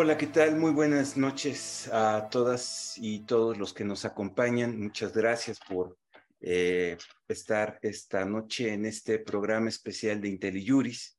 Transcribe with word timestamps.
Hola, 0.00 0.16
¿qué 0.16 0.28
tal? 0.28 0.54
Muy 0.54 0.70
buenas 0.70 1.16
noches 1.16 1.90
a 1.92 2.28
todas 2.30 2.94
y 2.98 3.24
todos 3.24 3.58
los 3.58 3.74
que 3.74 3.82
nos 3.82 4.04
acompañan. 4.04 4.78
Muchas 4.78 5.12
gracias 5.12 5.58
por 5.58 5.98
eh, 6.40 6.96
estar 7.26 7.80
esta 7.82 8.24
noche 8.24 8.72
en 8.72 8.84
este 8.84 9.18
programa 9.18 9.68
especial 9.68 10.20
de 10.20 10.28
IntelliJuris, 10.28 11.18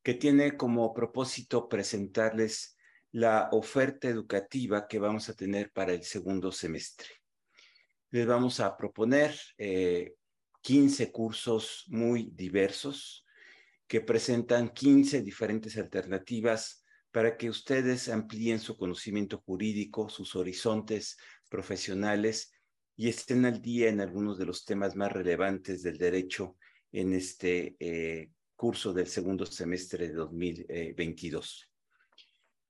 que 0.00 0.14
tiene 0.14 0.56
como 0.56 0.94
propósito 0.94 1.68
presentarles 1.68 2.76
la 3.10 3.48
oferta 3.50 4.06
educativa 4.06 4.86
que 4.86 5.00
vamos 5.00 5.28
a 5.28 5.34
tener 5.34 5.72
para 5.72 5.92
el 5.92 6.04
segundo 6.04 6.52
semestre. 6.52 7.08
Les 8.12 8.28
vamos 8.28 8.60
a 8.60 8.76
proponer 8.76 9.34
15 10.60 11.02
eh, 11.02 11.10
cursos 11.10 11.82
muy 11.88 12.30
diversos 12.32 13.26
que 13.88 14.00
presentan 14.02 14.68
15 14.68 15.20
diferentes 15.22 15.76
alternativas 15.76 16.83
para 17.14 17.36
que 17.36 17.48
ustedes 17.48 18.08
amplíen 18.08 18.58
su 18.58 18.76
conocimiento 18.76 19.38
jurídico, 19.46 20.08
sus 20.08 20.34
horizontes 20.34 21.16
profesionales 21.48 22.52
y 22.96 23.08
estén 23.08 23.44
al 23.44 23.62
día 23.62 23.88
en 23.88 24.00
algunos 24.00 24.36
de 24.36 24.46
los 24.46 24.64
temas 24.64 24.96
más 24.96 25.12
relevantes 25.12 25.84
del 25.84 25.96
derecho 25.96 26.56
en 26.90 27.14
este 27.14 27.76
eh, 27.78 28.32
curso 28.56 28.92
del 28.92 29.06
segundo 29.06 29.46
semestre 29.46 30.08
de 30.08 30.14
2022. 30.14 31.70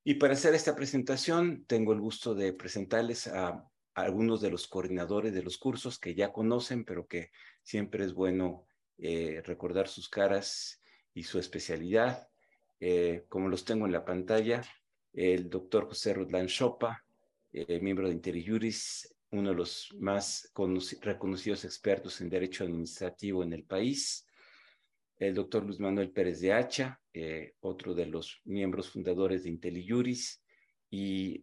Y 0.04 0.14
para 0.16 0.34
hacer 0.34 0.54
esta 0.54 0.76
presentación, 0.76 1.64
tengo 1.66 1.94
el 1.94 2.00
gusto 2.00 2.34
de 2.34 2.52
presentarles 2.52 3.28
a, 3.28 3.66
algunos 3.94 4.42
de 4.42 4.50
los 4.50 4.66
coordinadores 4.66 5.32
de 5.32 5.42
los 5.42 5.56
cursos 5.56 5.98
que 5.98 6.14
ya 6.14 6.34
conocen, 6.34 6.84
pero 6.84 7.06
que 7.06 7.30
siempre 7.62 8.04
es 8.04 8.12
bueno 8.12 8.66
eh, 8.98 9.40
recordar 9.42 9.88
sus 9.88 10.10
caras 10.10 10.82
y 11.14 11.22
su 11.22 11.38
especialidad. 11.38 12.28
Eh, 12.80 13.24
como 13.28 13.48
los 13.48 13.64
tengo 13.64 13.86
en 13.86 13.92
la 13.92 14.04
pantalla, 14.04 14.62
el 15.12 15.48
doctor 15.48 15.86
José 15.86 16.14
Rodlan 16.14 16.46
Chopa, 16.46 17.04
eh, 17.52 17.80
miembro 17.80 18.08
de 18.08 18.14
Interiuris, 18.14 19.14
uno 19.30 19.50
de 19.50 19.56
los 19.56 19.94
más 19.98 20.52
reconocidos 21.00 21.64
expertos 21.64 22.20
en 22.20 22.28
derecho 22.28 22.64
administrativo 22.64 23.42
en 23.42 23.52
el 23.52 23.64
país, 23.64 24.26
el 25.16 25.34
doctor 25.34 25.64
Luis 25.64 25.80
Manuel 25.80 26.10
Pérez 26.10 26.40
de 26.40 26.52
Hacha, 26.52 27.00
eh, 27.12 27.54
otro 27.60 27.94
de 27.94 28.06
los 28.06 28.40
miembros 28.44 28.90
fundadores 28.90 29.44
de 29.44 29.50
IntelliJuris 29.50 30.42
y 30.90 31.42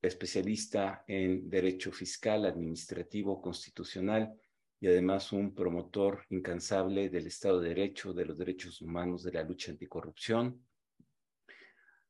especialista 0.00 1.04
en 1.08 1.48
derecho 1.50 1.90
fiscal, 1.90 2.44
administrativo, 2.44 3.40
constitucional 3.42 4.32
y 4.80 4.88
además 4.88 5.32
un 5.32 5.54
promotor 5.54 6.24
incansable 6.30 7.08
del 7.08 7.26
Estado 7.26 7.60
de 7.60 7.70
Derecho, 7.70 8.12
de 8.12 8.26
los 8.26 8.38
derechos 8.38 8.80
humanos, 8.82 9.22
de 9.22 9.32
la 9.32 9.42
lucha 9.42 9.72
anticorrupción. 9.72 10.62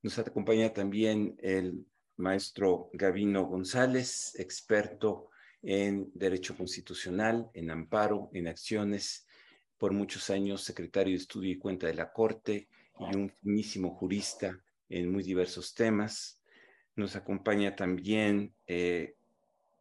Nos 0.03 0.19
acompaña 0.19 0.73
también 0.73 1.37
el 1.41 1.87
maestro 2.17 2.91
Gavino 2.93 3.47
González, 3.47 4.35
experto 4.39 5.31
en 5.63 6.11
Derecho 6.15 6.57
Constitucional, 6.57 7.49
en 7.55 7.71
amparo, 7.71 8.29
en 8.33 8.49
acciones, 8.49 9.27
por 9.79 9.93
muchos 9.93 10.31
años 10.31 10.63
secretario 10.63 11.13
de 11.13 11.19
Estudio 11.19 11.53
y 11.53 11.59
Cuenta 11.59 11.87
de 11.87 11.95
la 11.95 12.13
Corte 12.13 12.69
y 12.99 13.17
un 13.17 13.31
finísimo 13.31 13.91
jurista 13.95 14.59
en 14.89 15.11
muy 15.11 15.23
diversos 15.23 15.75
temas. 15.75 16.41
Nos 16.97 17.17
acompaña 17.17 17.75
también 17.75 18.55
eh, 18.67 19.17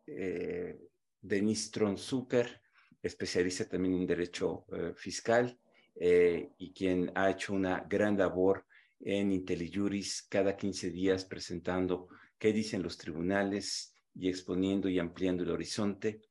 eh, 0.07 0.79
Denise 1.21 1.69
Tronzucker, 1.71 2.62
especialista 3.03 3.69
también 3.69 3.93
en 3.95 4.07
Derecho 4.07 4.65
eh, 4.71 4.93
Fiscal 4.95 5.59
y 5.95 6.73
quien 6.73 7.11
ha 7.13 7.29
hecho 7.29 7.53
una 7.53 7.85
gran 7.87 8.17
labor 8.17 8.65
en 8.99 9.31
IntelliJuris 9.31 10.23
cada 10.23 10.57
15 10.57 10.89
días 10.89 11.23
presentando 11.23 12.07
qué 12.39 12.51
dicen 12.51 12.81
los 12.81 12.97
tribunales 12.97 13.93
y 14.15 14.29
exponiendo 14.29 14.89
y 14.89 14.99
ampliando 14.99 15.43
el 15.43 15.51
horizonte. 15.51 16.21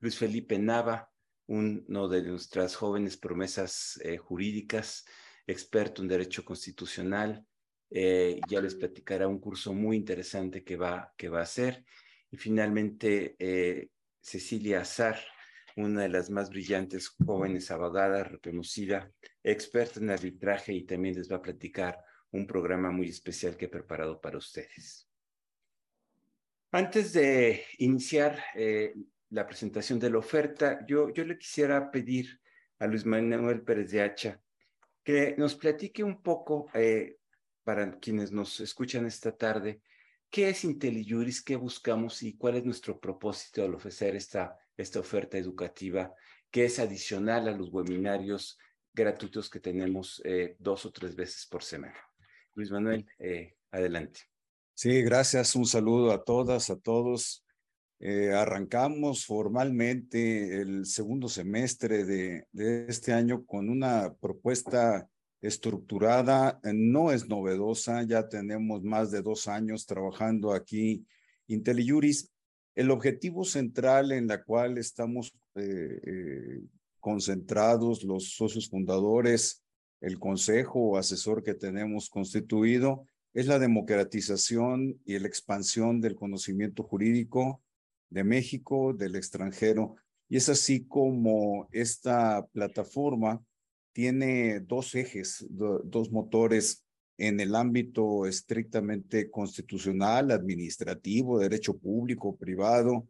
Luis 0.00 0.18
Felipe 0.18 0.58
Nava, 0.58 1.10
uno 1.46 2.08
de 2.08 2.22
nuestras 2.22 2.76
jóvenes 2.76 3.16
promesas 3.16 4.00
eh, 4.02 4.16
jurídicas, 4.16 5.04
experto 5.46 6.02
en 6.02 6.08
derecho 6.08 6.44
constitucional, 6.44 7.44
eh, 7.90 8.40
ya 8.48 8.60
les 8.60 8.74
platicará 8.74 9.28
un 9.28 9.38
curso 9.38 9.74
muy 9.74 9.96
interesante 9.96 10.64
que 10.64 10.76
va, 10.76 11.12
que 11.16 11.28
va 11.28 11.40
a 11.40 11.44
hacer. 11.44 11.84
Y 12.30 12.36
finalmente, 12.36 13.36
eh, 13.38 13.90
Cecilia 14.20 14.80
Azar, 14.80 15.18
una 15.76 16.02
de 16.02 16.08
las 16.08 16.30
más 16.30 16.50
brillantes 16.50 17.08
jóvenes 17.08 17.70
abogadas, 17.70 18.30
reconocida, 18.30 19.10
experta 19.42 20.00
en 20.00 20.10
arbitraje 20.10 20.72
y 20.72 20.84
también 20.84 21.14
les 21.14 21.30
va 21.30 21.36
a 21.36 21.42
platicar 21.42 21.98
un 22.30 22.46
programa 22.46 22.90
muy 22.90 23.08
especial 23.08 23.56
que 23.56 23.66
he 23.66 23.68
preparado 23.68 24.20
para 24.20 24.38
ustedes. 24.38 25.08
Antes 26.70 27.12
de 27.12 27.64
iniciar 27.78 28.38
eh, 28.54 28.94
la 29.30 29.46
presentación 29.46 29.98
de 29.98 30.10
la 30.10 30.18
oferta, 30.18 30.84
yo, 30.86 31.12
yo 31.12 31.24
le 31.24 31.38
quisiera 31.38 31.90
pedir 31.90 32.40
a 32.78 32.86
Luis 32.86 33.04
Manuel 33.04 33.62
Pérez 33.62 33.90
de 33.90 34.02
Hacha 34.02 34.40
que 35.04 35.34
nos 35.36 35.54
platique 35.54 36.02
un 36.02 36.22
poco, 36.22 36.68
eh, 36.74 37.18
para 37.64 37.98
quienes 37.98 38.32
nos 38.32 38.60
escuchan 38.60 39.06
esta 39.06 39.36
tarde, 39.36 39.82
qué 40.30 40.48
es 40.48 40.64
IntelliJuris, 40.64 41.42
qué 41.42 41.56
buscamos 41.56 42.22
y 42.22 42.36
cuál 42.36 42.56
es 42.56 42.64
nuestro 42.64 42.98
propósito 42.98 43.64
al 43.64 43.74
ofrecer 43.74 44.16
esta, 44.16 44.58
esta 44.82 45.00
oferta 45.00 45.38
educativa 45.38 46.12
que 46.50 46.66
es 46.66 46.78
adicional 46.78 47.48
a 47.48 47.56
los 47.56 47.72
webinarios 47.72 48.58
gratuitos 48.92 49.48
que 49.48 49.58
tenemos 49.58 50.20
eh, 50.24 50.54
dos 50.58 50.84
o 50.84 50.92
tres 50.92 51.16
veces 51.16 51.46
por 51.50 51.62
semana. 51.62 51.96
Luis 52.54 52.70
Manuel, 52.70 53.06
eh, 53.18 53.54
adelante. 53.70 54.20
Sí, 54.74 55.02
gracias. 55.02 55.56
Un 55.56 55.64
saludo 55.64 56.12
a 56.12 56.22
todas, 56.22 56.68
a 56.68 56.78
todos. 56.78 57.44
Eh, 58.00 58.32
arrancamos 58.32 59.24
formalmente 59.24 60.60
el 60.60 60.84
segundo 60.84 61.28
semestre 61.28 62.04
de, 62.04 62.46
de, 62.52 62.86
este 62.88 63.12
año 63.12 63.46
con 63.46 63.70
una 63.70 64.12
propuesta 64.20 65.08
estructurada, 65.40 66.60
no 66.64 67.12
es 67.12 67.28
novedosa, 67.28 68.02
ya 68.02 68.28
tenemos 68.28 68.82
más 68.82 69.10
de 69.10 69.22
dos 69.22 69.48
años 69.48 69.86
trabajando 69.86 70.52
aquí 70.52 71.06
IntelliJuris. 71.48 72.31
El 72.74 72.90
objetivo 72.90 73.44
central 73.44 74.12
en 74.12 74.26
la 74.26 74.42
cual 74.42 74.78
estamos 74.78 75.34
eh, 75.54 76.62
concentrados 77.00 78.04
los 78.04 78.34
socios 78.34 78.68
fundadores 78.68 79.62
el 80.02 80.18
consejo 80.18 80.80
o 80.80 80.96
asesor 80.96 81.42
que 81.42 81.54
tenemos 81.54 82.10
constituido 82.10 83.06
es 83.34 83.46
la 83.46 83.58
democratización 83.58 85.00
y 85.04 85.18
la 85.18 85.28
expansión 85.28 86.00
del 86.00 86.16
conocimiento 86.16 86.82
jurídico 86.82 87.62
de 88.10 88.24
México, 88.24 88.92
del 88.92 89.16
extranjero. 89.16 89.94
Y 90.28 90.36
es 90.36 90.48
así 90.48 90.86
como 90.86 91.68
esta 91.70 92.46
plataforma 92.52 93.42
tiene 93.92 94.60
dos 94.60 94.94
ejes, 94.94 95.46
dos 95.48 96.10
motores 96.10 96.84
en 97.18 97.40
el 97.40 97.54
ámbito 97.54 98.26
estrictamente 98.26 99.30
constitucional, 99.30 100.30
administrativo, 100.30 101.38
derecho 101.38 101.76
público, 101.78 102.36
privado, 102.36 103.08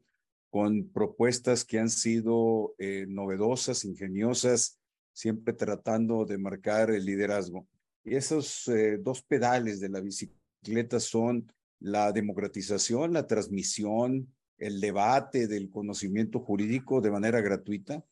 con 0.50 0.88
propuestas 0.90 1.64
que 1.64 1.78
han 1.78 1.88
sido 1.88 2.74
eh, 2.78 3.06
novedosas, 3.08 3.84
ingeniosas 3.84 4.78
siempre 5.12 5.54
tratando 5.54 6.24
de 6.24 6.38
marcar 6.38 6.90
el 6.90 7.04
liderazgo. 7.04 7.66
Y 8.04 8.16
esos 8.16 8.66
eh, 8.68 8.98
dos 8.98 9.22
pedales 9.22 9.80
de 9.80 9.88
la 9.88 10.00
bicicleta 10.00 10.98
son 11.00 11.50
la 11.78 12.12
democratización, 12.12 13.12
la 13.12 13.26
transmisión, 13.26 14.32
el 14.58 14.80
debate 14.80 15.46
del 15.46 15.70
conocimiento 15.70 16.40
jurídico 16.40 17.00
de 17.00 17.10
manera 17.10 17.40
gratuita. 17.40 18.04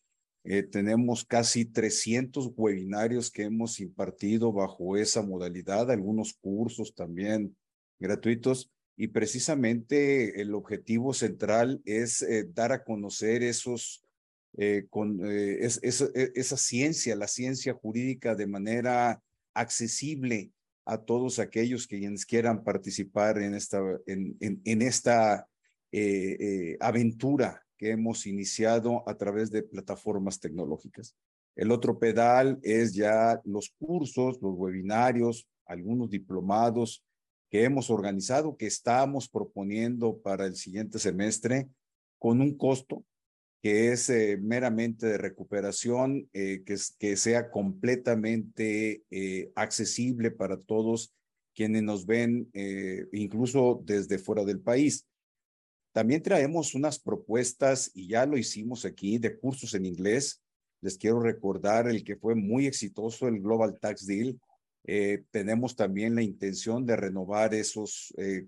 Eh, 0.44 0.62
tenemos 0.62 1.24
casi 1.24 1.66
300 1.66 2.52
webinarios 2.56 3.30
que 3.30 3.42
hemos 3.42 3.78
impartido 3.78 4.52
bajo 4.52 4.96
esa 4.96 5.22
modalidad, 5.22 5.90
algunos 5.90 6.34
cursos 6.34 6.94
también 6.94 7.56
gratuitos. 7.98 8.70
Y 8.96 9.08
precisamente 9.08 10.40
el 10.40 10.54
objetivo 10.54 11.14
central 11.14 11.80
es 11.84 12.22
eh, 12.22 12.46
dar 12.52 12.72
a 12.72 12.84
conocer 12.84 13.42
esos 13.42 14.04
eh, 14.56 14.86
con 14.90 15.20
e, 15.24 15.58
esa 15.60 16.56
ciencia, 16.56 17.16
la 17.16 17.28
ciencia 17.28 17.74
jurídica 17.74 18.34
de 18.34 18.46
manera 18.46 19.22
accesible 19.54 20.52
a 20.86 20.98
todos 20.98 21.38
aquellos 21.38 21.86
que 21.86 22.14
quieran 22.26 22.64
participar 22.64 23.38
en 23.38 23.54
esta, 23.54 23.80
en, 24.06 24.82
esta 24.82 25.46
aventura 26.80 27.64
que 27.80 27.92
hemos 27.92 28.26
iniciado 28.26 29.02
a 29.08 29.16
través 29.16 29.50
de 29.50 29.62
plataformas 29.62 30.38
tecnológicas. 30.38 31.16
El 31.56 31.72
otro 31.72 31.98
pedal 31.98 32.58
es 32.62 32.92
ya 32.92 33.40
los 33.42 33.70
cursos, 33.78 34.38
los 34.42 34.54
webinarios, 34.54 35.48
algunos 35.64 36.10
diplomados 36.10 37.02
que 37.48 37.64
hemos 37.64 37.88
organizado, 37.88 38.54
que 38.58 38.66
estamos 38.66 39.30
proponiendo 39.30 40.18
para 40.18 40.44
el 40.44 40.56
siguiente 40.56 40.98
semestre 40.98 41.70
con 42.18 42.42
un 42.42 42.54
costo 42.58 43.02
que 43.62 43.92
es 43.92 44.10
eh, 44.10 44.38
meramente 44.38 45.06
de 45.06 45.16
recuperación, 45.16 46.28
eh, 46.34 46.62
que, 46.66 46.76
que 46.98 47.16
sea 47.16 47.50
completamente 47.50 49.04
eh, 49.10 49.52
accesible 49.54 50.30
para 50.30 50.58
todos 50.58 51.14
quienes 51.54 51.82
nos 51.82 52.04
ven 52.04 52.50
eh, 52.52 53.06
incluso 53.12 53.80
desde 53.86 54.18
fuera 54.18 54.44
del 54.44 54.60
país. 54.60 55.06
También 55.92 56.22
traemos 56.22 56.74
unas 56.74 56.98
propuestas, 56.98 57.90
y 57.94 58.08
ya 58.08 58.26
lo 58.26 58.36
hicimos 58.38 58.84
aquí, 58.84 59.18
de 59.18 59.36
cursos 59.36 59.74
en 59.74 59.86
inglés. 59.86 60.42
Les 60.80 60.96
quiero 60.96 61.20
recordar 61.20 61.88
el 61.88 62.04
que 62.04 62.16
fue 62.16 62.34
muy 62.34 62.66
exitoso, 62.66 63.28
el 63.28 63.40
Global 63.40 63.78
Tax 63.80 64.06
Deal. 64.06 64.38
Eh, 64.84 65.24
tenemos 65.30 65.76
también 65.76 66.14
la 66.14 66.22
intención 66.22 66.86
de 66.86 66.96
renovar 66.96 67.54
esos, 67.54 68.14
eh, 68.16 68.46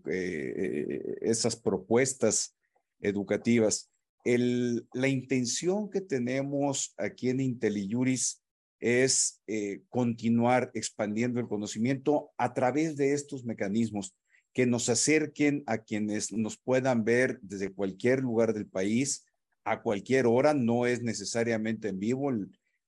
esas 1.21 1.57
propuestas 1.57 2.57
educativas. 3.01 3.91
La 4.25 5.09
intención 5.09 5.91
que 5.91 6.01
tenemos 6.01 6.95
aquí 6.97 7.29
en 7.29 7.41
IntelliJuris 7.41 8.43
es 8.83 9.41
eh, 9.47 9.83
continuar 9.89 10.71
expandiendo 10.75 11.39
el 11.39 11.47
conocimiento 11.47 12.33
a 12.37 12.53
través 12.53 12.97
de 12.97 13.13
estos 13.13 13.45
mecanismos 13.45 14.15
que 14.53 14.67
nos 14.67 14.89
acerquen 14.89 15.63
a 15.67 15.79
quienes 15.79 16.33
nos 16.33 16.59
puedan 16.59 17.05
ver 17.05 17.39
desde 17.43 17.73
cualquier 17.73 18.21
lugar 18.21 18.53
del 18.53 18.67
país 18.67 19.25
a 19.65 19.83
cualquier 19.83 20.27
hora, 20.27 20.55
no 20.55 20.87
es 20.87 21.03
necesariamente 21.03 21.89
en 21.89 21.99
vivo. 21.99 22.31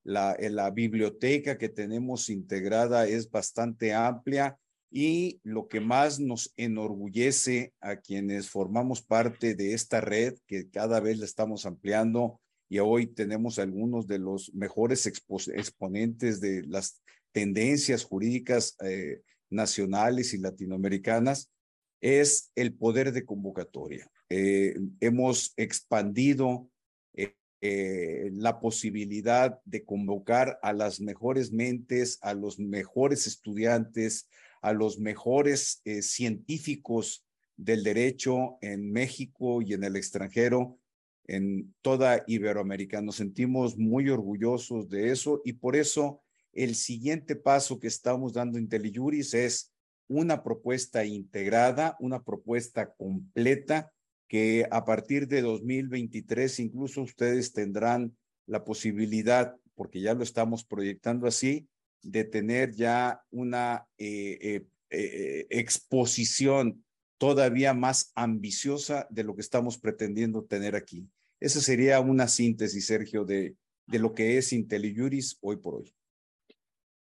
La, 0.02 0.36
la 0.38 0.70
biblioteca 0.70 1.56
que 1.56 1.68
tenemos 1.68 2.28
integrada 2.28 3.06
es 3.06 3.30
bastante 3.30 3.94
amplia 3.94 4.58
y 4.90 5.40
lo 5.42 5.66
que 5.66 5.80
más 5.80 6.20
nos 6.20 6.52
enorgullece 6.56 7.72
a 7.80 7.96
quienes 7.96 8.48
formamos 8.48 9.02
parte 9.02 9.54
de 9.54 9.72
esta 9.72 10.00
red, 10.00 10.34
que 10.46 10.68
cada 10.70 11.00
vez 11.00 11.18
la 11.18 11.24
estamos 11.24 11.66
ampliando, 11.66 12.40
y 12.68 12.78
hoy 12.78 13.06
tenemos 13.06 13.58
algunos 13.58 14.06
de 14.06 14.18
los 14.18 14.54
mejores 14.54 15.06
exponentes 15.06 16.40
de 16.40 16.62
las 16.62 17.02
tendencias 17.32 18.04
jurídicas 18.04 18.76
eh, 18.84 19.20
nacionales 19.50 20.34
y 20.34 20.38
latinoamericanas, 20.38 21.50
es 22.00 22.50
el 22.54 22.74
poder 22.74 23.12
de 23.12 23.24
convocatoria. 23.24 24.10
Eh, 24.28 24.76
hemos 25.00 25.52
expandido 25.56 26.68
eh, 27.12 28.30
la 28.32 28.60
posibilidad 28.60 29.58
de 29.64 29.84
convocar 29.84 30.58
a 30.62 30.72
las 30.72 31.00
mejores 31.00 31.50
mentes, 31.52 32.18
a 32.20 32.34
los 32.34 32.58
mejores 32.58 33.26
estudiantes, 33.26 34.28
a 34.60 34.72
los 34.72 34.98
mejores 34.98 35.82
científicos 36.00 37.24
del 37.56 37.82
derecho 37.82 38.58
en 38.60 38.92
México 38.92 39.62
y 39.62 39.72
en 39.74 39.84
el 39.84 39.96
extranjero 39.96 40.78
en 41.26 41.74
toda 41.82 42.22
Iberoamérica. 42.26 43.00
Nos 43.00 43.16
sentimos 43.16 43.76
muy 43.76 44.08
orgullosos 44.10 44.88
de 44.88 45.10
eso 45.10 45.40
y 45.44 45.54
por 45.54 45.76
eso 45.76 46.22
el 46.52 46.74
siguiente 46.74 47.36
paso 47.36 47.78
que 47.80 47.88
estamos 47.88 48.32
dando 48.32 48.58
en 48.58 48.64
Intelijuris 48.64 49.34
es 49.34 49.73
una 50.08 50.42
propuesta 50.42 51.04
integrada, 51.04 51.96
una 52.00 52.22
propuesta 52.22 52.92
completa 52.94 53.92
que 54.28 54.66
a 54.70 54.84
partir 54.84 55.28
de 55.28 55.42
2023 55.42 56.60
incluso 56.60 57.02
ustedes 57.02 57.52
tendrán 57.52 58.16
la 58.46 58.64
posibilidad, 58.64 59.56
porque 59.74 60.00
ya 60.00 60.14
lo 60.14 60.22
estamos 60.22 60.64
proyectando 60.64 61.26
así, 61.26 61.68
de 62.02 62.24
tener 62.24 62.72
ya 62.74 63.22
una 63.30 63.86
eh, 63.98 64.38
eh, 64.40 64.66
eh, 64.90 65.46
exposición 65.50 66.84
todavía 67.18 67.72
más 67.72 68.12
ambiciosa 68.14 69.06
de 69.10 69.24
lo 69.24 69.34
que 69.34 69.40
estamos 69.40 69.78
pretendiendo 69.78 70.44
tener 70.44 70.76
aquí. 70.76 71.08
Esa 71.40 71.60
sería 71.60 72.00
una 72.00 72.28
síntesis, 72.28 72.86
Sergio, 72.86 73.24
de, 73.24 73.56
de 73.86 73.98
lo 73.98 74.14
que 74.14 74.36
es 74.36 74.52
IntelliJuris 74.52 75.38
hoy 75.40 75.56
por 75.56 75.76
hoy. 75.76 75.94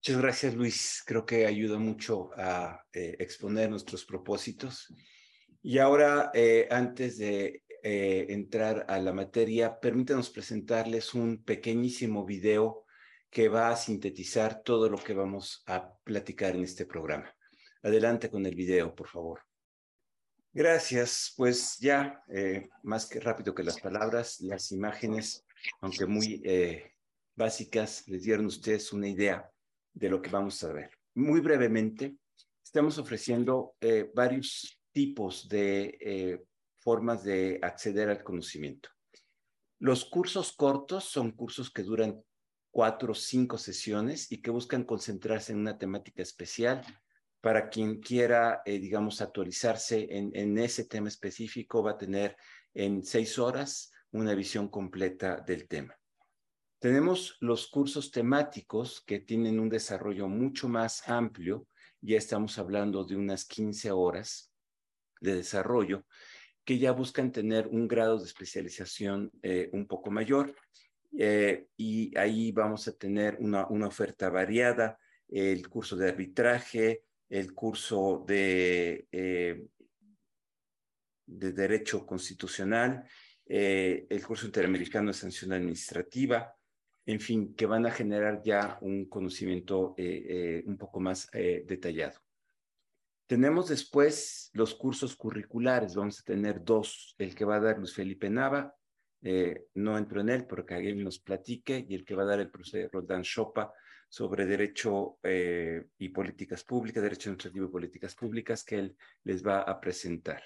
Muchas 0.06 0.22
gracias, 0.22 0.54
Luis. 0.54 1.02
Creo 1.04 1.26
que 1.26 1.46
ayuda 1.46 1.80
mucho 1.80 2.30
a 2.36 2.80
eh, 2.92 3.16
exponer 3.18 3.68
nuestros 3.68 4.04
propósitos. 4.04 4.94
Y 5.64 5.78
ahora, 5.78 6.30
eh, 6.32 6.68
antes 6.70 7.18
de 7.18 7.64
eh, 7.82 8.26
entrar 8.28 8.86
a 8.88 9.00
la 9.00 9.12
materia, 9.12 9.80
permítanos 9.80 10.30
presentarles 10.30 11.12
un 11.12 11.42
pequeñísimo 11.42 12.24
video 12.24 12.84
que 13.28 13.48
va 13.48 13.70
a 13.70 13.76
sintetizar 13.76 14.62
todo 14.62 14.88
lo 14.88 14.96
que 14.96 15.12
vamos 15.12 15.64
a 15.66 15.92
platicar 16.04 16.54
en 16.54 16.62
este 16.62 16.86
programa. 16.86 17.34
Adelante 17.82 18.30
con 18.30 18.46
el 18.46 18.54
video, 18.54 18.94
por 18.94 19.08
favor. 19.08 19.40
Gracias. 20.52 21.34
Pues 21.36 21.78
ya, 21.80 22.22
más 22.84 23.06
que 23.06 23.18
rápido 23.18 23.56
que 23.56 23.64
las 23.64 23.80
palabras, 23.80 24.40
las 24.40 24.70
imágenes, 24.70 25.44
aunque 25.80 26.06
muy 26.06 26.44
básicas, 27.34 28.06
les 28.06 28.22
dieron 28.22 28.46
ustedes 28.46 28.92
una 28.92 29.08
idea 29.08 29.50
de 29.96 30.10
lo 30.10 30.20
que 30.20 30.30
vamos 30.30 30.62
a 30.62 30.72
ver. 30.72 30.90
Muy 31.14 31.40
brevemente, 31.40 32.16
estamos 32.62 32.98
ofreciendo 32.98 33.74
eh, 33.80 34.10
varios 34.14 34.78
tipos 34.92 35.48
de 35.48 36.46
formas 36.78 37.24
de 37.24 37.58
acceder 37.62 38.08
al 38.08 38.22
conocimiento. 38.22 38.88
Los 39.80 40.04
cursos 40.04 40.52
cortos 40.52 41.04
son 41.04 41.32
cursos 41.32 41.70
que 41.70 41.82
duran 41.82 42.22
cuatro 42.70 43.12
o 43.12 43.14
cinco 43.14 43.58
sesiones 43.58 44.30
y 44.30 44.40
que 44.40 44.50
buscan 44.50 44.84
concentrarse 44.84 45.52
en 45.52 45.58
una 45.58 45.78
temática 45.78 46.22
especial 46.22 46.82
para 47.40 47.68
quien 47.68 48.00
quiera, 48.00 48.62
eh, 48.64 48.78
digamos, 48.78 49.20
actualizarse 49.20 50.06
en, 50.10 50.58
ese 50.58 50.84
tema 50.84 51.08
específico, 51.08 51.82
va 51.82 51.92
a 51.92 51.98
tener 51.98 52.36
en 52.74 53.02
seis 53.02 53.38
horas 53.38 53.92
una 54.10 54.34
visión 54.34 54.68
completa 54.68 55.40
del 55.46 55.68
tema. 55.68 55.96
Tenemos 56.86 57.36
los 57.40 57.66
cursos 57.66 58.12
temáticos 58.12 59.02
que 59.04 59.18
tienen 59.18 59.58
un 59.58 59.68
desarrollo 59.68 60.28
mucho 60.28 60.68
más 60.68 61.08
amplio, 61.08 61.66
ya 62.00 62.16
estamos 62.16 62.60
hablando 62.60 63.02
de 63.02 63.16
unas 63.16 63.44
15 63.44 63.90
horas 63.90 64.52
de 65.20 65.34
desarrollo, 65.34 66.06
que 66.64 66.78
ya 66.78 66.92
buscan 66.92 67.32
tener 67.32 67.66
un 67.66 67.88
grado 67.88 68.18
de 68.20 68.26
especialización 68.26 69.32
eh, 69.42 69.68
un 69.72 69.88
poco 69.88 70.12
mayor. 70.12 70.54
Eh, 71.18 71.66
y 71.76 72.16
ahí 72.16 72.52
vamos 72.52 72.86
a 72.86 72.92
tener 72.92 73.36
una, 73.40 73.66
una 73.66 73.88
oferta 73.88 74.30
variada, 74.30 74.96
el 75.28 75.68
curso 75.68 75.96
de 75.96 76.08
arbitraje, 76.08 77.02
el 77.28 77.52
curso 77.52 78.24
de, 78.24 79.08
eh, 79.10 79.66
de 81.26 81.52
Derecho 81.52 82.06
Constitucional, 82.06 83.02
el 83.44 84.24
curso 84.24 84.46
interamericano 84.46 85.08
de 85.08 85.14
sanción 85.14 85.52
administrativa, 85.52 86.55
en 87.06 87.20
fin, 87.20 87.54
que 87.54 87.66
van 87.66 87.86
a 87.86 87.90
generar 87.90 88.42
ya 88.42 88.78
un 88.80 89.06
conocimiento 89.06 89.94
eh, 89.96 90.62
un 90.66 90.76
poco 90.76 91.00
más 91.00 91.30
detallado. 91.32 92.20
Tenemos 93.26 93.68
después 93.68 94.50
los 94.52 94.74
cursos 94.74 95.16
curriculares, 95.16 95.94
vamos 95.94 96.20
a 96.20 96.24
tener 96.24 96.62
dos, 96.62 97.14
el 97.18 97.34
que 97.34 97.44
va 97.44 97.56
a 97.56 97.60
dar 97.60 97.78
Luis 97.78 97.94
Felipe 97.94 98.28
Nava, 98.28 98.74
no 99.74 99.98
entro 99.98 100.20
en 100.20 100.28
él, 100.28 100.46
pero 100.46 100.66
que 100.66 100.74
alguien 100.74 101.02
nos 101.02 101.18
platique, 101.18 101.84
y 101.88 101.94
el 101.94 102.04
que 102.04 102.14
va 102.14 102.22
a 102.22 102.26
dar 102.26 102.40
el 102.40 102.50
profesor 102.50 102.90
Roldán 102.92 103.22
Chopa, 103.22 103.72
sobre 104.08 104.46
derecho 104.46 105.18
eh, 105.22 105.84
y 105.98 106.08
políticas 106.10 106.64
públicas, 106.64 107.02
derecho 107.02 107.30
administrativo 107.30 107.66
y 107.66 107.70
políticas 107.70 108.14
públicas 108.14 108.64
que 108.64 108.78
él 108.78 108.96
les 109.24 109.44
va 109.44 109.60
a 109.60 109.80
presentar. 109.80 110.42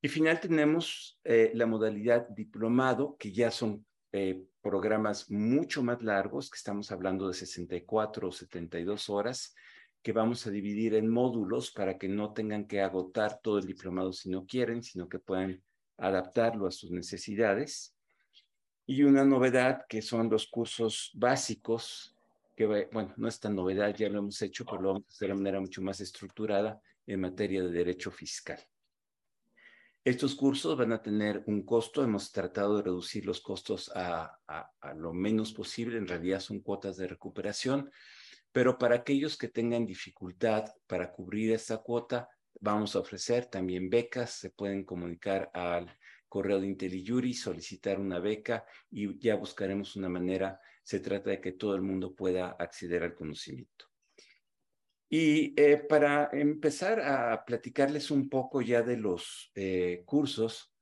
Y 0.00 0.08
final 0.08 0.40
tenemos 0.40 1.18
eh, 1.24 1.52
la 1.54 1.66
modalidad 1.66 2.28
diplomado, 2.28 3.16
que 3.18 3.32
ya 3.32 3.50
son 3.50 3.86
eh, 4.16 4.44
programas 4.62 5.28
mucho 5.28 5.82
más 5.82 6.00
largos, 6.00 6.48
que 6.48 6.56
estamos 6.56 6.92
hablando 6.92 7.26
de 7.26 7.34
64 7.34 8.28
o 8.28 8.30
72 8.30 9.10
horas, 9.10 9.56
que 10.02 10.12
vamos 10.12 10.46
a 10.46 10.52
dividir 10.52 10.94
en 10.94 11.08
módulos 11.08 11.72
para 11.72 11.98
que 11.98 12.06
no 12.06 12.32
tengan 12.32 12.68
que 12.68 12.80
agotar 12.80 13.40
todo 13.42 13.58
el 13.58 13.66
diplomado 13.66 14.12
si 14.12 14.30
no 14.30 14.46
quieren, 14.46 14.84
sino 14.84 15.08
que 15.08 15.18
puedan 15.18 15.60
adaptarlo 15.96 16.68
a 16.68 16.70
sus 16.70 16.92
necesidades. 16.92 17.96
Y 18.86 19.02
una 19.02 19.24
novedad 19.24 19.84
que 19.88 20.00
son 20.00 20.30
los 20.30 20.46
cursos 20.46 21.10
básicos 21.14 22.14
que 22.54 22.66
bueno, 22.92 23.12
no 23.16 23.26
es 23.26 23.40
tan 23.40 23.56
novedad, 23.56 23.92
ya 23.96 24.08
lo 24.08 24.20
hemos 24.20 24.40
hecho, 24.40 24.64
pero 24.64 24.80
lo 24.80 24.88
vamos 24.90 25.06
a 25.08 25.10
hacer 25.10 25.28
de 25.30 25.34
manera 25.34 25.58
mucho 25.58 25.82
más 25.82 26.00
estructurada 26.00 26.80
en 27.04 27.20
materia 27.20 27.64
de 27.64 27.72
derecho 27.72 28.12
fiscal. 28.12 28.60
Estos 30.04 30.34
cursos 30.34 30.76
van 30.76 30.92
a 30.92 31.00
tener 31.00 31.42
un 31.46 31.62
costo, 31.62 32.04
hemos 32.04 32.30
tratado 32.30 32.76
de 32.76 32.82
reducir 32.82 33.24
los 33.24 33.40
costos 33.40 33.90
a, 33.94 34.38
lo 34.96 35.14
menos 35.14 35.54
posible, 35.54 35.96
en 35.96 36.06
realidad 36.06 36.40
son 36.40 36.60
cuotas 36.60 36.98
de 36.98 37.06
recuperación, 37.06 37.90
pero 38.52 38.76
para 38.76 38.96
aquellos 38.96 39.38
que 39.38 39.48
tengan 39.48 39.86
dificultad 39.86 40.66
para 40.86 41.10
cubrir 41.10 41.52
esta 41.52 41.78
cuota, 41.78 42.28
vamos 42.60 42.94
a 42.94 42.98
ofrecer 42.98 43.46
también 43.46 43.88
becas, 43.88 44.32
se 44.32 44.50
pueden 44.50 44.84
comunicar 44.84 45.50
al 45.54 45.96
correo 46.28 46.60
de 46.60 46.66
IntelliJury, 46.66 47.32
solicitar 47.32 47.98
una 47.98 48.18
beca 48.18 48.66
y 48.90 49.18
ya 49.18 49.36
buscaremos 49.36 49.96
una 49.96 50.10
manera 50.10 50.60
se 50.82 51.00
trata 51.00 51.30
de 51.30 51.40
que 51.40 51.52
todo 51.52 51.74
el 51.74 51.80
mundo 51.80 52.14
pueda 52.14 52.50
acceder 52.58 53.04
al 53.04 53.14
conocimiento. 53.14 53.86
Y 55.08 55.54
eh, 55.60 55.76
para 55.76 56.30
empezar 56.32 57.00
a 57.00 57.44
platicarles 57.44 58.10
un 58.10 58.28
poco 58.28 58.62
ya 58.62 58.82
de 58.82 58.96
los 58.96 59.50
eh, 59.54 60.02
cursos, 60.04 60.72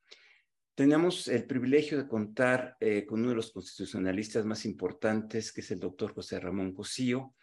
tenemos 0.75 1.29
el 1.29 1.45
privilegio 1.45 1.99
de 1.99 2.09
contar 2.09 2.76
eh, 2.81 3.05
con 3.05 3.21
uno 3.21 3.31
de 3.31 3.37
los 3.37 3.52
constitucionalistas 3.52 4.45
más 4.45 4.64
importantes, 4.64 5.52
que 5.52 5.61
es 5.61 5.71
el 5.71 5.81
doctor 5.81 6.14
José 6.14 6.41
Ramón 6.41 6.73
Cosío, 6.73 7.35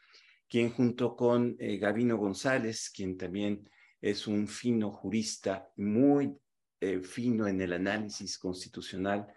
quien 0.48 0.72
junto 0.72 1.16
con 1.16 1.56
Gavino 1.60 2.18
González, 2.18 2.90
quien 2.90 3.18
también 3.18 3.70
es 4.02 4.26
un 4.26 4.48
fino 4.48 4.90
jurista, 4.92 5.70
muy 5.76 6.36
fino 7.04 7.48
en 7.48 7.62
el 7.62 7.74
análisis 7.74 8.40
constitucional, 8.40 9.28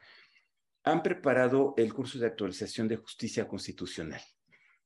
han 0.85 1.03
preparado 1.03 1.75
el 1.77 1.93
curso 1.93 2.19
de 2.19 2.29
actualización 2.29 2.89
de 2.89 2.97
justicia 2.97 3.47
constitucional. 3.47 4.23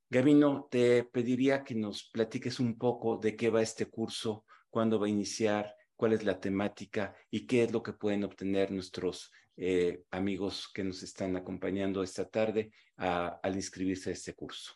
Gavino, 0.08 0.68
te 0.70 1.02
pediría 1.02 1.64
que 1.64 1.74
nos 1.74 2.08
platiques 2.10 2.60
un 2.60 2.78
poco 2.78 3.18
de 3.18 3.34
qué 3.34 3.50
va 3.50 3.62
este 3.62 3.86
curso, 3.86 4.44
cuándo 4.70 5.00
va 5.00 5.06
a 5.06 5.10
iniciar, 5.10 5.74
cuál 5.96 6.12
es 6.12 6.22
la 6.22 6.38
temática 6.38 7.16
y 7.30 7.46
qué 7.46 7.64
es 7.64 7.72
lo 7.72 7.82
que 7.82 7.92
pueden 7.92 8.22
obtener 8.22 8.70
nuestros 8.70 9.32
eh, 9.56 10.04
amigos 10.10 10.70
que 10.72 10.84
nos 10.84 11.02
están 11.02 11.34
acompañando 11.36 12.02
esta 12.02 12.28
tarde 12.28 12.70
al 12.96 13.56
inscribirse 13.56 14.10
a 14.10 14.12
este 14.12 14.34
curso. 14.34 14.74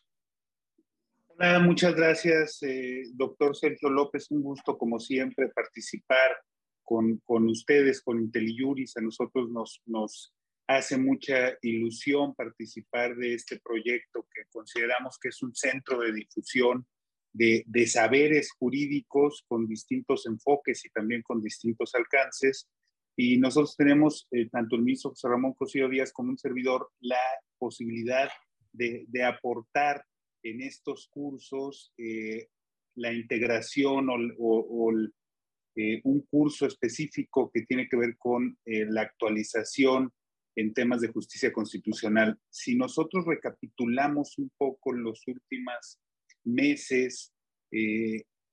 Hola, 1.29 1.59
muchas 1.61 1.95
gracias, 1.95 2.63
eh, 2.63 3.03
doctor 3.15 3.57
Sergio 3.57 3.89
López. 3.89 4.31
Un 4.31 4.43
gusto, 4.43 4.77
como 4.77 4.99
siempre, 4.99 5.49
participar 5.49 6.37
con, 6.83 7.19
con 7.25 7.49
ustedes, 7.49 8.03
con 8.03 8.19
IntelliJuris. 8.19 8.97
A 8.97 9.01
nosotros 9.01 9.49
nos, 9.49 9.81
nos 9.87 10.35
hace 10.77 10.97
mucha 10.99 11.57
ilusión 11.63 12.35
participar 12.35 13.17
de 13.17 13.35
este 13.35 13.61
proyecto 13.61 14.27
que 14.33 14.43
consideramos 14.51 15.19
que 15.21 15.29
es 15.29 15.43
un 15.43 15.55
centro 15.55 16.01
de 16.01 16.13
difusión 16.13 16.87
de, 17.33 17.65
de, 17.67 17.87
saberes 17.87 18.51
jurídicos 18.53 19.45
con 19.47 19.67
distintos 19.67 20.27
enfoques 20.27 20.85
y 20.85 20.91
también 20.91 21.23
con 21.23 21.43
distintos 21.43 21.95
alcances. 21.95 22.69
Y 23.17 23.39
nosotros 23.39 23.77
tenemos, 23.77 24.27
eh, 24.33 24.49
tanto 24.51 24.77
el 24.77 24.83
ministro 24.83 25.11
José 25.11 25.29
Ramón 25.29 25.55
Cosío 25.55 25.89
Díaz 25.89 26.13
como 26.13 26.31
un 26.31 26.39
servidor, 26.39 26.91
la 27.01 27.21
posibilidad 27.59 28.29
de, 28.73 29.05
de 29.09 29.25
aportar 29.25 30.05
en 30.43 30.63
estos 30.63 31.09
cursos 31.09 31.93
eh, 31.99 32.49
la 32.97 33.13
integración 33.13 34.09
o, 34.11 34.93
eh, 35.77 36.01
un 36.05 36.23
curso 36.23 36.67
específico 36.67 37.51
que 37.53 37.63
tiene 37.63 37.89
que 37.89 37.97
ver 37.97 38.17
con 38.19 38.59
eh, 38.65 38.87
la 38.89 39.03
actualización 39.03 40.13
en 40.57 40.73
temas 40.75 41.01
de 41.01 41.09
justicia 41.09 41.53
constitucional. 41.53 42.39
Si 42.51 42.77
nosotros 42.77 43.25
recapitulamos 43.27 44.39
un 44.39 44.51
poco 44.59 44.93
los 44.93 45.27
últimos 45.27 46.01
meses, 46.45 47.33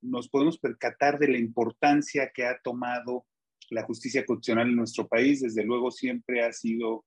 nos 0.01 0.29
podemos 0.29 0.59
percatar 0.59 1.17
de 1.19 1.27
la 1.27 1.37
importancia 1.37 2.31
que 2.33 2.45
ha 2.45 2.59
tomado 2.61 3.25
la 3.69 3.83
justicia 3.83 4.25
constitucional 4.25 4.69
en 4.69 4.75
nuestro 4.75 5.07
país. 5.07 5.41
Desde 5.41 5.63
luego 5.63 5.91
siempre 5.91 6.43
ha 6.43 6.53
sido 6.53 7.05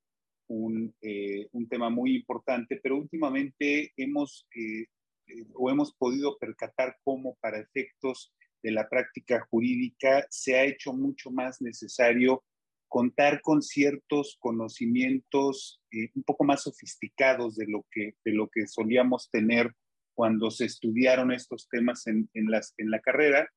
eh, 1.02 1.48
un, 1.52 1.68
tema 1.68 1.90
muy 1.90 2.16
importante, 2.16 2.80
pero 2.82 2.98
últimamente 2.98 3.92
hemos 3.96 4.48
eh, 4.56 4.86
eh, 5.28 5.46
o 5.54 5.70
hemos 5.70 5.94
podido 5.94 6.36
percatar 6.38 6.96
cómo 7.04 7.36
para 7.40 7.60
efectos 7.60 8.32
de 8.62 8.72
la 8.72 8.88
práctica 8.88 9.46
jurídica 9.48 10.26
se 10.28 10.56
ha 10.56 10.64
hecho 10.64 10.92
mucho 10.92 11.30
más 11.30 11.62
necesario 11.62 12.42
contar 12.90 13.40
con 13.40 13.62
ciertos 13.62 14.36
conocimientos 14.40 15.80
un 16.14 16.22
poco 16.24 16.44
más 16.44 16.64
sofisticados 16.64 17.56
de 17.56 17.66
lo 17.68 17.86
que, 17.90 18.16
de 18.24 18.32
lo 18.32 18.48
que 18.48 18.66
solíamos 18.66 19.30
tener 19.30 19.72
cuando 20.12 20.50
se 20.50 20.66
estudiaron 20.66 21.32
estos 21.32 21.68
temas 21.70 22.06
en, 22.06 22.28
en, 22.34 22.50
las, 22.50 22.74
en 22.76 22.90
la 22.90 23.00
carrera 23.00 23.48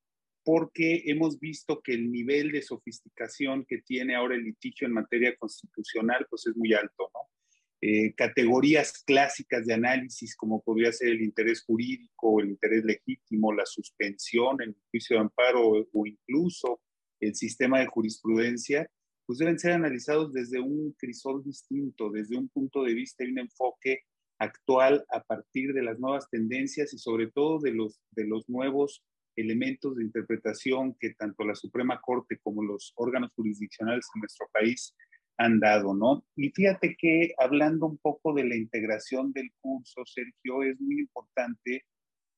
porque 0.46 1.04
hemos 1.06 1.40
visto 1.40 1.82
que 1.82 1.94
el 1.94 2.12
nivel 2.12 2.52
de 2.52 2.62
sofisticación 2.62 3.66
que 3.66 3.80
tiene 3.80 4.16
ahora 4.16 4.36
el 4.36 4.44
litigio 4.44 4.88
en 4.88 4.94
materia 4.94 5.36
constitucional 5.38 6.28
pues 6.30 6.46
es 6.48 6.56
muy 6.56 6.74
alto, 6.74 7.10
¿no? 7.14 7.22
Eh, 7.86 8.14
categorías 8.14 9.04
clásicas 9.04 9.66
de 9.66 9.74
análisis 9.74 10.38
como 10.38 10.62
podría 10.62 10.94
ser 10.94 11.10
el 11.10 11.22
interés 11.22 11.66
jurídico, 11.66 12.40
el 12.40 12.52
interés 12.52 12.86
legítimo, 12.86 13.52
la 13.52 13.66
suspensión, 13.66 14.62
el 14.62 14.74
juicio 14.90 15.18
de 15.18 15.24
amparo 15.24 15.90
o 15.92 16.06
incluso 16.06 16.80
el 17.20 17.36
sistema 17.36 17.80
de 17.80 17.88
jurisprudencia, 17.88 18.90
pues 19.26 19.40
deben 19.40 19.60
ser 19.60 19.74
analizados 19.74 20.34
desde 20.34 20.60
un 20.60 20.94
crisol 20.98 21.44
distinto, 21.44 22.10
desde 22.10 22.38
un 22.38 22.50
punto 22.50 22.84
de 22.84 22.94
vista 22.94 23.24
y 23.24 23.32
un 23.32 23.40
enfoque 23.40 24.02
actual 24.40 25.06
a 25.10 25.24
partir 25.24 25.74
de 25.74 25.84
las 25.84 26.00
nuevas 26.00 26.30
tendencias 26.30 26.94
y 26.94 26.98
sobre 26.98 27.32
todo 27.32 27.60
de 27.60 27.72
los, 27.72 28.00
de 28.12 28.26
los 28.26 28.50
nuevos 28.50 29.04
elementos 29.36 29.96
de 29.96 30.04
interpretación 30.04 30.96
que 31.00 31.14
tanto 31.14 31.44
la 31.44 31.56
Suprema 31.56 32.00
Corte 32.02 32.40
como 32.42 32.64
los 32.64 32.94
órganos 32.96 33.32
jurisdiccionales 33.36 34.08
en 34.14 34.22
nuestro 34.22 34.48
país 34.52 34.96
han 35.38 35.60
dado, 35.60 35.96
¿no? 35.96 36.26
Y 36.36 36.50
fíjate 36.52 36.96
que 36.96 37.34
hablando 37.40 37.88
un 37.88 37.98
poco 37.98 38.34
de 38.34 38.44
la 38.44 38.56
integración 38.56 39.34
del 39.34 39.52
curso, 39.60 40.04
Sergio, 40.06 40.62
es 40.64 40.80
muy 40.80 41.00
importante 41.00 41.86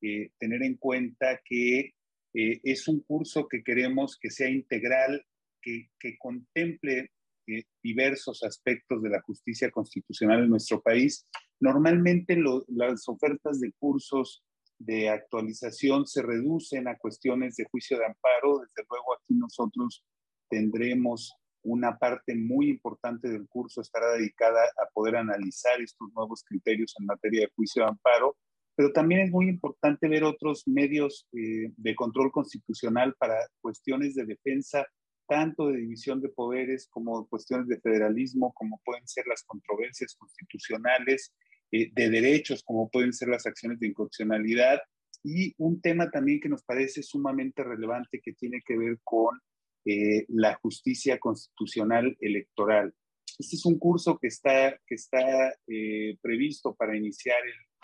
eh, 0.01 0.32
tener 0.39 0.63
en 0.63 0.77
cuenta 0.77 1.42
que 1.44 1.94
eh, 2.34 2.60
es 2.63 2.88
un 2.88 3.01
curso 3.01 3.48
que 3.48 3.63
queremos 3.63 4.18
que 4.18 4.30
sea 4.30 4.50
integral, 4.50 5.25
que, 5.65 6.17
contemple 6.17 7.12
eh, 7.48 7.63
diversos 7.81 8.43
aspectos 8.43 9.01
de 9.01 9.10
la 9.10 9.22
justicia 9.22 9.72
constitucional 9.72 10.43
en 10.43 10.50
nuestro 10.50 10.81
país. 10.81 11.25
Normalmente 11.60 12.38
las 12.67 13.07
ofertas 13.07 13.60
de 13.60 13.72
cursos 13.74 14.43
de 14.77 15.10
actualización 15.10 16.05
se 16.05 16.22
reducen 16.22 16.88
a 16.88 16.98
cuestiones 16.98 17.55
de 17.55 17.65
juicio 17.65 17.98
de 17.98 18.05
amparo. 18.05 18.60
Desde 18.60 18.88
luego 18.89 19.13
aquí 19.15 19.34
nosotros 19.34 20.03
tendremos 20.50 21.34
una 21.65 21.98
parte 21.98 22.36
muy 22.36 22.69
importante 22.69 23.27
del 23.27 23.48
curso 23.48 23.81
estará 23.81 24.12
dedicada 24.12 24.62
a 24.63 24.89
poder 24.93 25.15
analizar 25.15 25.81
estos 25.81 26.10
nuevos 26.13 26.43
criterios 26.43 26.93
en 27.00 27.07
materia 27.07 27.41
de 27.41 27.51
juicio 27.55 27.84
de 27.84 27.89
amparo, 27.89 28.38
pero 28.75 28.91
también 28.91 29.22
es 29.22 29.31
muy 29.31 29.50
importante 29.50 30.07
ver 30.07 30.24
otros 30.24 30.63
medios 30.67 31.27
eh, 31.34 31.72
de 31.75 31.95
control 31.95 32.31
constitucional 32.31 33.15
para 33.17 33.36
cuestiones 33.62 34.13
de 34.13 34.25
defensa, 34.25 34.86
tanto 35.27 35.67
de 35.67 35.77
división 35.77 36.22
de 36.22 36.29
poderes 36.29 36.88
como 36.89 37.27
cuestiones 37.27 37.67
de 37.67 37.79
federalismo, 37.79 38.53
como 38.53 38.82
pueden 38.84 39.08
ser 39.08 39.25
las 39.27 39.44
controversias 39.44 40.15
constitucionales, 40.15 41.34
eh, 41.72 41.91
de 41.94 42.10
derechos, 42.10 42.63
como 42.63 42.89
pueden 42.89 43.13
ser 43.13 43.29
las 43.29 43.46
acciones 43.46 43.79
de 43.79 43.88
inconstitucionalidad, 43.88 44.79
y 45.24 45.53
un 45.58 45.82
tema 45.82 46.12
también 46.12 46.39
que 46.39 46.50
nos 46.50 46.63
parece 46.63 47.01
sumamente 47.01 47.63
relevante 47.63 48.22
que 48.24 48.34
tiene 48.34 48.62
que 48.65 48.77
ver 48.77 49.00
con 49.03 49.39
eh, 49.86 50.25
la 50.29 50.55
justicia 50.55 51.20
constitucional 51.20 52.15
electoral. 52.20 52.94
Este 53.39 53.55
es 53.55 53.65
un 53.65 53.79
curso 53.79 54.17
que 54.20 54.27
está, 54.27 54.79
que 54.86 54.96
está 54.96 55.53
eh, 55.67 56.17
previsto 56.22 56.75
para 56.75 56.96
iniciar 56.96 57.38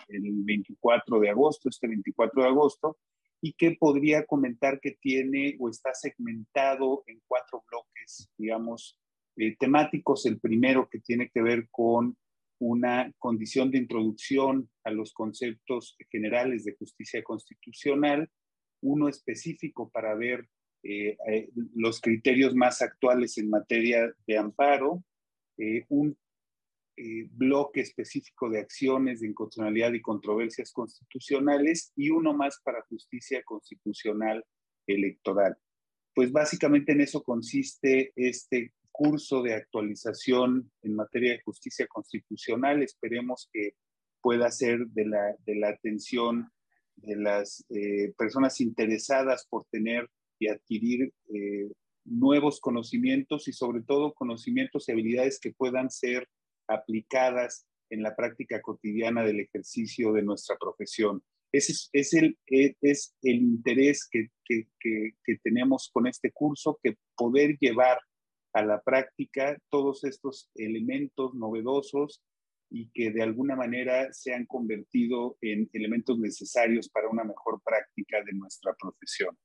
el, 0.08 0.24
el 0.24 0.32
24 0.44 1.20
de 1.20 1.30
agosto, 1.30 1.68
este 1.68 1.88
24 1.88 2.42
de 2.42 2.48
agosto, 2.48 2.98
y 3.42 3.54
que 3.54 3.72
podría 3.72 4.24
comentar 4.24 4.80
que 4.80 4.92
tiene 4.92 5.56
o 5.58 5.68
está 5.68 5.92
segmentado 5.94 7.02
en 7.06 7.20
cuatro 7.26 7.64
bloques, 7.68 8.30
digamos, 8.38 8.96
temáticos. 9.58 10.24
El 10.26 10.38
primero 10.38 10.88
que 10.88 11.00
tiene 11.00 11.28
que 11.28 11.42
ver 11.42 11.68
con 11.70 12.16
una 12.60 13.12
condición 13.18 13.72
de 13.72 13.78
introducción 13.78 14.70
a 14.84 14.92
los 14.92 15.12
conceptos 15.12 15.96
generales 16.10 16.64
de 16.64 16.76
justicia 16.78 17.20
constitucional, 17.24 18.30
uno 18.80 19.08
específico 19.08 19.90
para 19.90 20.14
ver 20.14 20.48
eh, 20.84 21.16
eh, 21.28 21.50
los 21.74 22.00
criterios 22.00 22.54
más 22.54 22.80
actuales 22.80 23.36
en 23.38 23.50
materia 23.50 24.12
de 24.26 24.38
amparo, 24.38 25.02
eh, 25.58 25.84
un 25.88 26.16
bloque 27.30 27.80
específico 27.80 28.50
de 28.50 28.60
acciones 28.60 29.20
de 29.20 29.28
inconstitucionalidad 29.28 29.92
y 29.92 30.02
controversias 30.02 30.72
constitucionales 30.72 31.92
y 31.96 32.10
uno 32.10 32.34
más 32.34 32.60
para 32.62 32.82
justicia 32.82 33.42
constitucional 33.44 34.44
electoral. 34.86 35.56
Pues 36.14 36.30
básicamente 36.32 36.92
en 36.92 37.00
eso 37.00 37.22
consiste 37.22 38.12
este 38.16 38.72
curso 38.90 39.42
de 39.42 39.54
actualización 39.54 40.70
en 40.82 40.94
materia 40.94 41.32
de 41.32 41.42
justicia 41.42 41.86
constitucional. 41.86 42.82
Esperemos 42.82 43.48
que 43.52 43.74
pueda 44.20 44.50
ser 44.50 44.86
de 44.88 45.06
la, 45.06 45.34
de 45.46 45.56
la 45.56 45.70
atención 45.70 46.50
de 46.96 47.16
las 47.16 47.64
eh, 47.70 48.12
personas 48.16 48.60
interesadas 48.60 49.46
por 49.48 49.64
tener 49.70 50.08
y 50.38 50.48
adquirir 50.48 51.12
eh, 51.34 51.70
nuevos 52.04 52.60
conocimientos 52.60 53.48
y 53.48 53.52
sobre 53.52 53.82
todo 53.82 54.12
conocimientos 54.12 54.88
y 54.88 54.92
habilidades 54.92 55.40
que 55.40 55.52
puedan 55.52 55.90
ser 55.90 56.28
aplicadas 56.72 57.66
en 57.90 58.02
la 58.02 58.14
práctica 58.16 58.60
cotidiana 58.60 59.22
del 59.24 59.40
ejercicio 59.40 60.12
de 60.12 60.22
nuestra 60.22 60.56
profesión. 60.58 61.22
Ese 61.52 61.72
es, 61.92 62.14
el, 62.14 62.38
es 62.46 63.14
el 63.22 63.36
interés 63.36 64.08
que 64.10 65.36
tenemos 65.42 65.90
con 65.92 66.06
este 66.06 66.32
curso, 66.32 66.78
que 66.82 66.96
poder 67.14 67.58
llevar 67.60 67.98
a 68.54 68.64
la 68.64 68.80
práctica 68.80 69.58
todos 69.70 70.04
estos 70.04 70.50
elementos 70.54 71.34
novedosos 71.34 72.22
y 72.70 72.90
que 72.92 73.10
de 73.10 73.22
alguna 73.22 73.54
manera 73.54 74.12
se 74.12 74.32
han 74.34 74.46
convertido 74.46 75.36
en 75.42 75.68
elementos 75.72 76.18
necesarios 76.18 76.88
para 76.88 77.08
una 77.08 77.24
mejor 77.24 77.60
práctica 77.62 78.22
de 78.24 78.32
nuestra 78.32 78.74
profesión. 78.80 79.36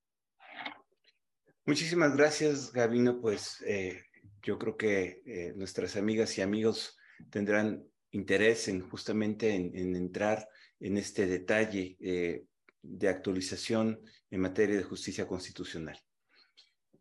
Muchísimas 1.65 2.15
gracias, 2.15 2.71
Gabino. 2.71 3.19
Pues 3.19 3.61
eh, 3.67 4.01
yo 4.41 4.57
creo 4.57 4.77
que 4.77 5.21
eh, 5.25 5.53
nuestras 5.57 5.97
amigas 5.97 6.37
y 6.37 6.41
amigos 6.41 6.96
tendrán 7.29 7.83
interés 8.11 8.67
en 8.67 8.81
justamente 8.89 9.53
en, 9.53 9.95
entrar 9.95 10.47
en 10.79 10.97
este 10.97 11.25
detalle. 11.25 11.97
Eh, 11.99 12.45
de 12.87 13.09
actualización 13.09 13.99
en 14.29 14.41
materia 14.41 14.77
de 14.77 14.83
justicia 14.83 15.27
constitucional. 15.27 15.99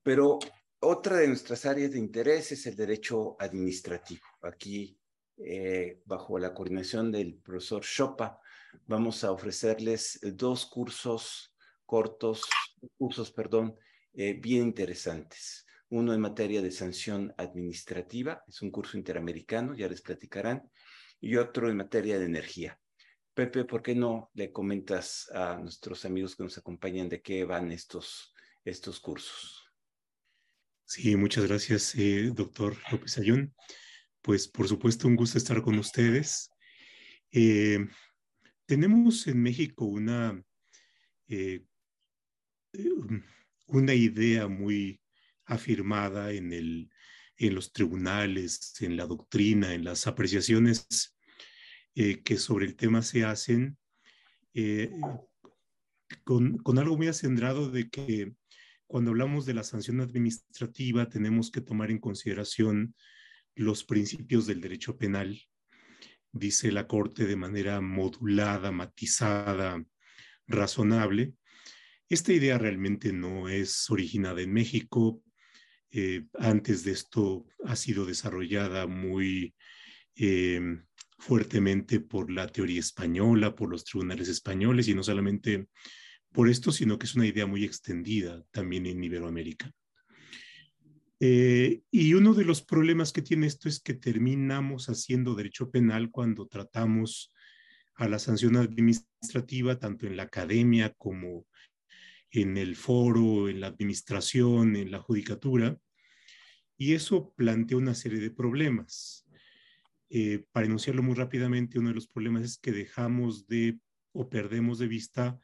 Pero 0.02 0.38
otra 0.80 1.16
de 1.18 1.28
nuestras 1.28 1.64
áreas 1.66 1.92
de 1.92 1.98
interés 1.98 2.52
es 2.52 2.66
el 2.66 2.76
derecho 2.76 3.36
administrativo. 3.40 4.26
Aquí, 4.42 4.98
eh, 5.36 6.00
bajo 6.04 6.38
la 6.38 6.54
coordinación 6.54 7.12
del 7.12 7.36
profesor 7.36 7.82
Chopa, 7.82 8.40
vamos 8.86 9.24
a 9.24 9.32
ofrecerles 9.32 10.18
dos 10.22 10.66
cursos 10.66 11.52
cortos, 11.84 12.42
cursos, 12.98 13.30
perdón, 13.30 13.76
eh, 14.14 14.34
bien 14.34 14.62
interesantes. 14.64 15.65
Uno 15.88 16.12
en 16.12 16.20
materia 16.20 16.62
de 16.62 16.72
sanción 16.72 17.32
administrativa, 17.36 18.42
es 18.48 18.60
un 18.62 18.70
curso 18.70 18.96
interamericano, 18.96 19.74
ya 19.76 19.88
les 19.88 20.02
platicarán, 20.02 20.68
y 21.20 21.36
otro 21.36 21.70
en 21.70 21.76
materia 21.76 22.18
de 22.18 22.26
energía. 22.26 22.78
Pepe, 23.34 23.64
¿por 23.64 23.82
qué 23.82 23.94
no 23.94 24.30
le 24.34 24.50
comentas 24.50 25.30
a 25.32 25.58
nuestros 25.58 26.04
amigos 26.04 26.34
que 26.34 26.42
nos 26.42 26.58
acompañan 26.58 27.08
de 27.08 27.20
qué 27.20 27.44
van 27.44 27.70
estos, 27.70 28.34
estos 28.64 28.98
cursos? 28.98 29.70
Sí, 30.84 31.16
muchas 31.16 31.46
gracias, 31.46 31.94
eh, 31.96 32.30
doctor 32.32 32.76
López 32.90 33.18
Ayón. 33.18 33.54
Pues 34.22 34.48
por 34.48 34.66
supuesto, 34.68 35.06
un 35.06 35.16
gusto 35.16 35.36
estar 35.36 35.60
con 35.62 35.78
ustedes. 35.78 36.50
Eh, 37.30 37.78
tenemos 38.66 39.26
en 39.26 39.42
México 39.42 39.84
una, 39.84 40.42
eh, 41.28 41.64
una 43.66 43.94
idea 43.94 44.48
muy 44.48 45.00
afirmada 45.46 46.32
en, 46.32 46.52
el, 46.52 46.90
en 47.36 47.54
los 47.54 47.72
tribunales, 47.72 48.74
en 48.80 48.96
la 48.96 49.06
doctrina, 49.06 49.74
en 49.74 49.84
las 49.84 50.06
apreciaciones 50.06 51.16
que 51.94 52.36
sobre 52.36 52.66
el 52.66 52.76
tema 52.76 53.00
se 53.00 53.24
hacen, 53.24 53.78
con, 56.24 56.58
con, 56.58 56.78
algo 56.78 56.98
muy 56.98 57.08
acendrado 57.08 57.70
de 57.70 57.88
que 57.88 58.34
cuando 58.86 59.10
hablamos 59.10 59.46
de 59.46 59.54
la 59.54 59.64
sanción 59.64 60.00
administrativa, 60.00 61.08
tenemos 61.08 61.50
que 61.50 61.60
tomar 61.60 61.90
en 61.90 61.98
consideración 61.98 62.94
los 63.56 63.84
principios 63.84 64.46
del 64.46 64.60
derecho 64.60 64.96
penal, 64.96 65.40
dice 66.30 66.70
la 66.70 66.86
Corte 66.86 67.26
de 67.26 67.36
manera 67.36 67.80
modulada, 67.80 68.70
matizada, 68.70 69.82
razonable. 70.46 71.34
Esta 72.08 72.32
idea 72.32 72.58
realmente 72.58 73.12
no 73.12 73.48
es 73.48 73.90
originada 73.90 74.42
en 74.42 74.52
México. 74.52 75.22
Eh, 75.90 76.26
antes 76.38 76.84
de 76.84 76.92
esto 76.92 77.46
ha 77.64 77.76
sido 77.76 78.04
desarrollada 78.04 78.86
muy 78.86 79.54
eh, 80.16 80.60
fuertemente 81.18 82.00
por 82.00 82.30
la 82.30 82.48
teoría 82.48 82.80
española, 82.80 83.54
por 83.54 83.70
los 83.70 83.84
tribunales 83.84 84.28
españoles 84.28 84.88
y 84.88 84.94
no 84.94 85.02
solamente 85.02 85.68
por 86.32 86.48
esto, 86.48 86.72
sino 86.72 86.98
que 86.98 87.06
es 87.06 87.14
una 87.14 87.26
idea 87.26 87.46
muy 87.46 87.64
extendida 87.64 88.44
también 88.50 88.86
en 88.86 89.02
Iberoamérica. 89.02 89.72
Eh, 91.18 91.80
y 91.90 92.12
uno 92.12 92.34
de 92.34 92.44
los 92.44 92.62
problemas 92.62 93.12
que 93.12 93.22
tiene 93.22 93.46
esto 93.46 93.68
es 93.68 93.80
que 93.80 93.94
terminamos 93.94 94.90
haciendo 94.90 95.34
derecho 95.34 95.70
penal 95.70 96.10
cuando 96.10 96.46
tratamos 96.46 97.32
a 97.94 98.06
la 98.08 98.18
sanción 98.18 98.56
administrativa, 98.56 99.78
tanto 99.78 100.06
en 100.06 100.18
la 100.18 100.24
academia 100.24 100.92
como 100.98 101.46
en 102.30 102.56
el 102.56 102.76
foro, 102.76 103.48
en 103.48 103.60
la 103.60 103.68
administración, 103.68 104.76
en 104.76 104.90
la 104.90 105.00
judicatura, 105.00 105.78
y 106.76 106.94
eso 106.94 107.32
plantea 107.36 107.78
una 107.78 107.94
serie 107.94 108.20
de 108.20 108.30
problemas. 108.30 109.26
Eh, 110.10 110.44
para 110.52 110.66
enunciarlo 110.66 111.02
muy 111.02 111.14
rápidamente, 111.14 111.78
uno 111.78 111.88
de 111.88 111.94
los 111.94 112.08
problemas 112.08 112.42
es 112.42 112.58
que 112.58 112.72
dejamos 112.72 113.46
de 113.46 113.78
o 114.12 114.28
perdemos 114.28 114.78
de 114.78 114.86
vista 114.86 115.38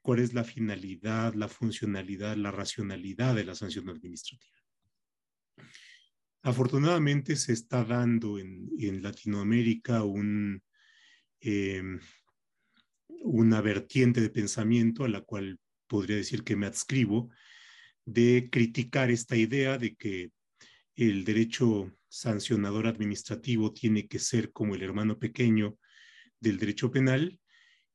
cuál 0.00 0.18
es 0.18 0.34
la 0.34 0.44
finalidad, 0.44 1.34
la 1.34 1.48
funcionalidad, 1.48 2.36
la 2.36 2.50
racionalidad 2.50 3.34
de 3.34 3.44
la 3.44 3.54
sanción 3.54 3.88
administrativa. 3.88 4.58
Afortunadamente 6.42 7.36
se 7.36 7.52
está 7.52 7.84
dando 7.84 8.38
en, 8.38 9.02
Latinoamérica 9.02 10.02
em, 11.40 12.00
una 13.20 13.60
vertiente 13.60 14.20
de 14.20 14.28
pensamiento 14.28 15.04
a 15.04 15.08
la 15.08 15.20
cual 15.20 15.60
podría 15.92 16.16
decir 16.16 16.42
que 16.42 16.56
me 16.56 16.64
adscribo, 16.64 17.28
de 18.06 18.48
criticar 18.50 19.10
esta 19.10 19.36
idea 19.36 19.76
de 19.76 19.94
que 19.94 20.30
el 20.96 21.24
derecho 21.24 21.92
sancionador 22.08 22.86
administrativo 22.86 23.74
tiene 23.74 24.08
que 24.08 24.18
ser 24.18 24.52
como 24.52 24.74
el 24.74 24.82
hermano 24.82 25.18
pequeño 25.18 25.76
del 26.40 26.56
derecho 26.58 26.90
penal 26.90 27.38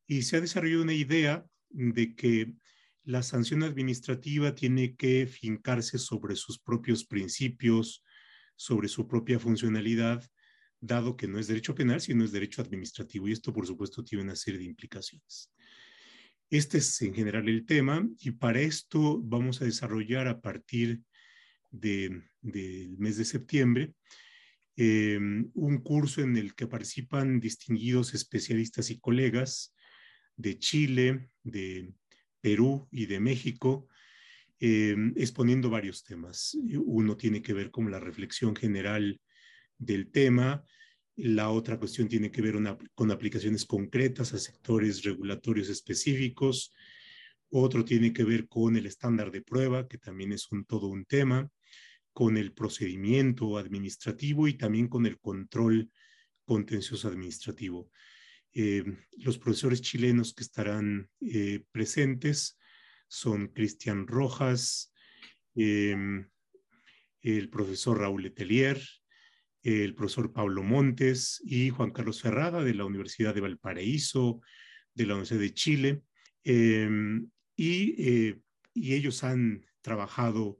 y 0.05 0.21
se 0.21 0.37
ha 0.37 0.41
desarrollado 0.41 0.83
una 0.83 0.93
idea 0.93 1.43
de 1.69 2.13
que 2.13 2.53
la 3.03 3.23
sanción 3.23 3.63
administrativa 3.63 4.53
tiene 4.53 4.95
que 4.95 5.25
fincarse 5.25 5.97
sobre 5.97 6.35
sus 6.35 6.59
propios 6.59 7.03
principios, 7.03 8.03
sobre 8.55 8.89
su 8.89 9.07
propia 9.07 9.39
funcionalidad, 9.39 10.23
dado 10.79 11.17
que 11.17 11.27
no 11.27 11.39
es 11.39 11.47
derecho 11.47 11.73
penal, 11.73 11.99
sino 11.99 12.23
es 12.23 12.31
derecho 12.31 12.61
administrativo. 12.61 13.27
Y 13.27 13.31
esto, 13.31 13.51
por 13.51 13.65
supuesto, 13.65 14.03
tiene 14.03 14.23
una 14.23 14.35
serie 14.35 14.59
de 14.59 14.65
implicaciones. 14.65 15.51
Este 16.49 16.77
es 16.77 17.01
en 17.01 17.13
general 17.13 17.49
el 17.49 17.65
tema 17.65 18.07
y 18.19 18.31
para 18.31 18.61
esto 18.61 19.21
vamos 19.21 19.61
a 19.61 19.65
desarrollar 19.65 20.27
a 20.27 20.39
partir 20.39 21.01
del 21.69 22.23
mes 22.41 23.17
de 23.17 23.25
septiembre 23.25 23.93
eh, 24.77 25.17
un 25.19 25.81
curso 25.83 26.21
en 26.21 26.37
el 26.37 26.53
que 26.53 26.67
participan 26.67 27.39
distinguidos 27.39 28.13
especialistas 28.13 28.91
y 28.91 28.99
colegas 28.99 29.75
de 30.35 30.59
Chile, 30.59 31.31
de 31.43 31.91
Perú 32.39 32.87
y 32.91 33.07
de 33.07 33.19
México, 33.19 33.89
eh, 34.59 34.95
exponiendo 35.15 35.71
varios 35.71 36.03
temas. 36.03 36.55
Uno 36.85 37.17
tiene 37.17 37.41
que 37.41 37.53
ver 37.53 37.71
con 37.71 37.89
la 37.89 37.99
reflexión 37.99 38.55
general 38.55 39.19
del 39.79 40.11
tema, 40.11 40.63
la 41.17 41.49
otra 41.49 41.79
cuestión 41.79 42.07
tiene 42.07 42.31
que 42.31 42.41
ver 42.41 42.55
con 42.93 43.11
aplicaciones 43.11 43.65
concretas 43.65 44.33
a 44.33 44.37
sectores 44.37 45.03
regulatorios 45.03 45.67
específicos, 45.67 46.73
otro 47.49 47.83
tiene 47.83 48.13
que 48.13 48.23
ver 48.23 48.47
con 48.47 48.77
el 48.77 48.85
estándar 48.85 49.31
de 49.31 49.41
prueba, 49.41 49.87
que 49.87 49.97
también 49.97 50.31
es 50.31 50.51
un, 50.51 50.65
todo 50.65 50.87
un 50.87 51.05
tema, 51.05 51.49
con 52.13 52.37
el 52.37 52.53
procedimiento 52.53 53.57
administrativo 53.57 54.47
y 54.47 54.53
también 54.53 54.87
con 54.87 55.05
el 55.05 55.19
control 55.19 55.91
contencioso 56.45 57.07
administrativo. 57.07 57.89
Eh, 58.53 58.83
los 59.17 59.37
profesores 59.37 59.81
chilenos 59.81 60.33
que 60.33 60.43
estarán 60.43 61.09
eh, 61.21 61.63
presentes 61.71 62.57
son 63.07 63.47
Cristian 63.47 64.07
Rojas, 64.07 64.93
em, 65.55 66.29
el 67.21 67.49
profesor 67.49 67.99
Raúl 67.99 68.23
Letelier, 68.23 68.81
el 69.67 69.95
profesor 69.95 70.31
Pablo 70.31 70.63
Montes 70.63 71.41
y 71.45 71.69
Juan 71.69 71.91
Carlos 71.91 72.21
Ferrada 72.21 72.63
de 72.63 72.73
la 72.73 72.85
Universidad 72.85 73.33
de 73.33 73.41
Valparaíso, 73.41 74.41
de 74.93 75.05
la 75.05 75.13
Universidad 75.13 75.41
de 75.41 75.53
Chile. 75.53 76.01
Em, 76.43 77.29
eh, 77.57 78.39
y, 78.73 78.93
ellos 78.93 79.23
han 79.23 79.65
trabajado 79.81 80.59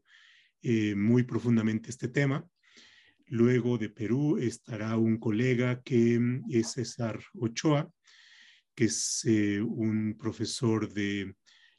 muy 0.96 1.24
profundamente 1.24 1.90
este 1.90 2.10
tema. 2.10 2.46
Luego 3.30 3.78
de 3.78 3.90
Perú 3.90 4.38
estará 4.38 4.96
un 4.98 5.18
colega 5.18 5.82
que 5.82 6.18
mm, 6.18 6.46
es 6.50 6.72
César 6.72 7.20
Ochoa, 7.34 7.92
que 8.74 8.86
es 8.86 9.24
eh, 9.26 9.62
un 9.62 10.16
profesor 10.18 10.92
de 10.94 11.36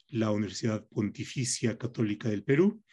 la 0.09 0.31
Universidad 0.31 0.85
Pontificia 0.87 1.77
Católica 1.77 2.29
del 2.29 2.43
Perú. 2.43 2.83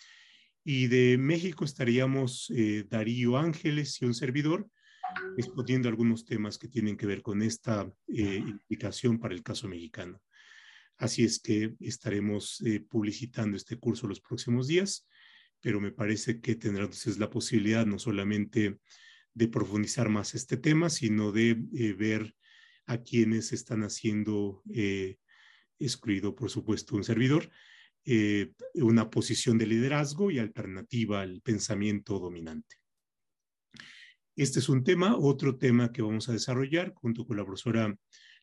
Y 0.68 0.88
de 0.88 1.16
México 1.16 1.64
estaríamos 1.64 2.50
eh, 2.50 2.84
Darío 2.90 3.36
Ángeles 3.38 4.02
y 4.02 4.04
un 4.04 4.14
servidor 4.14 4.68
exponiendo 5.38 5.88
algunos 5.88 6.24
temas 6.24 6.58
que 6.58 6.66
tienen 6.66 6.96
que 6.96 7.06
ver 7.06 7.22
con 7.22 7.40
esta 7.40 7.90
eh, 8.08 8.42
implicación 8.44 9.18
para 9.18 9.34
el 9.34 9.42
caso 9.42 9.68
mexicano. 9.68 10.20
Así 10.98 11.24
es 11.24 11.38
que 11.38 11.74
estaremos 11.78 12.62
publicitando 12.88 13.56
este 13.56 13.76
curso 13.76 14.08
los 14.08 14.20
próximos 14.20 14.66
días 14.66 15.06
pero 15.60 15.80
me 15.80 15.90
parece 15.90 16.40
que 16.40 16.54
tendrá 16.54 16.84
entonces 16.84 17.18
la 17.18 17.30
posibilidad 17.30 17.86
no 17.86 17.98
solamente 17.98 18.78
de 19.34 19.48
profundizar 19.48 20.08
más 20.08 20.34
este 20.34 20.56
tema, 20.56 20.90
sino 20.90 21.32
de 21.32 21.60
eh, 21.74 21.92
ver 21.92 22.34
a 22.86 22.98
quienes 22.98 23.52
están 23.52 23.82
haciendo, 23.82 24.62
eh, 24.72 25.18
excluido 25.78 26.34
por 26.34 26.50
supuesto 26.50 26.94
un 26.94 27.02
servidor, 27.02 27.50
eh, 28.08 28.52
una 28.74 29.10
posición 29.10 29.58
de 29.58 29.66
liderazgo 29.66 30.30
y 30.30 30.38
alternativa 30.38 31.22
al 31.22 31.40
pensamiento 31.40 32.20
dominante. 32.20 32.76
Este 34.36 34.60
es 34.60 34.68
un 34.68 34.84
tema. 34.84 35.16
Otro 35.16 35.58
tema 35.58 35.90
que 35.90 36.02
vamos 36.02 36.28
a 36.28 36.32
desarrollar 36.32 36.94
junto 36.94 37.26
con 37.26 37.36
la 37.36 37.44
profesora, 37.44 37.98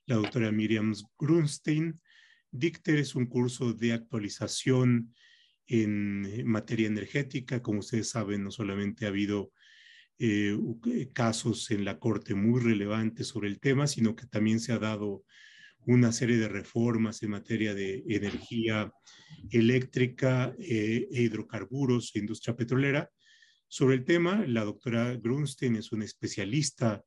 la 0.05 0.15
doctora 0.17 0.51
Miriam 0.51 0.93
Grunstein. 1.17 2.01
Dicter 2.51 2.97
es 2.97 3.15
un 3.15 3.27
curso 3.27 3.73
de 3.73 3.93
actualización 3.93 5.15
en 5.65 6.25
eh, 6.25 6.43
materia 6.43 6.87
energética. 6.87 7.61
Como 7.61 7.79
ustedes 7.79 8.09
saben, 8.09 8.43
no 8.43 8.51
solamente 8.51 9.05
ha 9.05 9.09
habido 9.09 9.53
eh, 10.19 10.57
casos 11.13 11.71
en 11.71 11.85
la 11.85 11.99
Corte 11.99 12.35
muy 12.35 12.59
relevantes 12.59 13.27
sobre 13.27 13.47
el 13.47 13.61
tema, 13.61 13.87
sino 13.87 14.13
que 14.13 14.25
también 14.25 14.59
se 14.59 14.73
ha 14.73 14.79
dado 14.79 15.23
una 15.85 16.11
serie 16.11 16.37
de 16.37 16.47
reformas 16.47 17.21
en 17.23 17.31
materia 17.31 17.73
de 17.73 18.03
energía 18.07 18.91
eléctrica 19.49 20.55
eh, 20.59 21.07
e 21.11 21.21
hidrocarburos 21.23 22.11
e 22.13 22.19
industria 22.19 22.55
petrolera. 22.55 23.09
Sobre 23.67 23.95
el 23.95 24.05
tema, 24.05 24.45
la 24.47 24.63
doctora 24.63 25.15
Grunstein 25.15 25.75
es 25.75 25.91
una 25.91 26.05
especialista 26.05 27.03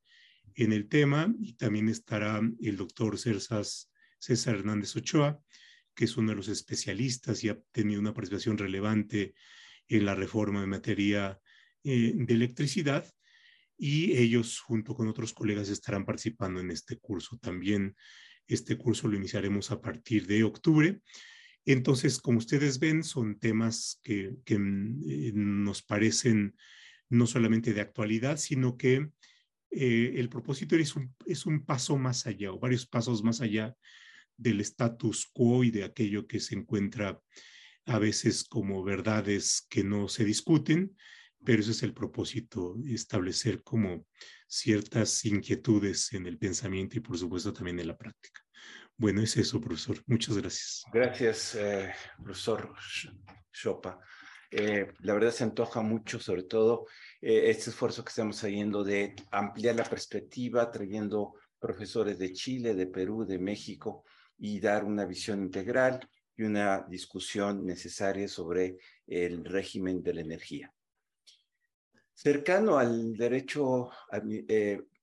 en 0.55 0.73
el 0.73 0.89
tema 0.89 1.33
y 1.41 1.55
también 1.55 1.89
estará 1.89 2.41
el 2.61 2.77
doctor 2.77 3.19
César 3.19 4.55
Hernández 4.55 4.97
Ochoa, 4.97 5.39
que 5.95 6.05
es 6.05 6.17
uno 6.17 6.31
de 6.31 6.37
los 6.37 6.49
especialistas 6.49 7.45
y 7.45 7.49
ha 7.49 7.59
tenido 7.73 8.01
una 8.01 8.15
participación 8.15 8.59
relevante 8.59 9.35
en 9.89 10.05
la 10.05 10.15
reforma 10.15 10.63
en 10.63 10.71
materia 10.71 11.39
eh, 11.85 12.13
de 12.15 12.35
electricidad 12.35 13.07
y 13.79 14.17
ellos 14.17 14.61
junto 14.61 14.95
con 14.95 15.09
otros 15.09 15.33
colegas 15.33 15.69
estarán 15.69 16.05
participando 16.05 16.61
en 16.61 16.71
este 16.71 16.99
curso. 16.99 17.39
También 17.39 17.95
este 18.47 18.77
curso 18.77 19.09
lo 19.09 19.17
iniciaremos 19.17 19.71
a 19.71 19.81
partir 19.81 20.27
de 20.27 20.45
octubre. 20.45 21.01
Entonces, 21.65 22.21
como 22.21 22.39
ustedes 22.39 22.79
ven, 22.79 23.03
son 23.03 23.39
temas 23.39 24.01
que, 24.03 24.37
mm, 24.49 25.03
eh, 25.09 25.33
nos 25.35 25.83
parecen 25.83 26.57
no 27.09 27.27
solamente 27.27 27.73
de 27.73 27.81
actualidad, 27.81 28.37
sino 28.37 28.77
que 28.77 29.11
eh, 29.71 30.15
el 30.17 30.29
propósito 30.29 30.77
es 30.77 30.95
un, 30.97 31.15
es 31.27 31.45
un 31.47 31.65
paso 31.65 31.99
más 31.99 32.27
allá 32.27 32.53
o 32.53 32.59
varios 32.59 32.87
pasos 32.87 33.23
más 33.23 33.41
allá 33.41 33.77
del 34.37 34.61
status 34.61 35.27
quo 35.33 35.65
y 35.65 35.71
de 35.71 35.85
aquello 35.85 36.27
que 36.27 36.41
se 36.41 36.55
encuentra 36.55 37.21
a 37.85 37.99
veces 37.99 38.45
como 38.45 38.83
verdades 38.83 39.67
que 39.69 39.85
no 39.85 40.09
se 40.09 40.25
discuten, 40.25 40.97
pero 41.45 41.61
ese 41.61 41.71
es 41.73 41.83
el 41.83 41.95
propósito, 41.95 42.77
establecer 42.87 43.63
como 43.63 44.07
ciertas 44.49 45.25
inquietudes 45.25 46.13
en 46.13 46.27
el 46.27 46.39
pensamiento 46.39 46.97
y 46.97 47.01
por 47.01 47.19
supuesto 47.19 47.53
también 47.53 47.81
en 47.81 47.89
la 47.89 47.97
práctica. 47.97 48.41
Bueno, 48.97 49.21
es 49.21 49.37
eso, 49.37 49.61
profesor. 49.61 50.03
Muchas 50.07 50.39
gracias. 50.39 50.83
Gracias, 50.93 51.55
eh, 51.55 51.93
profesor 52.23 52.75
Chopa. 53.53 54.01
Eh, 54.51 54.93
la 55.01 55.13
verdad 55.13 55.33
se 55.33 55.45
antoja 55.45 55.83
mucho, 55.83 56.19
sobre 56.19 56.45
todo 56.45 56.87
eh, 57.21 57.51
este 57.51 57.71
esfuerzo 57.71 58.05
que 58.05 58.11
estamos 58.11 58.43
haciendo 58.43 58.85
de 58.85 59.15
ampliar 59.31 59.75
la 59.75 59.85
perspectiva, 59.85 60.71
trayendo 60.71 61.35
profesores 61.59 62.19
de 62.19 62.33
Chile, 62.33 62.75
de 62.75 62.87
Perú, 62.87 63.27
de 63.27 63.39
México 63.39 64.05
y 64.39 64.61
dar 64.61 64.85
una 64.85 65.05
visión 65.05 65.43
integral 65.43 66.09
y 66.37 66.45
una 66.45 66.87
discusión 66.89 67.67
necesaria 67.67 68.29
sobre 68.29 68.77
el 69.07 69.45
régimen 69.45 70.03
de 70.03 70.15
la 70.15 70.21
energía. 70.21 70.73
Cercano 72.17 72.79
al 72.79 73.15
derecho 73.15 73.91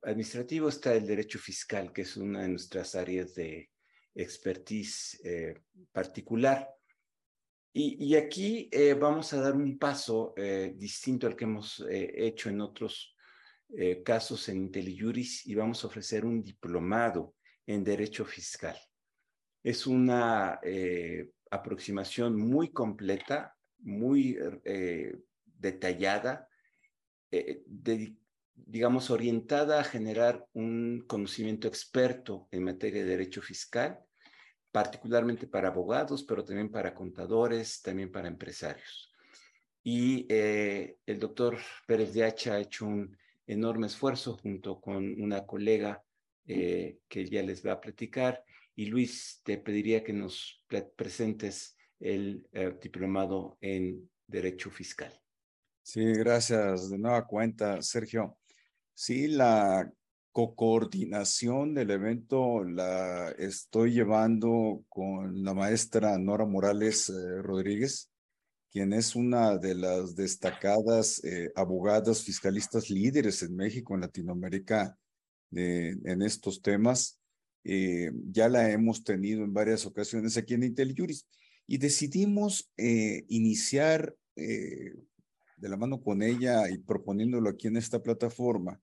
administrativo 0.01 0.69
está 0.69 0.95
el 0.95 1.05
derecho 1.05 1.37
fiscal, 1.37 1.93
que 1.93 2.01
es 2.01 2.17
una 2.17 2.41
de 2.41 2.49
nuestras 2.49 2.95
áreas 2.95 3.35
de 3.35 3.69
expertise 4.15 5.21
eh, 5.23 5.61
particular. 5.91 6.67
Y, 7.71 8.15
aquí 8.15 8.67
eh, 8.71 8.95
vamos 8.95 9.31
a 9.33 9.41
dar 9.41 9.55
un 9.55 9.77
paso 9.77 10.33
eh, 10.35 10.73
distinto 10.75 11.27
al 11.27 11.35
que 11.35 11.43
hemos 11.43 11.85
hecho 11.87 12.49
en 12.49 12.61
otros 12.61 13.15
casos 14.03 14.49
en 14.49 14.57
IntelliJuris 14.57 15.45
y 15.47 15.55
vamos 15.55 15.83
a 15.83 15.87
ofrecer 15.87 16.25
un 16.25 16.43
diplomado 16.43 17.35
en 17.65 17.83
Derecho 17.83 18.25
Fiscal. 18.25 18.77
Es 19.63 19.87
una 19.87 20.59
aproximación 21.49 22.37
muy 22.37 22.71
completa, 22.71 23.55
muy 23.79 24.37
detallada, 25.43 26.47
digamos, 28.55 29.09
orientada 29.09 29.79
a 29.79 29.83
generar 29.83 30.45
un 30.53 31.03
conocimiento 31.07 31.67
experto 31.67 32.47
en 32.51 32.63
materia 32.63 33.03
de 33.03 33.09
derecho 33.09 33.41
fiscal, 33.41 33.99
particularmente 34.71 35.47
para 35.47 35.69
abogados, 35.69 36.23
pero 36.23 36.43
también 36.43 36.69
para 36.69 36.93
contadores, 36.93 37.81
también 37.81 38.11
para 38.11 38.27
empresarios. 38.27 39.11
Y 39.83 40.25
eh, 40.29 40.97
el 41.05 41.19
doctor 41.19 41.57
Pérez 41.85 42.13
de 42.13 42.23
Hacha 42.23 42.53
ha 42.53 42.59
hecho 42.59 42.85
un 42.85 43.17
enorme 43.45 43.87
esfuerzo 43.87 44.37
junto 44.37 44.79
con 44.79 45.21
una 45.21 45.45
colega 45.45 46.03
eh, 46.47 46.99
que 47.07 47.25
ya 47.25 47.43
les 47.43 47.65
va 47.65 47.73
a 47.73 47.81
platicar. 47.81 48.43
Y 48.75 48.85
Luis, 48.85 49.41
te 49.43 49.57
pediría 49.57 50.03
que 50.03 50.13
nos 50.13 50.63
presentes 50.95 51.77
el 51.99 52.47
eh, 52.53 52.73
diplomado 52.81 53.57
en 53.61 54.09
Derecho 54.25 54.71
Fiscal. 54.71 55.22
Sí, 55.85 56.01
gracias 56.13 56.89
de 56.89 56.97
nueva 56.97 57.27
cuenta, 57.27 57.81
Sergio. 57.81 58.37
Sí, 58.93 59.27
la 59.27 59.91
coordinación 60.31 61.73
del 61.73 61.91
evento 61.91 62.63
la 62.63 63.31
estoy 63.31 63.91
llevando 63.91 64.85
con 64.87 65.43
la 65.43 65.53
maestra 65.53 66.17
Nora 66.17 66.45
Morales 66.45 67.09
eh, 67.09 67.41
Rodríguez, 67.41 68.09
quien 68.71 68.93
es 68.93 69.13
una 69.13 69.57
de 69.57 69.75
las 69.75 70.15
destacadas 70.15 71.21
eh, 71.25 71.51
abogadas 71.53 72.23
fiscalistas 72.23 72.89
líderes 72.89 73.43
en 73.43 73.55
México, 73.55 73.93
en 73.93 74.01
Latinoamérica, 74.01 74.97
en 75.51 76.21
estos 76.21 76.61
temas. 76.61 77.19
Eh, 77.65 78.09
ya 78.31 78.47
la 78.49 78.71
hemos 78.71 79.03
tenido 79.03 79.43
en 79.43 79.53
varias 79.53 79.85
ocasiones 79.85 80.37
aquí 80.37 80.53
en 80.53 80.63
IntelliJuris 80.63 81.27
y 81.67 81.77
decidimos 81.77 82.71
iniciar 82.77 84.15
de 85.63 85.69
la 85.69 85.77
mano 85.77 86.01
con 86.01 86.21
ella 86.21 86.69
y 86.69 86.77
proponiéndolo 86.77 87.49
aquí 87.49 87.67
en 87.67 87.77
esta 87.77 88.03
plataforma, 88.03 88.81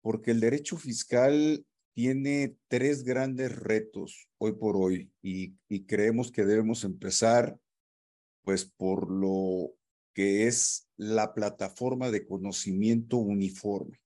porque 0.00 0.30
el 0.30 0.38
derecho 0.38 0.76
fiscal 0.76 1.66
tiene 1.92 2.56
tres 2.68 3.02
grandes 3.02 3.56
retos 3.56 4.28
hoy 4.38 4.52
por 4.52 4.76
hoy 4.76 5.10
y, 5.20 5.56
creemos 5.86 6.30
que 6.30 6.44
debemos 6.44 6.84
empezar 6.84 7.58
pues 8.44 8.64
por 8.64 9.10
lo 9.10 9.72
que 10.12 10.46
es 10.46 10.88
la 10.96 11.34
plataforma 11.34 12.12
de 12.12 12.24
conocimiento 12.24 13.16
uniforme. 13.16 14.00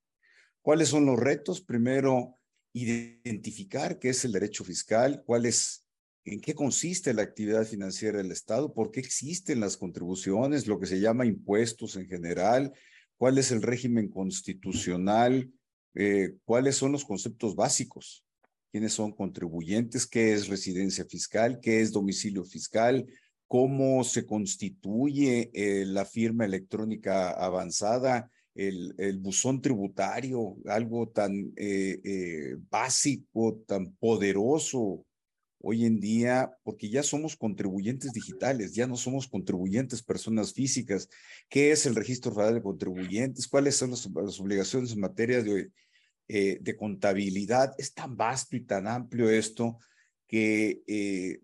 ¿Cuáles 0.63 0.89
son 0.89 1.05
los 1.05 1.19
retos? 1.19 1.61
Primero, 1.61 2.39
identificar 2.73 3.99
qué 3.99 4.11
es 4.11 4.25
el 4.25 4.33
derecho 4.33 4.65
fiscal, 4.65 5.23
cuáles 5.27 5.85
en 6.33 6.41
qué 6.41 6.55
consiste 6.55 7.15
la 7.15 7.23
actividad 7.23 7.65
financiera 7.65 8.19
del 8.19 8.33
Estado, 8.33 8.73
por 8.73 8.91
qué 8.91 9.01
existen 9.01 9.61
las 9.61 9.77
contribuciones, 9.77 10.67
lo 10.67 10.79
que 10.79 10.87
se 10.87 11.01
llama 11.01 11.27
impuestos 11.27 11.97
en 11.97 12.07
general, 12.07 12.73
cuál 13.17 13.39
es 13.39 13.51
el 13.51 13.63
régimen 13.63 14.09
constitucional, 14.09 15.51
eh, 15.95 16.35
cuáles 16.45 16.77
son 16.77 16.93
los 16.93 17.05
conceptos 17.05 17.57
básicos, 17.57 18.25
quiénes 18.71 18.93
son 18.93 19.13
contribuyentes, 19.13 20.07
qué 20.07 20.33
es 20.33 20.49
residencia 20.49 21.05
fiscal, 21.05 21.61
qué 21.61 21.81
es 21.81 21.93
domicilio 21.93 22.45
fiscal, 22.45 23.07
cómo 23.47 24.05
se 24.05 24.27
constituye 24.27 25.51
eh, 25.55 25.87
la 25.87 26.05
firma 26.05 26.45
electrónica 26.45 27.31
avanzada, 27.31 28.31
el, 28.55 29.19
buzón 29.21 29.63
tributario, 29.63 30.57
algo 30.67 31.09
tan 31.09 31.53
eh, 31.57 32.57
básico, 32.69 33.63
tan 33.67 33.93
poderoso 34.01 35.07
hoy 35.61 35.85
en 35.85 36.01
día, 36.01 36.53
porque 36.63 36.89
ya 36.89 37.03
somos 37.03 37.37
contribuyentes 37.37 38.13
digitales, 38.13 38.75
ya 38.75 38.87
no 38.87 38.97
somos 38.97 39.27
contribuyentes 39.27 40.03
personas 40.03 40.53
físicas. 40.53 41.09
¿Qué 41.49 41.73
es 41.73 41.87
el 41.87 41.95
registro 41.95 42.33
federal 42.33 42.55
de 42.55 42.63
contribuyentes? 42.63 43.49
¿Cuáles 43.49 43.77
son 43.77 43.91
las, 43.91 44.07
obligaciones 44.41 44.93
en 44.93 45.01
materia 45.01 45.43
de, 45.43 45.71
eh, 46.29 46.59
de, 46.61 46.77
contabilidad? 46.77 47.75
Es 47.79 47.93
tan 47.93 48.17
vasto 48.17 48.57
y 48.57 48.61
tan 48.61 48.87
amplio 48.87 49.29
esto 49.29 49.79
que 50.27 50.83
eh, 50.87 51.41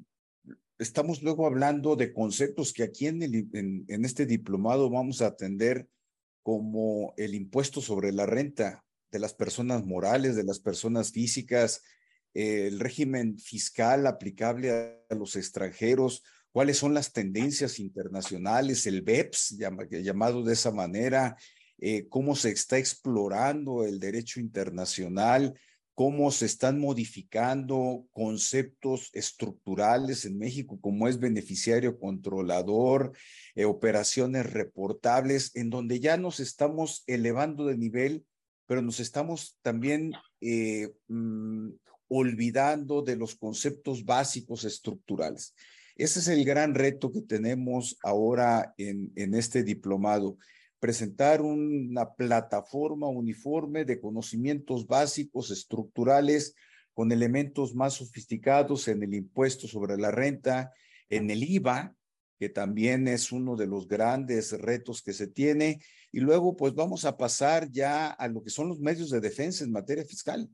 estamos 0.79 1.22
luego 1.22 1.46
hablando 1.46 1.96
de 1.96 2.12
conceptos 2.12 2.72
que 2.72 2.85
aquí 2.85 3.07
en, 3.07 3.22
el, 3.22 3.48
en, 3.53 3.85
en 3.88 4.05
este 4.05 4.27
diplomado 4.27 4.90
vamos 4.90 5.22
a 5.22 5.27
atender 5.27 5.88
como 6.42 7.14
el 7.16 7.35
impuesto 7.35 7.81
sobre 7.81 8.12
la 8.12 8.27
renta 8.27 8.85
de 9.11 9.18
las 9.18 9.33
personas 9.33 9.85
morales, 9.87 10.37
de 10.37 10.44
las 10.44 10.61
personas 10.61 11.11
físicas, 11.11 11.83
el 12.35 12.81
régimen 12.81 13.38
fiscal 13.38 14.07
aplicable 14.07 14.99
a 15.09 15.14
los 15.14 15.37
extranjeros, 15.37 16.23
cuáles 16.53 16.79
son 16.79 16.94
las 16.94 17.12
tendencias 17.12 17.81
internacionales, 17.81 18.87
el 18.87 19.03
BEPS, 19.03 19.57
llamado 19.90 20.42
de 20.42 20.53
esa 20.53 20.70
manera, 20.70 21.37
eh, 21.79 22.07
cómo 22.09 22.37
se 22.37 22.51
está 22.51 22.79
explorando 22.79 23.85
el 23.85 23.99
derecho 23.99 24.38
internacional, 24.40 25.59
cómo 25.94 26.31
se 26.31 26.47
están 26.47 26.79
modificando 26.81 28.07
conceptos 28.12 29.11
estructurales 29.12 30.25
en 30.25 30.38
México, 30.38 30.79
como 30.81 31.09
es 31.09 31.18
beneficiario 31.18 31.99
controlador, 31.99 33.12
eh, 33.55 33.64
operaciones 33.64 34.53
reportables, 34.53 35.55
en 35.55 35.70
donde 35.70 36.01
ya 36.01 36.16
nos 36.16 36.40
estamos 36.40 37.05
elevando 37.07 37.66
de 37.66 37.77
nivel, 37.77 38.25
pero 38.66 38.83
nos 38.83 38.99
estamos 38.99 39.59
también 39.62 40.12
eh, 40.40 40.92
mm, 41.09 41.70
olvidando 42.14 43.03
de 43.03 43.16
los 43.16 43.35
conceptos 43.35 44.05
básicos 44.05 44.64
estructurales. 44.64 45.55
Ese 45.96 46.20
es 46.20 46.29
el 46.29 46.44
gran 46.44 46.74
reto 46.74 47.12
que 47.12 47.22
tenemos 47.22 47.98
ahora 48.03 48.74
en, 48.79 49.35
este 49.35 49.62
diplomado, 49.62 50.38
presentar 50.79 51.40
una 51.40 52.14
plataforma 52.14 53.09
uniforme 53.09 53.85
de 53.85 54.00
conocimientos 54.00 54.87
básicos 54.87 55.50
estructurales 55.50 56.55
con 56.92 57.11
elementos 57.11 57.74
más 57.74 57.94
sofisticados 57.94 58.87
en 58.88 59.03
el 59.03 59.14
impuesto 59.14 59.66
sobre 59.66 59.96
la 59.96 60.11
renta, 60.11 60.72
en 61.09 61.31
el 61.31 61.42
IVA, 61.42 61.94
que 62.38 62.48
también 62.48 63.09
es 63.09 63.33
uno 63.33 63.57
de 63.57 63.66
los 63.66 63.88
grandes 63.88 64.53
retos 64.53 65.03
que 65.03 65.12
se 65.12 65.27
tiene. 65.27 65.81
Y 66.12 66.20
luego, 66.20 66.57
pues 66.57 66.74
vamos 66.74 67.05
a 67.05 67.16
pasar 67.16 67.70
ya 67.70 68.09
a 68.09 68.29
lo 68.29 68.42
que 68.42 68.50
son 68.50 68.68
los 68.68 68.81
medios 68.81 69.11
de 69.11 69.20
defensa 69.20 69.64
en 69.64 69.72
materia 69.72 70.05
fiscal, 70.05 70.48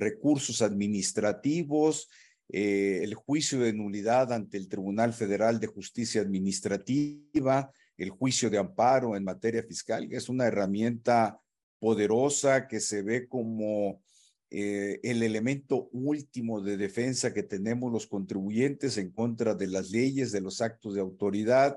recursos 0.00 0.62
administrativos, 0.62 2.08
eh, 2.48 3.00
el 3.02 3.14
juicio 3.14 3.60
de 3.60 3.72
nulidad 3.72 4.32
ante 4.32 4.56
el 4.56 4.68
Tribunal 4.68 5.12
Federal 5.12 5.60
de 5.60 5.68
Justicia 5.68 6.20
Administrativa, 6.20 7.70
el 7.96 8.10
juicio 8.10 8.50
de 8.50 8.58
amparo 8.58 9.14
en 9.14 9.22
materia 9.22 9.62
fiscal, 9.62 10.08
que 10.08 10.16
es 10.16 10.28
una 10.28 10.46
herramienta 10.46 11.38
poderosa 11.78 12.66
que 12.66 12.80
se 12.80 13.02
ve 13.02 13.28
como 13.28 14.02
eh, 14.50 14.98
el 15.04 15.22
elemento 15.22 15.88
último 15.92 16.60
de 16.60 16.76
defensa 16.76 17.32
que 17.32 17.44
tenemos 17.44 17.92
los 17.92 18.08
contribuyentes 18.08 18.98
en 18.98 19.12
contra 19.12 19.54
de 19.54 19.68
las 19.68 19.90
leyes, 19.90 20.32
de 20.32 20.40
los 20.40 20.60
actos 20.60 20.94
de 20.94 21.00
autoridad. 21.00 21.76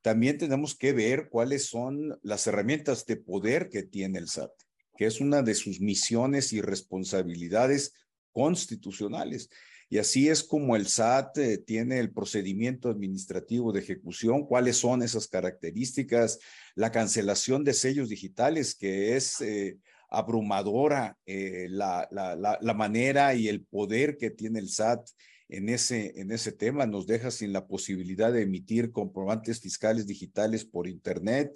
También 0.00 0.38
tenemos 0.38 0.76
que 0.76 0.92
ver 0.92 1.28
cuáles 1.28 1.66
son 1.66 2.16
las 2.22 2.46
herramientas 2.46 3.04
de 3.06 3.16
poder 3.16 3.68
que 3.68 3.82
tiene 3.82 4.18
el 4.20 4.28
SAT, 4.28 4.52
que 4.96 5.06
es 5.06 5.20
una 5.20 5.42
de 5.42 5.54
sus 5.54 5.80
misiones 5.80 6.52
y 6.52 6.60
responsabilidades 6.60 7.92
constitucionales. 8.32 9.50
Y 9.88 9.98
así 9.98 10.28
es 10.28 10.42
como 10.42 10.76
el 10.76 10.86
SAT 10.88 11.38
eh, 11.38 11.58
tiene 11.58 11.98
el 11.98 12.10
procedimiento 12.10 12.88
administrativo 12.88 13.72
de 13.72 13.80
ejecución, 13.80 14.46
cuáles 14.46 14.78
son 14.78 15.02
esas 15.02 15.28
características, 15.28 16.38
la 16.74 16.90
cancelación 16.90 17.64
de 17.64 17.74
sellos 17.74 18.08
digitales, 18.08 18.74
que 18.74 19.16
es 19.16 19.40
eh, 19.40 19.78
abrumadora 20.10 21.16
eh, 21.26 21.66
la, 21.70 22.08
la, 22.10 22.58
la, 22.60 22.74
manera 22.74 23.34
y 23.34 23.48
el 23.48 23.64
poder 23.64 24.16
que 24.16 24.30
tiene 24.30 24.58
el 24.58 24.68
SAT 24.68 25.08
en 25.48 25.68
ese, 25.68 26.20
en 26.20 26.32
ese 26.32 26.52
tema. 26.52 26.86
Nos 26.86 27.06
deja 27.06 27.30
sin 27.30 27.52
la 27.52 27.66
posibilidad 27.66 28.32
de 28.32 28.42
emitir 28.42 28.90
comprobantes 28.90 29.60
fiscales 29.60 30.06
digitales 30.06 30.64
por 30.64 30.88
Internet. 30.88 31.52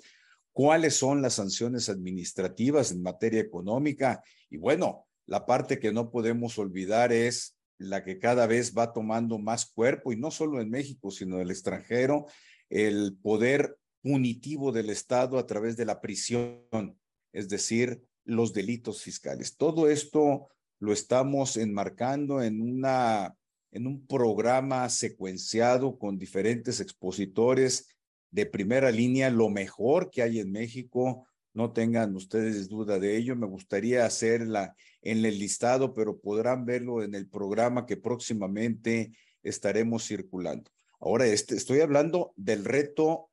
¿Cuáles 0.58 0.96
son 0.96 1.22
las 1.22 1.34
sanciones 1.34 1.88
administrativas 1.88 2.90
en 2.90 3.00
materia 3.00 3.40
económica? 3.40 4.24
Y 4.50 4.56
bueno, 4.56 5.06
la 5.24 5.46
parte 5.46 5.78
que 5.78 5.92
no 5.92 6.10
podemos 6.10 6.58
olvidar 6.58 7.12
es 7.12 7.56
la 7.78 8.02
que 8.02 8.18
cada 8.18 8.48
vez 8.48 8.76
va 8.76 8.92
tomando 8.92 9.38
más 9.38 9.66
cuerpo, 9.66 10.12
y 10.12 10.16
no 10.16 10.32
solo 10.32 10.60
en 10.60 10.68
México, 10.68 11.12
sino 11.12 11.36
en 11.36 11.42
el 11.42 11.52
extranjero, 11.52 12.26
el 12.70 13.16
poder 13.22 13.78
punitivo 14.02 14.72
del 14.72 14.90
Estado 14.90 15.38
a 15.38 15.46
través 15.46 15.76
de 15.76 15.84
la 15.84 16.00
prisión, 16.00 16.98
es 17.32 17.48
decir, 17.48 18.02
los 18.24 18.52
delitos 18.52 19.00
fiscales. 19.00 19.56
Todo 19.56 19.88
esto 19.88 20.48
lo 20.80 20.92
estamos 20.92 21.56
enmarcando 21.56 22.42
en 22.42 22.60
una 22.60 23.32
en 23.70 23.86
un 23.86 24.06
programa 24.06 24.88
secuenciado 24.88 25.98
con 25.98 26.18
diferentes 26.18 26.80
expositores 26.80 27.97
de 28.30 28.46
primera 28.46 28.90
línea, 28.90 29.30
lo 29.30 29.48
mejor 29.48 30.10
que 30.10 30.22
hay 30.22 30.40
en 30.40 30.52
México, 30.52 31.26
no 31.54 31.72
tengan 31.72 32.14
ustedes 32.14 32.68
duda 32.68 32.98
de 32.98 33.16
ello. 33.16 33.34
Me 33.34 33.46
gustaría 33.46 34.04
hacerla 34.04 34.76
en 35.02 35.24
el 35.24 35.38
listado, 35.38 35.94
pero 35.94 36.18
podrán 36.18 36.64
verlo 36.64 37.02
en 37.02 37.14
el 37.14 37.28
programa 37.28 37.86
que 37.86 37.96
próximamente 37.96 39.12
estaremos 39.42 40.06
circulando. 40.06 40.70
Ahora, 41.00 41.26
este, 41.26 41.56
estoy 41.56 41.80
hablando 41.80 42.32
del 42.36 42.64
reto 42.64 43.30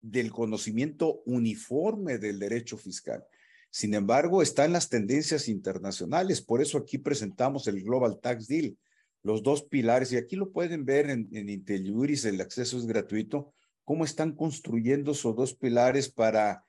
del 0.00 0.30
conocimiento 0.30 1.22
uniforme 1.26 2.18
del 2.18 2.38
derecho 2.38 2.76
fiscal. 2.76 3.24
Sin 3.70 3.94
embargo, 3.94 4.40
están 4.40 4.72
las 4.72 4.88
tendencias 4.88 5.48
internacionales. 5.48 6.40
Por 6.40 6.62
eso 6.62 6.78
aquí 6.78 6.98
presentamos 6.98 7.66
el 7.66 7.82
Global 7.82 8.18
Tax 8.20 8.46
Deal, 8.46 8.78
los 9.22 9.42
dos 9.42 9.62
pilares, 9.64 10.12
y 10.12 10.16
aquí 10.16 10.36
lo 10.36 10.52
pueden 10.52 10.84
ver 10.84 11.10
en, 11.10 11.28
en 11.32 11.48
IntelliUris, 11.48 12.24
el 12.24 12.40
acceso 12.40 12.78
es 12.78 12.86
gratuito, 12.86 13.52
cómo 13.84 14.04
están 14.04 14.32
construyendo 14.32 15.12
esos 15.12 15.34
dos 15.34 15.54
pilares 15.54 16.10
para 16.10 16.62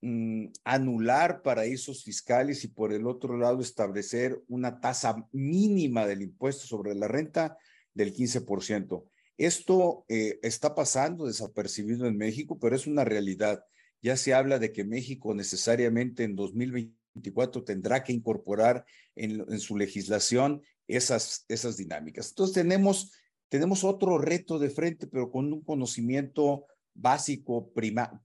mm, 0.00 0.46
anular 0.64 1.42
paraísos 1.42 2.04
fiscales 2.04 2.64
y 2.64 2.68
por 2.68 2.92
el 2.92 3.06
otro 3.06 3.36
lado 3.36 3.60
establecer 3.60 4.42
una 4.48 4.80
tasa 4.80 5.26
mínima 5.32 6.06
del 6.06 6.22
impuesto 6.22 6.66
sobre 6.66 6.94
la 6.94 7.06
renta 7.06 7.58
del 7.92 8.14
15%. 8.14 9.04
Esto 9.36 10.04
eh, 10.08 10.38
está 10.42 10.74
pasando 10.74 11.26
desapercibido 11.26 12.06
en 12.06 12.16
México, 12.16 12.58
pero 12.58 12.76
es 12.76 12.86
una 12.86 13.04
realidad. 13.04 13.64
Ya 14.00 14.16
se 14.16 14.34
habla 14.34 14.58
de 14.58 14.72
que 14.72 14.84
México 14.84 15.34
necesariamente 15.34 16.24
en 16.24 16.36
2024 16.36 17.64
tendrá 17.64 18.04
que 18.04 18.12
incorporar 18.12 18.84
en, 19.16 19.58
su 19.58 19.76
legislación 19.76 20.62
esas, 20.88 21.44
esas 21.48 21.76
dinámicas. 21.76 22.30
Entonces 22.30 22.54
tenemos, 22.54 23.12
tenemos 23.48 23.84
otro 23.84 24.18
reto 24.18 24.58
de 24.58 24.70
frente, 24.70 25.06
pero 25.06 25.30
con 25.30 25.52
un 25.52 25.62
conocimiento 25.62 26.66
básico, 26.94 27.72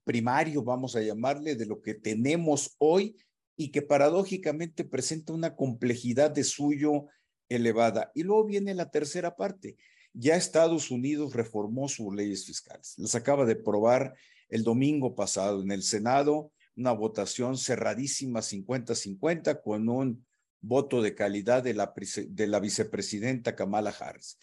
primario, 0.03 0.63
vamos 0.63 0.95
a 0.95 1.01
llamarle, 1.01 1.55
de 1.55 1.65
lo 1.65 1.81
que 1.81 1.95
tenemos 1.95 2.75
hoy 2.77 3.17
y 3.55 3.71
que 3.71 3.81
paradójicamente 3.81 4.85
presenta 4.85 5.33
una 5.33 5.55
complejidad 5.55 6.31
de 6.31 6.43
suyo 6.43 7.07
elevada. 7.49 8.11
Y 8.13 8.23
luego 8.23 8.45
viene 8.45 8.73
la 8.75 8.91
tercera 8.91 9.35
parte 9.35 9.75
ya 10.13 10.35
Estados 10.35 10.91
Unidos 10.91 11.33
reformó 11.33 11.87
sus 11.87 12.13
leyes 12.13 12.45
fiscales. 12.45 12.95
Las 12.97 13.15
acaba 13.15 13.45
de 13.45 13.55
probar 13.55 14.15
el 14.49 14.63
domingo 14.63 15.15
pasado 15.15 15.61
en 15.61 15.71
el 15.71 15.83
Senado, 15.83 16.51
una 16.75 16.91
votación 16.91 17.57
cerradísima 17.57 18.39
50-50 18.39 19.61
con 19.61 19.89
un 19.89 20.25
voto 20.61 21.01
de 21.01 21.15
calidad 21.15 21.63
de 21.63 21.73
la, 21.73 21.93
de 22.27 22.47
la 22.47 22.59
vicepresidenta 22.59 23.55
Kamala 23.55 23.91
Harris. 23.91 24.37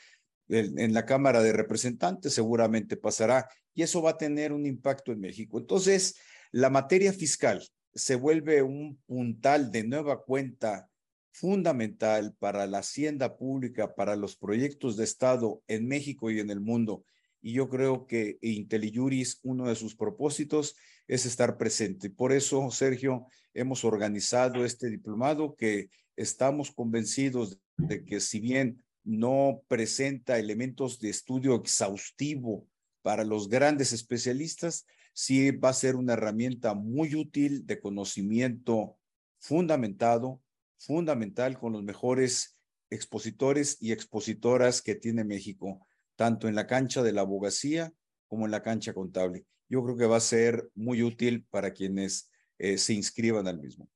En 0.49 0.95
la 0.95 1.05
Cámara 1.05 1.43
de 1.43 1.53
Representantes 1.53 2.33
seguramente 2.35 2.97
pasará 2.97 3.49
y 3.75 3.83
eso 3.83 4.01
va 4.01 4.11
a 4.11 4.19
tener 4.19 4.53
un 4.53 4.65
impacto 4.65 5.13
en 5.13 5.21
México. 5.21 5.59
Entonces, 5.59 6.17
la 6.53 6.71
materia 6.71 7.13
fiscal 7.13 7.63
se 7.95 8.15
vuelve 8.15 8.63
un 8.63 9.01
puntal 9.07 9.73
de 9.73 9.85
nueva 9.85 10.23
cuenta 10.23 10.89
fundamental 11.33 12.35
para 12.39 12.67
la 12.67 12.79
hacienda 12.79 13.37
pública, 13.37 13.95
para 13.95 14.17
los 14.17 14.37
proyectos 14.37 14.97
de 14.97 15.05
Estado 15.05 15.63
en 15.67 15.87
México 15.87 16.31
y 16.31 16.41
en 16.41 16.51
el 16.51 16.61
mundo. 16.61 17.05
Y 17.43 17.53
yo 17.53 17.69
creo 17.69 18.07
que 18.07 18.39
IntelliJuris, 18.41 19.41
uno 19.43 19.69
de 19.69 19.75
sus 19.75 19.97
propósitos 19.97 20.77
es 21.07 21.27
estar 21.27 21.59
presente. 21.59 22.09
Por 22.09 22.33
eso, 22.33 22.71
Sergio, 22.71 23.27
hemos 23.53 23.85
organizado 23.85 24.65
este 24.65 24.89
diplomado 24.89 25.55
que 25.57 25.91
estamos 26.17 26.71
convencidos 26.71 27.61
de 27.77 28.05
que 28.05 28.21
si 28.21 28.41
bien 28.41 28.83
no 29.05 29.63
presenta 29.69 30.39
elementos 30.39 30.99
de 30.99 31.11
estudio 31.11 31.55
exhaustivo 31.55 32.67
para 33.03 33.25
los 33.25 33.49
grandes 33.49 33.93
especialistas, 33.93 34.87
sí 35.13 35.51
va 35.53 35.69
a 35.69 35.75
ser 35.75 35.97
una 35.97 36.15
herramienta 36.15 36.75
muy 36.75 37.15
útil 37.15 37.67
de 37.67 37.79
conocimiento 37.79 38.99
fundamentado 39.39 40.43
fundamental 40.79 41.59
con 41.59 41.73
los 41.73 41.83
mejores 41.83 42.59
expositores 42.91 43.79
y 43.81 43.93
expositoras 43.93 44.83
que 44.83 44.95
tiene 44.95 45.25
México, 45.25 45.87
tanto 46.17 46.49
en 46.49 46.55
la 46.55 46.67
cancha 46.67 47.03
de 47.03 47.13
la 47.13 47.23
abogacía 47.23 47.93
como 48.29 48.45
en 48.45 48.51
la 48.51 48.63
cancha 48.63 48.95
contable. 48.95 49.45
Yo 49.69 49.83
creo 49.85 49.97
que 49.97 50.07
va 50.07 50.17
a 50.17 50.21
ser 50.21 50.71
muy 50.75 51.03
útil 51.03 51.45
para 51.51 51.73
quienes 51.73 52.31
eh, 52.59 52.79
se 52.79 52.95
inscriban 52.95 53.49
al 53.49 53.59
mismo. 53.59 53.89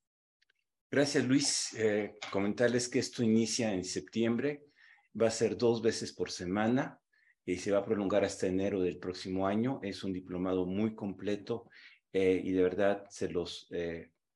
Gracias, 0.90 1.24
Luis. 1.24 1.74
Eh, 1.74 2.16
comentarles 2.33 2.88
que 2.88 2.98
esto 2.98 3.22
inicia 3.22 3.72
en 3.72 3.85
septiembre, 3.85 4.64
va 5.20 5.29
a 5.29 5.31
ser 5.31 5.57
dos 5.57 5.83
veces 5.83 6.12
por 6.12 6.31
semana 6.31 7.00
y 7.44 7.57
se 7.57 7.70
va 7.70 7.79
a 7.79 7.85
prolongar 7.85 8.24
hasta 8.24 8.46
enero 8.46 8.81
del 8.81 8.98
próximo 8.98 9.46
año. 9.46 9.81
Es 9.83 10.03
un 10.03 10.12
diplomado 10.12 10.66
muy 10.66 10.94
completo 10.94 11.68
eh, 12.12 12.40
y 12.42 12.53
de 12.53 12.62
verdad 12.62 13.05
se 13.09 13.29
los 13.29 13.68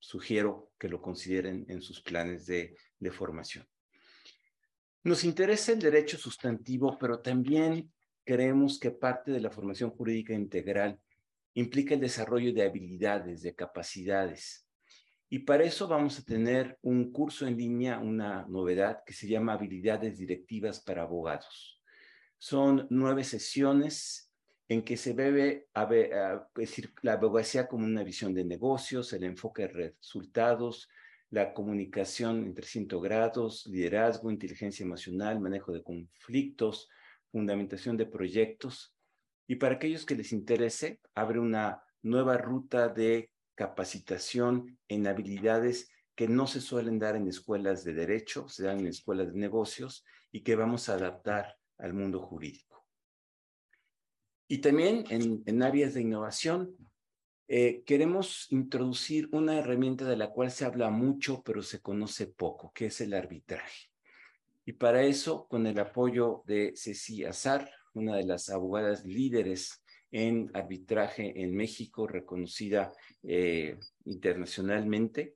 sugiero 0.04 0.70
que 0.78 0.88
lo 0.88 1.00
consideren 1.00 1.64
en 1.68 1.80
sus 1.80 2.02
planes 2.02 2.46
de, 2.46 2.76
formación. 3.10 3.66
Nos 5.02 5.24
interesa 5.24 5.72
el 5.72 5.78
derecho 5.78 6.16
sustantivo, 6.16 6.96
pero 6.98 7.20
también 7.20 7.92
creemos 8.24 8.78
que 8.78 8.90
parte 8.90 9.30
de 9.30 9.40
la 9.40 9.50
formación 9.50 9.90
jurídica 9.90 10.32
integral 10.32 10.98
implica 11.52 11.94
el 11.94 12.00
desarrollo 12.00 12.52
de 12.54 12.62
habilidades, 12.62 13.42
de 13.42 13.54
capacidades. 13.54 14.63
Y 15.28 15.40
para 15.40 15.64
eso 15.64 15.88
vamos 15.88 16.18
a 16.18 16.24
tener 16.24 16.78
un 16.82 17.10
curso 17.10 17.46
en 17.46 17.56
línea, 17.56 17.98
una 17.98 18.46
novedad 18.48 19.02
que 19.04 19.12
se 19.12 19.26
llama 19.26 19.54
Habilidades 19.54 20.18
Directivas 20.18 20.80
para 20.80 21.02
Abogados. 21.02 21.80
Son 22.38 22.86
nueve 22.90 23.24
sesiones 23.24 24.30
en 24.68 24.82
que 24.82 24.96
se 24.96 25.14
debe 25.14 25.68
decir, 26.54 26.92
la 27.02 27.14
abogacía 27.14 27.66
como 27.66 27.84
una 27.84 28.02
visión 28.02 28.34
de 28.34 28.44
negocios, 28.44 29.12
el 29.12 29.24
enfoque 29.24 29.62
de 29.62 29.68
resultados, 29.68 30.88
la 31.30 31.52
comunicación 31.52 32.44
en 32.44 32.54
300 32.54 33.02
grados, 33.02 33.66
liderazgo, 33.66 34.30
inteligencia 34.30 34.84
emocional, 34.84 35.40
manejo 35.40 35.72
de 35.72 35.82
conflictos, 35.82 36.88
fundamentación 37.30 37.96
de 37.96 38.06
proyectos. 38.06 38.94
Y 39.46 39.56
para 39.56 39.74
aquellos 39.74 40.06
que 40.06 40.14
les 40.14 40.32
interese, 40.32 41.00
abre 41.14 41.40
una 41.40 41.82
nueva 42.02 42.38
ruta 42.38 42.88
de 42.88 43.30
capacitación 43.54 44.78
en 44.88 45.06
habilidades 45.06 45.90
que 46.14 46.28
no 46.28 46.46
se 46.46 46.60
suelen 46.60 46.98
dar 46.98 47.16
en 47.16 47.28
escuelas 47.28 47.84
de 47.84 47.94
derecho, 47.94 48.48
se 48.48 48.64
dan 48.64 48.80
en 48.80 48.86
escuelas 48.86 49.32
de 49.32 49.38
negocios 49.38 50.04
y 50.30 50.42
que 50.42 50.56
vamos 50.56 50.88
a 50.88 50.94
adaptar 50.94 51.56
al 51.78 51.94
mundo 51.94 52.20
jurídico. 52.20 52.86
Y 54.46 54.58
también 54.58 55.04
en, 55.08 55.62
áreas 55.62 55.94
de 55.94 56.02
innovación, 56.02 56.76
eh, 57.48 57.82
queremos 57.84 58.46
introducir 58.50 59.28
una 59.32 59.58
herramienta 59.58 60.04
de 60.04 60.16
la 60.16 60.30
cual 60.30 60.50
se 60.50 60.64
habla 60.64 60.90
mucho, 60.90 61.42
pero 61.42 61.62
se 61.62 61.80
conoce 61.80 62.26
poco, 62.28 62.72
que 62.72 62.86
es 62.86 63.00
el 63.00 63.14
arbitraje. 63.14 63.90
Y 64.64 64.72
para 64.72 65.02
eso, 65.02 65.46
con 65.48 65.66
el 65.66 65.78
apoyo 65.78 66.42
de 66.46 66.72
Ceci 66.74 67.24
Azar, 67.24 67.70
una 67.92 68.16
de 68.16 68.24
las 68.24 68.48
abogadas 68.48 69.04
líderes 69.04 69.83
en 70.14 70.48
arbitraje 70.54 71.42
en 71.42 71.56
México, 71.56 72.06
reconocida 72.06 72.92
eh, 73.24 73.76
internacionalmente, 74.04 75.34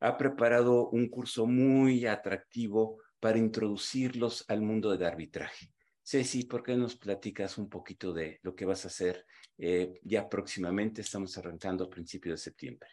ha 0.00 0.16
preparado 0.16 0.88
un 0.88 1.10
curso 1.10 1.44
muy 1.44 2.06
atractivo 2.06 3.02
para 3.20 3.36
introducirlos 3.36 4.46
al 4.48 4.62
mundo 4.62 4.90
del 4.90 5.04
arbitraje. 5.04 5.74
Ceci, 6.02 6.44
¿por 6.44 6.62
qué 6.62 6.74
nos 6.74 6.96
platicas 6.96 7.58
un 7.58 7.68
poquito 7.68 8.14
de 8.14 8.38
lo 8.42 8.54
que 8.54 8.64
vas 8.64 8.86
a 8.86 8.88
hacer 8.88 9.26
eh, 9.58 10.00
ya 10.02 10.26
próximamente? 10.26 11.02
Estamos 11.02 11.36
arrancando 11.36 11.84
a 11.84 11.90
principios 11.90 12.40
de 12.40 12.44
septiembre. 12.44 12.88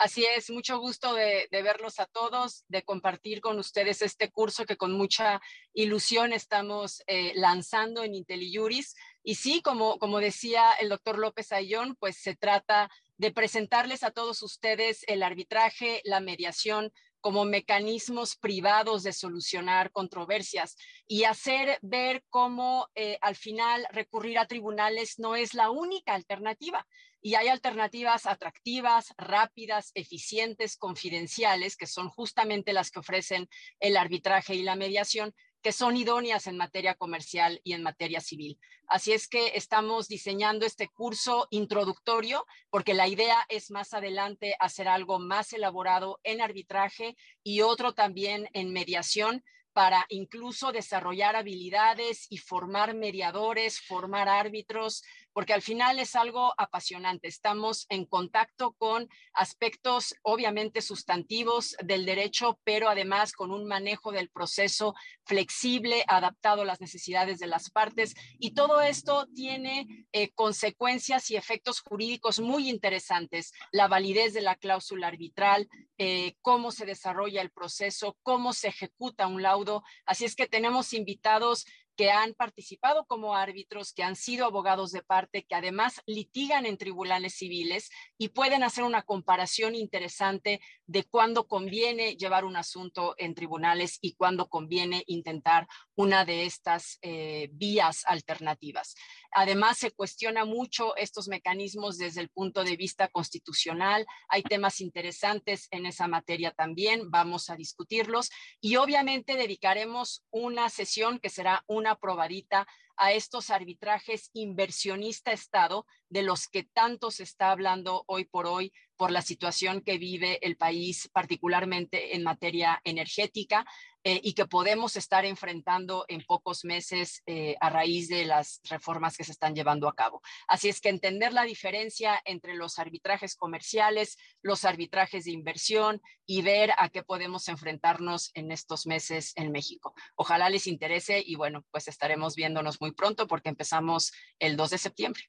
Así 0.00 0.24
es, 0.24 0.48
mucho 0.48 0.78
gusto 0.78 1.12
de, 1.12 1.46
verlos 1.50 2.00
a 2.00 2.06
todos, 2.06 2.64
de 2.68 2.82
compartir 2.82 3.42
con 3.42 3.58
ustedes 3.58 4.00
este 4.00 4.30
curso 4.30 4.64
que 4.64 4.78
con 4.78 4.92
mucha 4.92 5.42
ilusión 5.74 6.32
estamos 6.32 7.02
eh, 7.06 7.32
lanzando 7.34 8.02
en 8.02 8.14
IntelliJuris. 8.14 8.94
Y 9.22 9.34
sí, 9.34 9.62
como, 9.62 9.98
como 9.98 10.18
decía 10.18 10.72
el 10.80 10.88
doctor 10.88 11.18
López 11.18 11.52
Ayón, 11.52 11.96
pues 11.96 12.16
se 12.16 12.34
trata 12.34 12.90
de 13.18 13.32
presentarles 13.32 14.02
a 14.02 14.10
todos 14.10 14.42
ustedes 14.42 15.04
el 15.06 15.22
arbitraje, 15.22 16.00
la 16.04 16.20
mediación, 16.20 16.92
como 17.20 17.44
mecanismos 17.44 18.36
privados 18.36 19.02
de 19.02 19.12
solucionar 19.12 19.92
controversias 19.92 20.76
y 21.06 21.24
hacer 21.24 21.78
ver 21.82 22.24
cómo 22.30 22.88
eh, 22.94 23.18
al 23.20 23.36
final 23.36 23.86
recurrir 23.90 24.38
a 24.38 24.46
tribunales 24.46 25.18
no 25.18 25.36
es 25.36 25.54
la 25.54 25.70
única 25.70 26.14
alternativa. 26.14 26.86
Y 27.22 27.34
hay 27.34 27.48
alternativas 27.48 28.24
atractivas, 28.24 29.12
rápidas, 29.18 29.90
eficientes, 29.94 30.78
confidenciales, 30.78 31.76
que 31.76 31.86
son 31.86 32.08
justamente 32.08 32.72
las 32.72 32.90
que 32.90 33.00
ofrecen 33.00 33.48
el 33.78 33.98
arbitraje 33.98 34.54
y 34.54 34.62
la 34.62 34.74
mediación, 34.74 35.34
que 35.62 35.72
son 35.72 35.96
idóneas 35.96 36.46
en 36.46 36.56
materia 36.56 36.94
comercial 36.94 37.60
y 37.64 37.74
en 37.74 37.82
materia 37.82 38.20
civil. 38.20 38.58
Así 38.86 39.12
es 39.12 39.28
que 39.28 39.52
estamos 39.54 40.08
diseñando 40.08 40.66
este 40.66 40.88
curso 40.88 41.46
introductorio 41.50 42.46
porque 42.70 42.94
la 42.94 43.08
idea 43.08 43.44
es 43.48 43.70
más 43.70 43.94
adelante 43.94 44.56
hacer 44.58 44.88
algo 44.88 45.18
más 45.18 45.52
elaborado 45.52 46.18
en 46.24 46.40
arbitraje 46.40 47.16
y 47.42 47.60
otro 47.60 47.94
también 47.94 48.48
en 48.52 48.72
mediación 48.72 49.44
para 49.72 50.04
incluso 50.08 50.72
desarrollar 50.72 51.36
habilidades 51.36 52.26
y 52.28 52.38
formar 52.38 52.94
mediadores, 52.94 53.80
formar 53.80 54.28
árbitros, 54.28 55.04
porque 55.40 55.54
al 55.54 55.62
final 55.62 55.98
es 55.98 56.16
algo 56.16 56.52
apasionante. 56.58 57.26
Estamos 57.26 57.86
en 57.88 58.04
contacto 58.04 58.72
con 58.72 59.08
aspectos 59.32 60.14
obviamente 60.20 60.82
sustantivos 60.82 61.74
del 61.82 62.04
derecho, 62.04 62.60
pero 62.62 62.90
además 62.90 63.32
con 63.32 63.50
un 63.50 63.66
manejo 63.66 64.12
del 64.12 64.28
proceso 64.28 64.94
flexible, 65.24 66.04
adaptado 66.08 66.60
a 66.60 66.66
las 66.66 66.82
necesidades 66.82 67.38
de 67.38 67.46
las 67.46 67.70
partes. 67.70 68.14
Y 68.38 68.50
todo 68.50 68.82
esto 68.82 69.28
tiene 69.34 70.06
eh, 70.12 70.28
consecuencias 70.34 71.30
y 71.30 71.36
efectos 71.36 71.80
jurídicos 71.80 72.38
muy 72.38 72.68
interesantes. 72.68 73.54
La 73.72 73.88
validez 73.88 74.34
de 74.34 74.42
la 74.42 74.56
cláusula 74.56 75.06
arbitral, 75.06 75.70
eh, 75.96 76.34
cómo 76.42 76.70
se 76.70 76.84
desarrolla 76.84 77.40
el 77.40 77.50
proceso, 77.50 78.14
cómo 78.22 78.52
se 78.52 78.68
ejecuta 78.68 79.26
un 79.26 79.40
laudo. 79.40 79.84
Así 80.04 80.26
es 80.26 80.36
que 80.36 80.46
tenemos 80.46 80.92
invitados 80.92 81.64
que 81.96 82.10
han 82.10 82.34
participado 82.34 83.04
como 83.06 83.34
árbitros, 83.34 83.92
que 83.92 84.02
han 84.02 84.16
sido 84.16 84.46
abogados 84.46 84.92
de 84.92 85.02
parte, 85.02 85.44
que 85.44 85.54
además 85.54 86.00
litigan 86.06 86.66
en 86.66 86.78
tribunales 86.78 87.34
civiles 87.34 87.90
y 88.18 88.28
pueden 88.28 88.62
hacer 88.62 88.84
una 88.84 89.02
comparación 89.02 89.74
interesante 89.74 90.60
de 90.86 91.04
cuándo 91.04 91.46
conviene 91.46 92.16
llevar 92.16 92.44
un 92.44 92.56
asunto 92.56 93.14
en 93.18 93.34
tribunales 93.34 93.98
y 94.00 94.14
cuándo 94.14 94.48
conviene 94.48 95.04
intentar 95.06 95.66
una 95.94 96.24
de 96.24 96.46
estas 96.46 96.98
eh, 97.02 97.48
vías 97.52 98.04
alternativas. 98.06 98.94
Además, 99.32 99.78
se 99.78 99.90
cuestiona 99.90 100.44
mucho 100.44 100.96
estos 100.96 101.28
mecanismos 101.28 101.98
desde 101.98 102.20
el 102.20 102.28
punto 102.30 102.64
de 102.64 102.76
vista 102.76 103.08
constitucional. 103.08 104.06
Hay 104.28 104.42
temas 104.42 104.80
interesantes 104.80 105.68
en 105.70 105.86
esa 105.86 106.08
materia 106.08 106.50
también. 106.52 107.10
Vamos 107.10 107.50
a 107.50 107.56
discutirlos 107.56 108.30
y 108.60 108.76
obviamente 108.76 109.36
dedicaremos 109.36 110.24
una 110.30 110.68
sesión 110.68 111.18
que 111.18 111.30
será 111.30 111.64
una 111.66 111.96
probadita 111.96 112.66
a 112.96 113.12
estos 113.12 113.48
arbitrajes 113.48 114.28
inversionista-Estado 114.34 115.86
de 116.10 116.22
los 116.22 116.48
que 116.48 116.64
tanto 116.64 117.10
se 117.10 117.22
está 117.22 117.50
hablando 117.50 118.04
hoy 118.06 118.26
por 118.26 118.46
hoy 118.46 118.72
por 118.96 119.10
la 119.10 119.22
situación 119.22 119.80
que 119.80 119.96
vive 119.96 120.38
el 120.46 120.58
país, 120.58 121.08
particularmente 121.10 122.14
en 122.14 122.22
materia 122.22 122.78
energética, 122.84 123.64
eh, 124.02 124.20
y 124.22 124.32
que 124.32 124.46
podemos 124.46 124.96
estar 124.96 125.24
enfrentando 125.24 126.06
en 126.08 126.24
pocos 126.24 126.64
meses 126.64 127.22
eh, 127.26 127.56
a 127.60 127.68
raíz 127.68 128.08
de 128.08 128.24
las 128.24 128.60
reformas 128.64 129.16
que 129.16 129.24
se 129.24 129.32
están 129.32 129.54
llevando 129.54 129.88
a 129.88 129.94
cabo. 129.94 130.22
Así 130.48 130.68
es 130.68 130.80
que 130.80 130.88
entender 130.88 131.32
la 131.32 131.42
diferencia 131.42 132.20
entre 132.24 132.54
los 132.54 132.78
arbitrajes 132.78 133.36
comerciales, 133.36 134.16
los 134.42 134.64
arbitrajes 134.64 135.24
de 135.24 135.32
inversión 135.32 136.00
y 136.24 136.42
ver 136.42 136.70
a 136.78 136.88
qué 136.88 137.02
podemos 137.02 137.48
enfrentarnos 137.48 138.30
en 138.34 138.52
estos 138.52 138.86
meses 138.86 139.32
en 139.36 139.52
México. 139.52 139.94
Ojalá 140.14 140.48
les 140.48 140.66
interese 140.66 141.22
y 141.24 141.34
bueno, 141.34 141.64
pues 141.70 141.88
estaremos 141.88 142.36
viéndonos 142.36 142.80
muy 142.80 142.92
pronto 142.92 143.26
porque 143.26 143.50
empezamos 143.50 144.12
el 144.38 144.56
2 144.56 144.70
de 144.70 144.78
septiembre. 144.78 145.22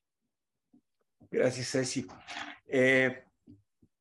Gracias, 1.30 1.72
Ceci. 1.72 2.08
Eh, 2.68 3.24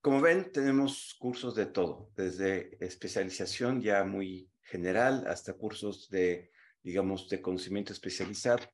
como 0.01 0.21
ven, 0.21 0.51
tenemos 0.51 1.15
cursos 1.19 1.55
de 1.55 1.67
todo, 1.67 2.11
desde 2.17 2.77
especialización 2.85 3.81
ya 3.81 4.03
muy 4.05 4.50
general 4.71 5.27
hasta 5.27 5.55
cursos 5.55 6.09
de, 6.09 6.51
digamos, 6.83 7.29
de 7.29 7.43
conocimiento 7.43 7.93
especializado. 7.93 8.65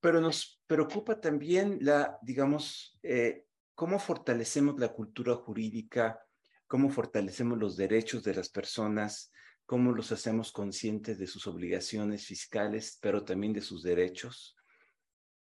Pero 0.00 0.20
nos 0.20 0.60
preocupa 0.66 1.20
también 1.20 1.78
la, 1.82 2.18
digamos, 2.22 2.98
eh, 3.02 3.44
cómo 3.74 3.98
fortalecemos 3.98 4.78
la 4.80 4.88
cultura 4.88 5.34
jurídica, 5.34 6.20
cómo 6.66 6.88
fortalecemos 6.88 7.58
los 7.58 7.76
derechos 7.76 8.24
de 8.24 8.34
las 8.34 8.48
personas, 8.48 9.30
cómo 9.66 9.92
los 9.92 10.10
hacemos 10.10 10.50
conscientes 10.50 11.18
de 11.18 11.26
sus 11.26 11.46
obligaciones 11.46 12.26
fiscales, 12.26 12.98
pero 13.00 13.24
también 13.24 13.52
de 13.52 13.60
sus 13.60 13.82
derechos. 13.82 14.56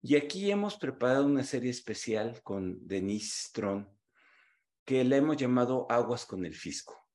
Y 0.01 0.15
aquí 0.15 0.49
hemos 0.49 0.77
preparado 0.77 1.25
una 1.25 1.43
serie 1.43 1.69
especial 1.69 2.41
con 2.41 2.87
Denise 2.87 3.49
Tron, 3.53 3.89
que 4.85 5.03
la 5.03 5.17
hemos 5.17 5.37
llamado 5.37 5.85
Aguas 5.89 6.25
con 6.25 6.45
el 6.45 6.55
Fisco. 6.55 7.08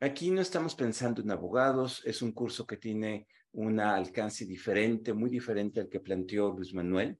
Aquí 0.00 0.30
no 0.30 0.40
estamos 0.40 0.76
pensando 0.76 1.22
en 1.22 1.30
abogados, 1.32 2.02
es 2.04 2.22
un 2.22 2.30
curso 2.30 2.64
que 2.64 2.76
tiene 2.76 3.26
un 3.50 3.80
alcance 3.80 4.46
diferente, 4.46 5.12
muy 5.12 5.28
diferente 5.28 5.80
al 5.80 5.88
que 5.88 5.98
planteó 5.98 6.52
Luis 6.52 6.72
Manuel. 6.72 7.18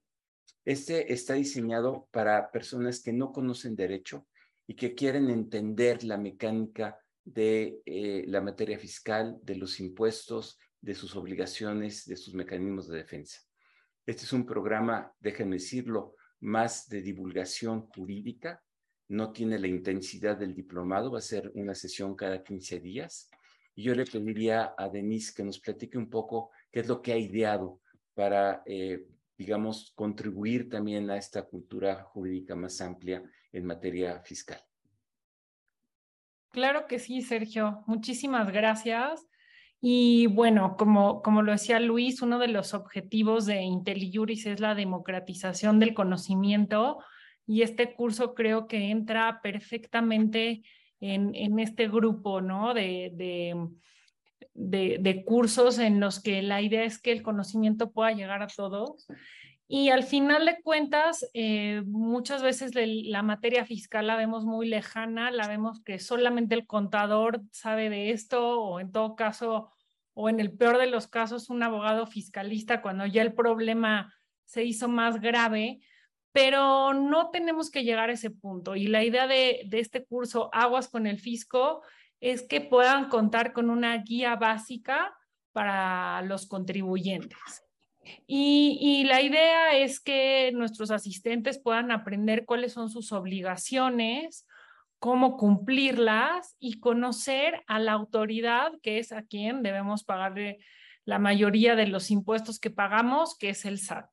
Este 0.63 1.11
está 1.11 1.33
diseñado 1.33 2.07
para 2.09 2.49
personas 2.51 3.01
que 3.01 3.11
no 3.11 3.33
conocen 3.33 3.75
derecho 3.75 4.27
y 4.65 4.75
que 4.75 4.95
quieren 4.95 5.29
entender 5.29 6.05
la 6.05 6.17
mecánica 6.17 6.97
de 7.25 7.81
eh, 7.85 8.23
la 8.27 8.39
materia 8.39 8.79
fiscal, 8.79 9.37
de 9.43 9.55
los 9.55 9.81
impuestos, 9.81 10.57
de 10.79 10.95
sus 10.95 11.17
obligaciones, 11.17 12.05
de 12.05 12.15
sus 12.15 12.33
mecanismos 12.33 12.87
de 12.87 12.95
defensa. 12.95 13.41
Este 14.05 14.23
es 14.23 14.31
un 14.31 14.45
programa, 14.45 15.13
déjenme 15.19 15.57
decirlo, 15.57 16.15
más 16.39 16.87
de 16.87 17.01
divulgación 17.01 17.87
jurídica, 17.87 18.63
no 19.09 19.31
tiene 19.31 19.59
la 19.59 19.67
intensidad 19.67 20.37
del 20.37 20.53
diplomado, 20.53 21.11
va 21.11 21.17
a 21.19 21.21
ser 21.21 21.51
una 21.55 21.75
sesión 21.75 22.15
cada 22.15 22.43
15 22.43 22.79
días. 22.79 23.29
Y 23.75 23.83
yo 23.83 23.95
le 23.95 24.05
pediría 24.05 24.73
a 24.77 24.87
Denise 24.87 25.33
que 25.35 25.43
nos 25.43 25.59
platique 25.59 25.97
un 25.97 26.09
poco 26.09 26.51
qué 26.71 26.81
es 26.81 26.87
lo 26.87 27.01
que 27.01 27.13
ha 27.13 27.17
ideado 27.17 27.81
para, 28.13 28.61
eh, 28.65 29.07
digamos, 29.37 29.93
contribuir 29.95 30.69
también 30.69 31.09
a 31.09 31.17
esta 31.17 31.43
cultura 31.43 32.03
jurídica 32.03 32.55
más 32.55 32.79
amplia 32.81 33.23
en 33.51 33.65
materia 33.65 34.21
fiscal. 34.21 34.59
Claro 36.51 36.87
que 36.87 36.99
sí, 36.99 37.21
Sergio. 37.21 37.83
Muchísimas 37.87 38.51
gracias. 38.51 39.27
Y 39.81 40.27
bueno, 40.27 40.75
como, 40.77 41.21
como 41.21 41.41
lo 41.41 41.53
decía 41.53 41.79
Luis, 41.79 42.21
uno 42.21 42.37
de 42.37 42.49
los 42.49 42.73
objetivos 42.73 43.45
de 43.45 43.61
IntelliJuris 43.61 44.45
es 44.45 44.59
la 44.59 44.75
democratización 44.75 45.79
del 45.79 45.93
conocimiento 45.93 46.99
y 47.49 47.63
este 47.63 47.95
curso 47.95 48.35
creo 48.35 48.67
que 48.67 48.91
entra 48.91 49.41
perfectamente 49.41 50.61
en, 50.99 51.33
en 51.33 51.57
este 51.57 51.87
grupo, 51.87 52.41
¿no? 52.41 52.75
De, 52.75 53.09
de, 54.53 54.99
de, 54.99 55.25
cursos 55.25 55.79
en 55.79 55.99
los 55.99 56.21
que 56.21 56.43
la 56.43 56.61
idea 56.61 56.83
es 56.83 57.01
que 57.01 57.11
el 57.11 57.23
conocimiento 57.23 57.91
pueda 57.91 58.11
llegar 58.11 58.43
a 58.43 58.47
todos. 58.47 59.07
Y 59.67 59.89
al 59.89 60.03
final 60.03 60.45
de 60.45 60.61
cuentas, 60.61 61.27
eh, 61.33 61.81
muchas 61.87 62.43
veces 62.43 62.73
la 62.75 63.23
materia 63.23 63.65
fiscal 63.65 64.05
la 64.05 64.15
vemos 64.15 64.45
muy 64.45 64.67
lejana, 64.67 65.31
la 65.31 65.47
vemos 65.47 65.81
que 65.81 65.97
solamente 65.97 66.53
el 66.53 66.67
contador 66.67 67.41
sabe 67.51 67.89
de 67.89 68.11
esto 68.11 68.61
o 68.61 68.79
en 68.79 68.91
todo 68.91 69.15
caso, 69.15 69.71
o 70.13 70.29
en 70.29 70.39
el 70.39 70.55
peor 70.55 70.77
de 70.77 70.85
los 70.85 71.07
casos, 71.07 71.49
un 71.49 71.63
abogado 71.63 72.05
fiscalista 72.05 72.83
cuando 72.83 73.07
ya 73.07 73.23
el 73.23 73.33
problema 73.33 74.13
se 74.45 74.65
hizo 74.65 74.87
más 74.87 75.19
grave, 75.19 75.79
pero 76.31 76.93
no 76.93 77.31
tenemos 77.31 77.71
que 77.71 77.83
llegar 77.83 78.09
a 78.09 78.13
ese 78.13 78.29
punto. 78.29 78.75
Y 78.75 78.87
la 78.87 79.03
idea 79.03 79.27
de, 79.27 79.67
este 79.71 80.05
curso 80.05 80.49
Aguas 80.53 80.87
con 80.87 81.07
el 81.07 81.19
Fisco 81.19 81.81
es 82.19 82.43
que 82.43 82.61
puedan 82.61 83.09
contar 83.09 83.53
con 83.53 83.69
una 83.69 83.97
guía 83.97 84.35
básica 84.35 85.15
para 85.51 86.21
los 86.23 86.47
contribuyentes. 86.47 87.37
Y, 88.25 89.03
la 89.05 89.21
idea 89.21 89.75
es 89.75 89.99
que 89.99 90.51
nuestros 90.53 90.89
asistentes 90.89 91.59
puedan 91.59 91.91
aprender 91.91 92.45
cuáles 92.45 92.73
son 92.73 92.89
sus 92.89 93.11
obligaciones, 93.11 94.47
cómo 94.97 95.37
cumplirlas 95.37 96.55
y 96.59 96.79
conocer 96.79 97.63
a 97.67 97.79
la 97.79 97.93
autoridad, 97.93 98.71
que 98.81 98.99
es 98.99 99.11
a 99.11 99.23
quien 99.23 99.61
debemos 99.61 100.03
pagarle 100.03 100.59
la 101.05 101.19
mayoría 101.19 101.75
de 101.75 101.87
los 101.87 102.11
impuestos 102.11 102.59
que 102.59 102.69
pagamos, 102.69 103.37
que 103.37 103.49
es 103.49 103.65
el 103.65 103.79
SAT. 103.79 104.09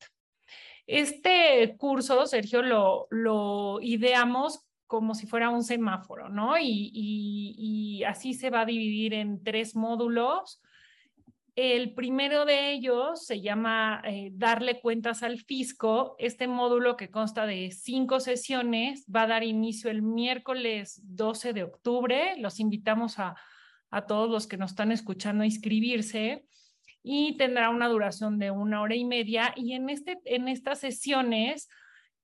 Este 0.87 1.77
curso, 1.77 2.27
Sergio, 2.27 2.63
lo, 2.63 3.79
ideamos 3.81 4.61
como 4.87 5.15
si 5.15 5.27
fuera 5.27 5.51
un 5.51 5.65
semáforo, 5.65 6.29
¿no? 6.29 6.55
Y, 6.61 8.05
así 8.07 8.35
se 8.35 8.51
va 8.51 8.61
a 8.61 8.67
dividir 8.67 9.15
en 9.15 9.43
tres 9.43 9.75
módulos 9.75 10.61
el 11.57 11.95
primero 11.95 12.45
de 12.45 12.73
ellos 12.73 13.25
se 13.25 13.41
llama 13.41 14.03
eh, 14.05 14.29
Darle 14.35 14.79
cuentas 14.79 15.23
al 15.23 15.39
fisco. 15.39 16.15
Este 16.19 16.49
módulo 16.49 16.99
que 16.99 17.11
consta 17.11 17.47
de 17.47 17.71
cinco 17.71 18.21
sesiones 18.21 19.07
va 19.07 19.23
a 19.23 19.27
dar 19.27 19.43
inicio 19.43 19.91
el 19.91 20.03
miércoles 20.03 21.01
12 21.05 21.55
de 21.55 21.63
octubre. 21.63 22.35
Los 22.39 22.61
invitamos 22.61 23.19
a, 23.19 23.37
todos 24.07 24.29
los 24.29 24.47
que 24.47 24.59
nos 24.59 24.73
están 24.73 24.93
escuchando 24.93 25.43
a 25.43 25.47
inscribirse 25.47 26.45
y 27.09 27.37
tendrá 27.37 27.71
una 27.71 27.87
duración 27.87 28.37
de 28.37 28.51
una 28.51 28.83
hora 28.83 28.97
y 28.97 29.05
media. 29.05 29.53
Y 29.55 29.75
en, 29.75 29.89
este, 29.91 30.19
en 30.25 30.49
estas 30.49 30.81
sesiones 30.81 31.69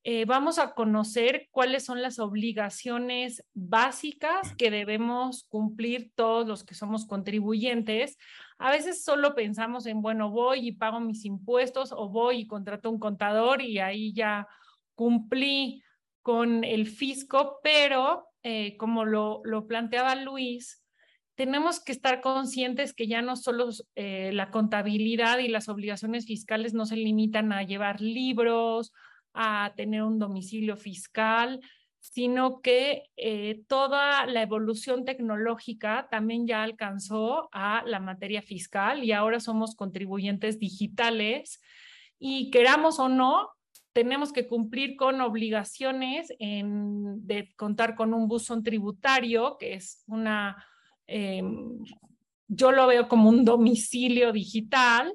eh, 0.02 0.24
vamos 0.24 0.58
a 0.58 0.74
conocer 0.74 1.46
cuáles 1.52 1.84
son 1.84 2.02
las 2.02 2.18
obligaciones 2.18 3.44
básicas 3.54 4.56
que 4.56 4.72
debemos 4.72 5.44
cumplir 5.44 6.10
todos 6.16 6.48
los 6.48 6.64
que 6.64 6.74
somos 6.74 7.06
contribuyentes. 7.06 8.18
A 8.58 8.72
veces 8.72 9.04
solo 9.04 9.36
pensamos 9.36 9.86
en, 9.86 10.02
bueno, 10.02 10.30
voy 10.32 10.66
y 10.66 10.72
pago 10.72 10.98
mis 10.98 11.24
impuestos 11.26 11.92
o 11.92 12.08
voy 12.08 12.38
y 12.38 12.46
contrato 12.48 12.90
un 12.90 12.98
contador 12.98 13.62
y 13.62 13.78
ahí 13.78 14.12
ya 14.12 14.48
cumplí 14.96 15.84
con 16.22 16.64
el 16.64 16.88
fisco, 16.88 17.60
pero 17.62 18.26
eh, 18.42 18.76
como 18.78 19.04
lo, 19.04 19.42
lo, 19.44 19.68
planteaba 19.68 20.16
Luis, 20.16 20.81
tenemos 21.42 21.80
que 21.80 21.90
estar 21.90 22.20
conscientes 22.20 22.94
que 22.94 23.08
ya 23.08 23.20
no 23.20 23.34
solo 23.34 23.70
eh, 23.96 24.30
la 24.32 24.52
contabilidad 24.52 25.40
y 25.40 25.48
las 25.48 25.68
obligaciones 25.68 26.24
fiscales 26.24 26.72
no 26.72 26.86
se 26.86 26.94
limitan 26.94 27.52
a 27.52 27.64
llevar 27.64 28.00
libros, 28.00 28.92
a 29.34 29.72
tener 29.74 30.04
un 30.04 30.20
domicilio 30.20 30.76
fiscal, 30.76 31.58
sino 31.98 32.60
que 32.60 33.10
eh, 33.16 33.64
toda 33.66 34.24
la 34.26 34.40
evolución 34.40 35.04
tecnológica 35.04 36.06
también 36.12 36.46
ya 36.46 36.62
alcanzó 36.62 37.48
a 37.50 37.82
la 37.86 37.98
materia 37.98 38.40
fiscal 38.40 39.02
y 39.02 39.10
ahora 39.10 39.40
somos 39.40 39.74
contribuyentes 39.74 40.60
digitales. 40.60 41.60
Y 42.20 42.52
queramos 42.52 43.00
o 43.00 43.08
no, 43.08 43.48
tenemos 43.92 44.32
que 44.32 44.46
cumplir 44.46 44.94
con 44.94 45.20
obligaciones 45.20 46.28
de 46.38 47.52
contar 47.56 47.96
con 47.96 48.14
un 48.14 48.28
buzón 48.28 48.62
tributario, 48.62 49.56
que 49.58 49.74
es 49.74 50.04
una, 50.06 50.64
em, 51.06 51.78
yo 52.48 52.72
lo 52.72 52.86
veo 52.86 53.08
como 53.08 53.28
un 53.28 53.44
domicilio 53.44 54.32
digital, 54.32 55.12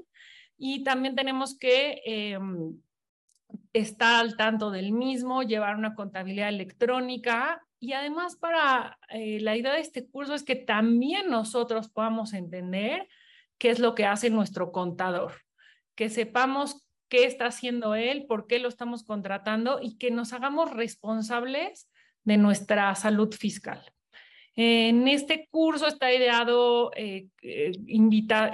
y 0.57 0.83
también 0.83 1.15
tenemos 1.15 1.57
que 1.57 2.01
em, 2.05 2.79
estar 3.73 4.15
al 4.15 4.35
tanto 4.35 4.71
del 4.71 4.91
mismo, 4.91 5.43
llevar 5.43 5.75
una 5.75 5.93
contabilidad 5.93 6.49
electrónica 6.49 7.63
y 7.79 7.93
además 7.93 8.35
para 8.35 8.97
eh, 9.09 9.39
la 9.39 9.55
idea 9.55 9.73
de 9.73 9.81
este 9.81 10.07
curso 10.07 10.33
es 10.33 10.43
que 10.43 10.55
también 10.55 11.29
nosotros 11.29 11.89
podamos 11.89 12.33
entender 12.33 13.07
qué 13.59 13.69
es 13.69 13.79
lo 13.79 13.93
que 13.93 14.05
hace 14.05 14.31
nuestro 14.31 14.71
contador, 14.71 15.33
que 15.95 16.09
sepamos 16.09 16.87
qué 17.07 17.25
está 17.25 17.45
haciendo 17.45 17.95
él, 17.95 18.25
por 18.27 18.47
qué 18.47 18.59
lo 18.59 18.67
estamos 18.67 19.03
contratando 19.03 19.79
y 19.81 19.97
que 19.97 20.11
nos 20.11 20.33
hagamos 20.33 20.71
responsables 20.71 21.89
de 22.23 22.37
nuestra 22.37 22.93
salud 22.95 23.33
fiscal. 23.33 23.93
En 24.59 25.07
este 25.07 25.47
curso 25.51 25.85
está 25.85 26.11
ideado, 26.11 26.91
eh, 26.95 27.27
eh, 27.43 27.73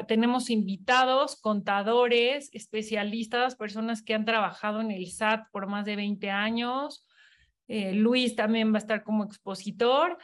tenemos 0.06 0.50
invitados, 0.50 1.40
contadores, 1.40 2.50
especialistas, 2.52 3.56
personas 3.56 4.04
que 4.04 4.14
han 4.14 4.26
trabajado 4.26 4.82
en 4.82 4.92
el 4.92 5.08
SAT 5.08 5.50
por 5.54 5.68
más 5.68 5.86
de 5.86 5.96
20 5.96 6.30
años. 6.30 7.08
Eh, 7.70 7.94
Luis 7.94 8.36
también 8.36 8.74
va 8.74 8.76
a 8.76 8.80
estar 8.80 9.04
como 9.06 9.24
expositor. 9.24 10.18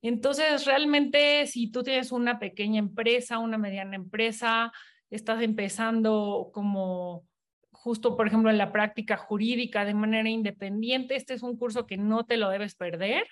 Entonces, 0.00 0.64
realmente, 0.64 1.46
si 1.46 1.70
tú 1.70 1.82
tienes 1.82 2.12
una 2.12 2.38
pequeña 2.38 2.78
empresa, 2.78 3.36
una 3.36 3.58
mediana 3.58 3.94
empresa, 3.94 4.72
estás 5.10 5.42
empezando 5.42 6.48
como 6.54 7.26
justo, 7.72 8.16
por 8.16 8.26
ejemplo, 8.26 8.48
en 8.48 8.56
la 8.56 8.72
práctica 8.72 9.18
jurídica 9.18 9.84
de 9.84 9.92
manera 9.92 10.30
independiente, 10.30 11.14
este 11.14 11.34
es 11.34 11.42
un 11.42 11.58
curso 11.58 11.86
que 11.86 11.98
no 11.98 12.24
te 12.24 12.38
lo 12.38 12.48
debes 12.48 12.74
perder 12.74 13.26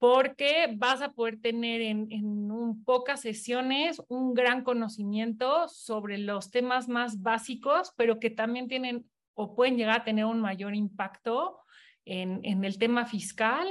porque 0.00 0.74
vas 0.76 1.02
a 1.02 1.12
poder 1.12 1.40
tener 1.42 1.82
en, 1.82 2.50
un, 2.50 2.82
pocas 2.84 3.20
sesiones 3.20 4.02
un 4.08 4.32
gran 4.32 4.64
conocimiento 4.64 5.68
sobre 5.68 6.16
los 6.16 6.50
temas 6.50 6.88
más 6.88 7.20
básicos, 7.20 7.92
pero 7.98 8.18
que 8.18 8.30
también 8.30 8.66
tienen 8.66 9.04
o 9.34 9.54
pueden 9.54 9.76
llegar 9.76 10.00
a 10.00 10.04
tener 10.04 10.24
un 10.24 10.40
mayor 10.40 10.74
impacto 10.74 11.58
en, 12.06 12.40
en 12.44 12.64
el 12.64 12.78
tema 12.78 13.04
fiscal. 13.04 13.68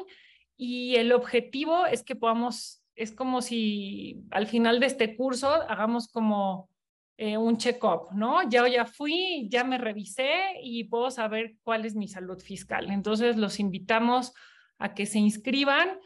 Y 0.55 0.97
el 0.97 1.13
objetivo 1.13 1.87
es 1.87 2.03
que 2.03 2.15
podamos, 2.15 2.83
es 2.95 3.11
como 3.11 3.41
si 3.41 4.23
al 4.29 4.45
final 4.45 4.79
de 4.79 4.85
este 4.85 5.15
curso 5.17 5.49
hagamos 5.49 6.07
como 6.09 6.69
eh, 7.17 7.37
un 7.37 7.57
check-up, 7.57 8.13
¿no? 8.13 8.47
Ya, 8.47 8.67
ya 8.67 8.85
fui, 8.85 9.47
ya 9.49 9.63
me 9.63 9.79
revisé 9.79 10.29
y 10.61 10.83
puedo 10.83 11.09
saber 11.09 11.55
cuál 11.63 11.85
es 11.85 11.95
mi 11.95 12.07
salud 12.07 12.39
fiscal. 12.39 12.91
Entonces 12.91 13.35
los 13.35 13.59
invitamos 13.59 14.31
a 14.77 14.93
que 14.93 15.07
se 15.07 15.17
inscriban. 15.17 15.99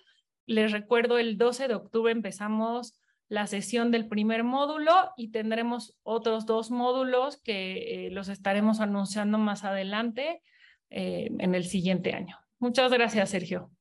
Les 0.46 0.72
recuerdo, 0.72 1.18
el 1.18 1.38
12 1.38 1.68
de 1.68 1.76
octubre 1.76 2.12
empezamos 2.12 3.00
la 3.30 3.48
sesión 3.48 3.92
del 3.92 4.08
primer 4.08 4.44
módulo 4.44 5.12
y 5.18 5.32
tendremos 5.32 5.98
otros 6.04 6.46
dos 6.46 6.70
módulos 6.70 7.42
que 7.42 8.08
eh, 8.08 8.12
los 8.12 8.28
estaremos 8.28 8.80
anunciando 8.80 9.38
más 9.38 9.64
adelante 9.64 10.44
eh, 10.90 11.30
en 11.40 11.56
el 11.56 11.66
siguiente 11.66 12.14
año. 12.14 12.38
Muchas 12.60 12.92
gracias, 12.92 13.30
Sergio. 13.30 13.72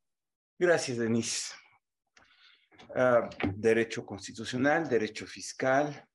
Gracias, 0.58 0.98
Denise. 0.98 1.52
Ah, 2.94 3.28
derecho 3.54 4.06
constitucional, 4.06 4.88
derecho 4.88 5.26
fiscal, 5.26 6.06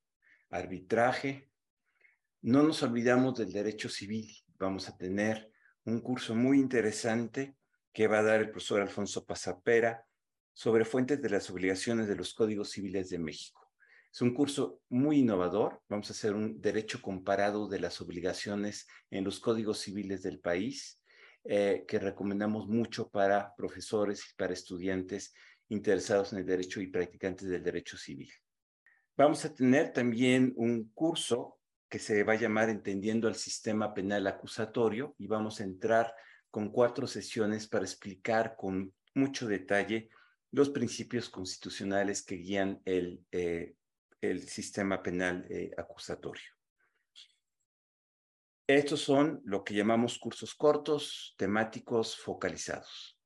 arbitraje. 0.50 1.50
No 2.42 2.62
nos 2.62 2.82
olvidamos 2.82 3.38
del 3.38 3.52
derecho 3.52 3.88
civil. 3.88 4.32
Vamos 4.58 4.88
a 4.88 4.96
tener 4.96 5.50
un 5.84 6.00
curso 6.00 6.34
muy 6.34 6.58
interesante 6.58 7.56
que 7.92 8.06
va 8.06 8.20
a 8.20 8.22
dar 8.22 8.40
el 8.40 8.50
profesor 8.50 8.80
Alfonso 8.80 9.24
Pasapera 9.24 10.07
sobre 10.58 10.84
fuentes 10.84 11.22
de 11.22 11.30
las 11.30 11.48
obligaciones 11.50 12.08
de 12.08 12.16
los 12.16 12.34
códigos 12.34 12.70
civiles 12.70 13.10
de 13.10 13.20
México. 13.20 13.70
Es 14.12 14.20
un 14.22 14.34
curso 14.34 14.80
muy 14.88 15.18
innovador. 15.18 15.80
Vamos 15.88 16.10
a 16.10 16.14
hacer 16.14 16.34
un 16.34 16.60
derecho 16.60 17.00
comparado 17.00 17.68
de 17.68 17.78
las 17.78 18.00
obligaciones 18.00 18.88
en 19.08 19.22
los 19.22 19.38
códigos 19.38 19.78
civiles 19.78 20.20
del 20.24 20.40
país, 20.40 21.00
eh, 21.44 21.84
que 21.86 22.00
recomendamos 22.00 22.66
mucho 22.66 23.08
para 23.08 23.54
profesores 23.54 24.20
y 24.28 24.34
para 24.34 24.52
estudiantes 24.52 25.32
interesados 25.68 26.32
en 26.32 26.40
el 26.40 26.46
derecho 26.46 26.80
y 26.80 26.88
practicantes 26.88 27.48
del 27.48 27.62
derecho 27.62 27.96
civil. 27.96 28.32
Vamos 29.16 29.44
a 29.44 29.54
tener 29.54 29.92
también 29.92 30.54
un 30.56 30.90
curso 30.92 31.60
que 31.88 32.00
se 32.00 32.24
va 32.24 32.32
a 32.32 32.40
llamar 32.40 32.68
Entendiendo 32.68 33.28
el 33.28 33.36
Sistema 33.36 33.94
Penal 33.94 34.26
Acusatorio 34.26 35.14
y 35.18 35.28
vamos 35.28 35.60
a 35.60 35.64
entrar 35.64 36.12
con 36.50 36.72
cuatro 36.72 37.06
sesiones 37.06 37.68
para 37.68 37.84
explicar 37.84 38.56
con 38.56 38.92
mucho 39.14 39.46
detalle 39.46 40.10
los 40.50 40.70
principios 40.70 41.28
constitucionales 41.28 42.22
que 42.22 42.36
guían 42.36 42.80
el, 42.84 43.24
eh, 43.32 43.74
el 44.20 44.48
sistema 44.48 45.02
penal 45.02 45.46
eh, 45.50 45.70
acusatorio. 45.76 46.50
Estos 48.66 49.00
son 49.00 49.40
lo 49.44 49.64
que 49.64 49.74
llamamos 49.74 50.18
cursos 50.18 50.54
cortos, 50.54 51.34
temáticos, 51.38 52.18
focalizados. 52.18 53.18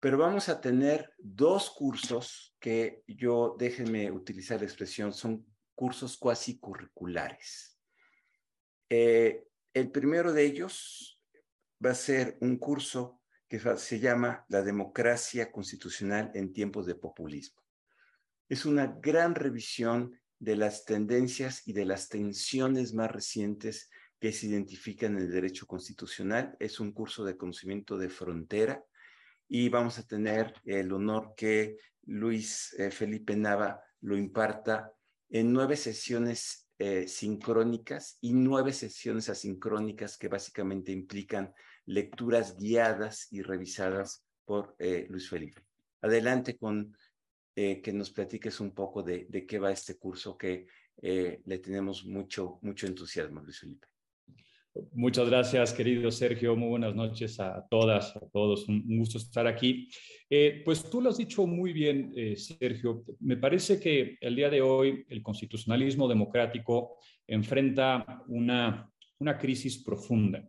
Pero 0.00 0.18
vamos 0.18 0.48
a 0.48 0.60
tener 0.60 1.14
dos 1.18 1.70
cursos 1.70 2.54
que 2.58 3.02
yo, 3.06 3.56
déjenme 3.58 4.10
utilizar 4.10 4.60
la 4.60 4.66
expresión, 4.66 5.12
son 5.12 5.46
cursos 5.74 6.16
cuasi 6.16 6.58
curriculares. 6.58 7.78
Eh, 8.88 9.46
el 9.74 9.90
primero 9.90 10.32
de 10.32 10.44
ellos 10.44 11.20
va 11.84 11.90
a 11.90 11.94
ser 11.94 12.38
un 12.40 12.58
curso 12.58 13.20
que 13.48 13.60
se 13.76 14.00
llama 14.00 14.44
La 14.48 14.62
democracia 14.62 15.52
constitucional 15.52 16.30
en 16.34 16.52
tiempos 16.52 16.86
de 16.86 16.94
populismo. 16.94 17.62
Es 18.48 18.64
una 18.66 18.86
gran 19.00 19.34
revisión 19.34 20.18
de 20.38 20.56
las 20.56 20.84
tendencias 20.84 21.66
y 21.66 21.72
de 21.72 21.84
las 21.84 22.08
tensiones 22.08 22.92
más 22.94 23.10
recientes 23.10 23.90
que 24.20 24.32
se 24.32 24.46
identifican 24.46 25.16
en 25.16 25.24
el 25.24 25.30
derecho 25.30 25.66
constitucional. 25.66 26.56
Es 26.58 26.80
un 26.80 26.92
curso 26.92 27.24
de 27.24 27.36
conocimiento 27.36 27.96
de 27.96 28.08
frontera 28.08 28.84
y 29.48 29.68
vamos 29.68 29.98
a 29.98 30.06
tener 30.06 30.54
el 30.64 30.92
honor 30.92 31.34
que 31.36 31.76
Luis 32.02 32.74
eh, 32.78 32.90
Felipe 32.90 33.36
Nava 33.36 33.82
lo 34.00 34.16
imparta 34.16 34.92
en 35.30 35.52
nueve 35.52 35.76
sesiones 35.76 36.68
eh, 36.78 37.06
sincrónicas 37.08 38.18
y 38.20 38.32
nueve 38.32 38.72
sesiones 38.72 39.28
asincrónicas 39.28 40.18
que 40.18 40.28
básicamente 40.28 40.92
implican 40.92 41.54
lecturas 41.86 42.56
guiadas 42.56 43.28
y 43.32 43.42
revisadas 43.42 44.24
por 44.44 44.74
eh, 44.78 45.06
Luis 45.08 45.28
Felipe. 45.28 45.62
Adelante 46.02 46.56
con 46.56 46.96
que 47.56 47.92
nos 47.92 48.10
platiques 48.10 48.58
un 48.58 48.74
poco 48.74 49.00
de, 49.00 49.26
de, 49.28 49.46
qué 49.46 49.60
va 49.60 49.70
este 49.70 49.96
curso 49.96 50.36
que 50.36 50.66
le 51.00 51.58
tenemos 51.60 52.04
mucho, 52.04 52.58
mucho 52.62 52.88
entusiasmo, 52.88 53.42
Luis 53.42 53.60
Felipe. 53.60 53.86
Muchas 54.92 55.28
gracias, 55.28 55.72
querido 55.72 56.10
Sergio. 56.10 56.56
Muy 56.56 56.68
buenas 56.68 56.96
noches 56.96 57.38
a 57.38 57.64
todas, 57.70 58.16
a 58.16 58.28
todos. 58.32 58.66
Un 58.68 58.98
gusto 58.98 59.18
estar 59.18 59.46
aquí. 59.46 59.88
Eh, 60.28 60.62
pues 60.64 60.90
tú 60.90 61.00
lo 61.00 61.10
has 61.10 61.16
dicho 61.16 61.46
muy 61.46 61.72
bien, 61.72 62.12
eh, 62.16 62.34
Sergio. 62.36 63.04
Me 63.20 63.36
parece 63.36 63.78
que 63.78 64.18
el 64.20 64.34
día 64.34 64.50
de 64.50 64.62
hoy 64.62 65.04
el 65.08 65.22
constitucionalismo 65.22 66.08
democrático 66.08 66.98
enfrenta 67.24 68.24
una, 68.26 68.90
una 69.20 69.38
crisis 69.38 69.78
profunda. 69.84 70.44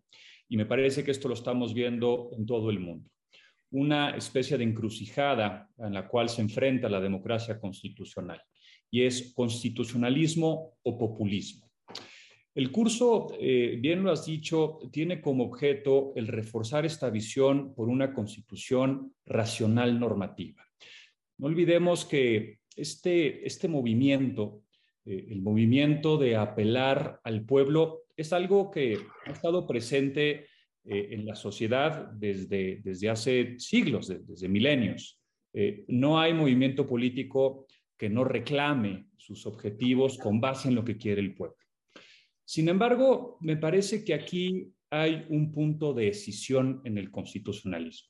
Y 0.50 0.58
me 0.58 0.66
parece 0.66 1.04
que 1.04 1.12
esto 1.12 1.28
lo 1.28 1.34
estamos 1.34 1.74
viendo 1.74 2.30
en 2.38 2.46
todo 2.46 2.70
el 2.70 2.80
mundo. 2.80 3.10
Una 3.72 4.12
especie 4.12 4.58
de 4.58 4.64
encrucijada 4.64 5.70
en 5.78 5.94
la 5.94 6.08
cual 6.08 6.30
se 6.30 6.42
enfrenta 6.42 6.88
la 6.88 7.02
democracia 7.02 7.60
constitucional. 7.60 8.42
Y 8.92 9.04
es 9.04 9.34
constitucionalismo 9.34 10.78
o 10.84 10.98
populismo. 10.98 11.66
El 12.56 12.72
curso, 12.72 13.28
eh, 13.38 13.78
bien 13.82 14.02
lo 14.02 14.12
has 14.12 14.26
dicho, 14.26 14.80
tiene 14.90 15.20
como 15.20 15.44
objeto 15.44 16.14
el 16.16 16.28
reforzar 16.28 16.86
esta 16.86 17.10
visión 17.10 17.76
por 17.76 17.90
una 17.90 18.14
constitución 18.14 19.14
racional 19.26 20.00
normativa. 20.00 20.66
No 21.38 21.48
olvidemos 21.48 22.06
que 22.06 22.60
este, 22.78 23.46
este 23.46 23.68
movimiento, 23.68 24.62
eh, 25.06 25.28
el 25.32 25.42
movimiento 25.42 26.18
de 26.18 26.38
apelar 26.38 27.20
al 27.26 27.44
pueblo, 27.44 28.05
es 28.16 28.34
algo 28.34 28.72
que 28.72 28.98
ha 29.26 29.32
estado 29.32 29.68
presente 29.68 30.48
eh, 30.84 31.10
en 31.12 31.26
la 31.26 31.36
sociedad 31.36 32.12
desde, 32.14 32.82
desde 32.84 33.10
hace 33.10 33.60
siglos, 33.60 34.08
desde 34.08 34.48
milenios. 34.48 35.20
no 35.88 36.20
hay 36.20 36.34
movimiento 36.34 36.86
político 36.86 37.66
que 37.98 38.10
no 38.10 38.24
reclame 38.26 39.08
sus 39.18 39.46
objetivos 39.46 40.18
con 40.18 40.42
base 40.42 40.68
en 40.68 40.76
lo 40.76 40.84
que 40.84 40.98
quiere 40.98 41.22
el 41.22 41.34
pueblo. 41.34 41.58
Sin 42.44 42.70
embargo, 42.70 43.38
me 43.42 43.58
parece 43.58 44.04
que 44.04 44.14
aquí 44.14 44.72
hay 44.92 45.26
un 45.30 45.52
punto 45.52 45.94
de 45.94 46.06
decisión 46.06 46.82
en 46.86 46.98
el 46.98 47.10
constitucionalismo. 47.10 48.10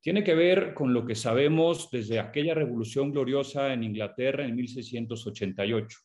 Tiene 0.00 0.22
que 0.22 0.34
ver 0.34 0.74
con 0.74 0.92
lo 0.92 1.04
que 1.04 1.14
sabemos 1.14 1.90
desde 1.90 2.20
aquella 2.20 2.54
revolución 2.54 3.10
gloriosa 3.10 3.72
en 3.72 3.82
Inglaterra 3.82 4.44
en 4.44 4.54
1688, 4.54 5.98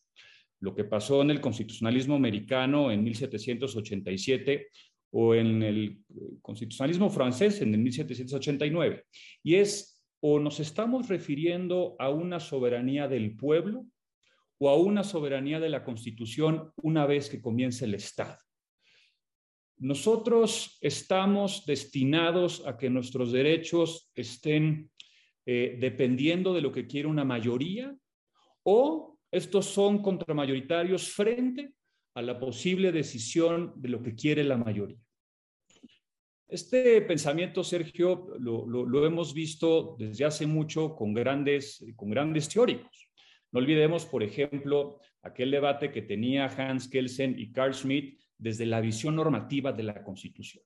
lo 0.62 0.76
que 0.76 0.84
pasó 0.84 1.22
en 1.22 1.32
el 1.32 1.41
constitucionalismo 1.41 2.16
americano 2.16 2.91
en 2.91 3.03
1787 3.03 4.68
o 5.12 5.34
en 5.34 5.64
el 5.64 5.99
constitucionalismo 6.41 7.10
francés 7.10 7.62
en 7.62 7.74
el 7.74 7.80
1789. 7.80 9.05
Y 9.43 9.55
es 9.55 9.99
o 10.22 10.39
nos 10.39 10.60
estamos 10.60 11.07
refiriendo 11.07 11.95
a 11.97 12.10
una 12.10 12.39
soberanía 12.39 13.07
del 13.07 13.36
pueblo 13.36 13.86
o 14.57 14.70
a 14.70 14.76
una 14.76 15.03
soberanía 15.03 15.60
de 15.60 15.70
la 15.70 15.84
Constitución 15.84 16.74
una 16.84 17.05
vez 17.05 17.30
que 17.30 17.41
comience 17.41 17.86
el 17.86 17.93
Estado. 17.93 18.38
Nosotros 19.78 20.78
estamos 20.82 21.66
destinados 21.66 22.68
a 22.68 22.78
que 22.78 22.89
nuestros 22.89 23.32
derechos 23.32 24.12
estén 24.14 24.91
eh, 25.45 25.78
dependiendo 25.80 26.53
de 26.53 26.62
lo 26.62 26.74
que 26.74 26.86
quiere 26.86 27.07
una 27.07 27.24
mayoría 27.24 27.95
o 28.64 29.18
estos 29.32 29.65
son 29.65 30.01
contramayoritarios 30.01 31.09
frente 31.09 31.73
a 32.15 32.21
la 32.21 32.39
posible 32.39 32.91
decisión 32.91 33.73
de 33.75 33.89
lo 33.89 34.01
que 34.01 34.15
quiere 34.15 34.43
la 34.43 34.57
mayoría. 34.57 34.97
Este 36.47 37.01
pensamiento, 37.03 37.63
Sergio, 37.63 38.27
lo, 38.39 38.65
lo 38.65 39.05
hemos 39.05 39.34
visto 39.36 39.95
desde 39.99 40.25
hace 40.25 40.47
mucho 40.47 40.95
con 40.95 41.13
grandes, 41.13 41.86
con 41.95 42.09
grandes 42.09 42.49
teóricos. 42.49 43.09
No 43.51 43.59
olvidemos, 43.59 44.05
por 44.05 44.23
ejemplo, 44.23 44.99
aquel 45.21 45.51
debate 45.51 45.91
que 45.91 46.01
tenía 46.01 46.45
Hans 46.45 46.88
Kelsen 46.88 47.38
y 47.38 47.51
Carl 47.51 47.73
Schmitt 47.73 48.19
desde 48.38 48.65
la 48.65 48.82
visión 48.82 49.15
normativa 49.15 49.71
de 49.71 49.84
la 49.84 50.03
Constitución. 50.03 50.63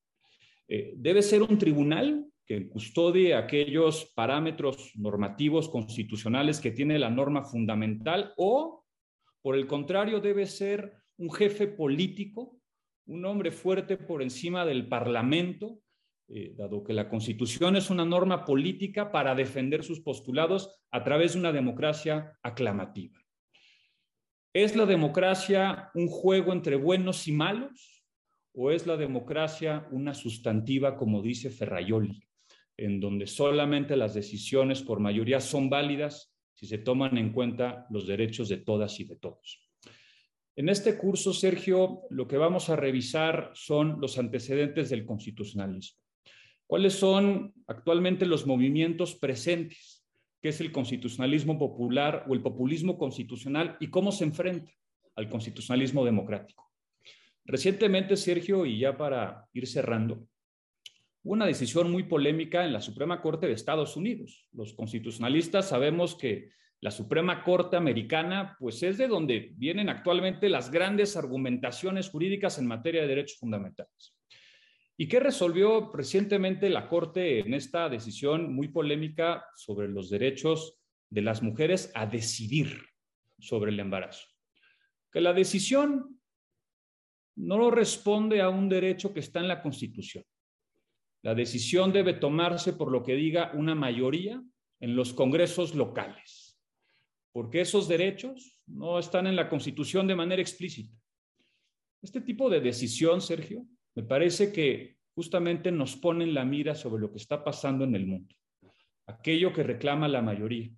Eh, 0.68 0.94
debe 0.96 1.22
ser 1.22 1.42
un 1.42 1.58
tribunal 1.58 2.26
que 2.46 2.68
custodie 2.70 3.36
aquellos 3.36 4.12
parámetros 4.16 4.92
normativos 4.96 5.70
constitucionales 5.70 6.60
que 6.60 6.72
tiene 6.72 7.00
la 7.00 7.10
norma 7.10 7.44
fundamental 7.44 8.34
o, 8.38 8.84
por 9.42 9.56
el 9.56 9.68
contrario, 9.68 10.20
debe 10.20 10.46
ser 10.46 10.94
un 11.18 11.32
jefe 11.32 11.68
político, 11.68 12.60
un 13.06 13.26
hombre 13.26 13.52
fuerte 13.52 13.98
por 13.98 14.22
encima 14.22 14.66
del 14.66 14.88
Parlamento, 14.88 15.80
eh, 16.30 16.54
dado 16.58 16.84
que 16.84 16.94
la 16.94 17.10
Constitución 17.10 17.76
es 17.76 17.90
una 17.90 18.06
norma 18.06 18.46
política 18.46 19.12
para 19.12 19.36
defender 19.36 19.84
sus 19.84 20.00
postulados 20.00 20.82
a 20.92 21.04
través 21.04 21.34
de 21.34 21.40
una 21.40 21.52
democracia 21.52 22.38
aclamativa. 22.42 23.20
¿Es 24.54 24.76
la 24.76 24.86
democracia 24.86 25.92
un 25.96 26.08
juego 26.08 26.54
entre 26.54 26.76
buenos 26.76 27.28
y 27.28 27.32
malos? 27.32 28.06
¿O 28.54 28.72
es 28.72 28.86
la 28.86 28.98
democracia 28.98 29.88
una 29.92 30.14
sustantiva, 30.14 30.96
como 30.96 31.22
dice 31.22 31.50
Ferraioli, 31.50 32.24
en 32.78 33.00
donde 33.00 33.28
solamente 33.28 33.96
las 33.98 34.14
decisiones 34.14 34.82
por 34.82 35.00
mayoría 35.00 35.40
son 35.40 35.70
válidas 35.70 36.34
si 36.54 36.66
se 36.68 36.78
toman 36.78 37.18
en 37.18 37.32
cuenta 37.32 37.86
los 37.90 38.08
derechos 38.08 38.50
de 38.50 38.58
todas 38.58 39.00
y 39.00 39.06
de 39.06 39.16
todos? 39.16 39.64
En 40.56 40.70
este 40.70 40.98
curso, 40.98 41.34
Sergio, 41.34 42.02
lo 42.12 42.28
que 42.28 42.38
vamos 42.38 42.70
a 42.70 42.76
revisar 42.76 43.52
son 43.56 44.00
los 44.00 44.20
antecedentes 44.20 44.90
del 44.92 45.06
constitucionalismo. 45.06 46.00
¿Cuáles 46.68 46.94
son 46.94 47.54
actualmente 47.68 48.26
los 48.26 48.46
movimientos 48.46 49.16
presentes? 49.16 50.06
¿Qué 50.42 50.50
es 50.50 50.62
el 50.62 50.72
constitucionalismo 50.72 51.58
popular 51.58 52.26
o 52.28 52.34
el 52.34 52.42
populismo 52.42 52.98
constitucional 52.98 53.78
y 53.80 53.90
cómo 53.90 54.12
se 54.12 54.26
enfrenta 54.26 54.72
al 55.16 55.30
constitucionalismo 55.30 56.06
democrático? 56.06 56.72
Recientemente, 57.46 58.16
Sergio, 58.16 58.66
y 58.66 58.80
ya 58.80 58.96
para 58.96 59.48
ir 59.54 59.68
cerrando, 59.68 60.28
una 61.24 61.46
decisión 61.46 61.90
muy 61.90 62.04
polémica 62.04 62.66
en 62.66 62.74
la 62.74 62.82
Suprema 62.82 63.22
Corte 63.22 63.48
de 63.48 63.54
Estados 63.54 63.96
Unidos. 63.96 64.48
Los 64.52 64.74
constitucionalistas 64.74 65.70
sabemos 65.70 66.16
que 66.16 66.50
la 66.82 66.92
Suprema 66.92 67.44
Corte 67.44 67.78
americana, 67.78 68.58
pues 68.60 68.84
es 68.84 68.98
de 68.98 69.08
donde 69.08 69.54
vienen 69.56 69.88
actualmente 69.88 70.50
las 70.50 70.70
grandes 70.70 71.16
argumentaciones 71.16 72.10
jurídicas 72.10 72.60
en 72.60 72.68
materia 72.68 73.02
de 73.02 73.08
derechos 73.08 73.40
fundamentales. 73.40 74.18
¿Y 74.98 75.08
qué 75.08 75.22
resolvió 75.22 75.92
recientemente 75.94 76.70
la 76.70 76.90
Corte 76.90 77.40
en 77.40 77.54
esta 77.54 77.88
decisión 77.88 78.54
muy 78.54 78.68
polémica 78.68 79.46
sobre 79.56 79.88
los 79.88 80.10
derechos 80.10 80.78
de 81.10 81.22
las 81.22 81.42
mujeres 81.42 81.90
a 81.96 82.06
decidir 82.06 82.82
sobre 83.40 83.72
el 83.72 83.80
embarazo? 83.80 84.28
Que 85.10 85.22
la 85.22 85.32
decisión 85.32 86.20
no 87.38 87.72
responde 87.72 88.42
a 88.42 88.50
un 88.50 88.68
derecho 88.68 89.14
que 89.14 89.22
está 89.22 89.40
en 89.40 89.48
la 89.48 89.62
Constitución. 89.62 90.26
La 91.24 91.34
decisión 91.34 91.94
debe 91.94 92.14
tomarse 92.14 92.74
por 92.74 92.92
lo 92.92 93.02
que 93.02 93.16
diga 93.16 93.52
una 93.54 93.76
mayoría 93.76 94.44
en 94.82 94.96
los 94.96 95.14
congresos 95.14 95.74
locales, 95.74 96.60
porque 97.32 97.62
esos 97.62 97.88
derechos 97.88 98.62
no 98.68 99.00
están 99.00 99.28
en 99.28 99.38
la 99.38 99.48
Constitución 99.48 100.06
de 100.06 100.16
manera 100.16 100.42
explícita. 100.42 100.94
Este 102.02 102.20
tipo 102.20 102.50
de 102.50 102.60
decisión, 102.60 103.22
Sergio, 103.22 103.66
me 103.96 104.04
parece 104.04 104.52
que 104.52 104.98
justamente 105.16 105.72
nos 105.72 105.96
ponen 105.96 106.34
la 106.34 106.44
mira 106.44 106.76
sobre 106.76 107.02
lo 107.02 107.10
que 107.10 107.20
está 107.20 107.42
pasando 107.42 107.86
en 107.86 107.96
el 107.96 108.06
mundo, 108.06 108.36
aquello 109.06 109.54
que 109.54 109.64
reclama 109.64 110.10
la 110.10 110.22
mayoría, 110.22 110.70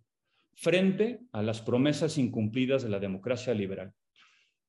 frente 0.53 1.21
a 1.31 1.41
las 1.41 1.59
promesas 1.61 2.19
incumplidas 2.19 2.83
de 2.83 2.89
la 2.89 2.99
democracia 2.99 3.55
liberal. 3.55 3.91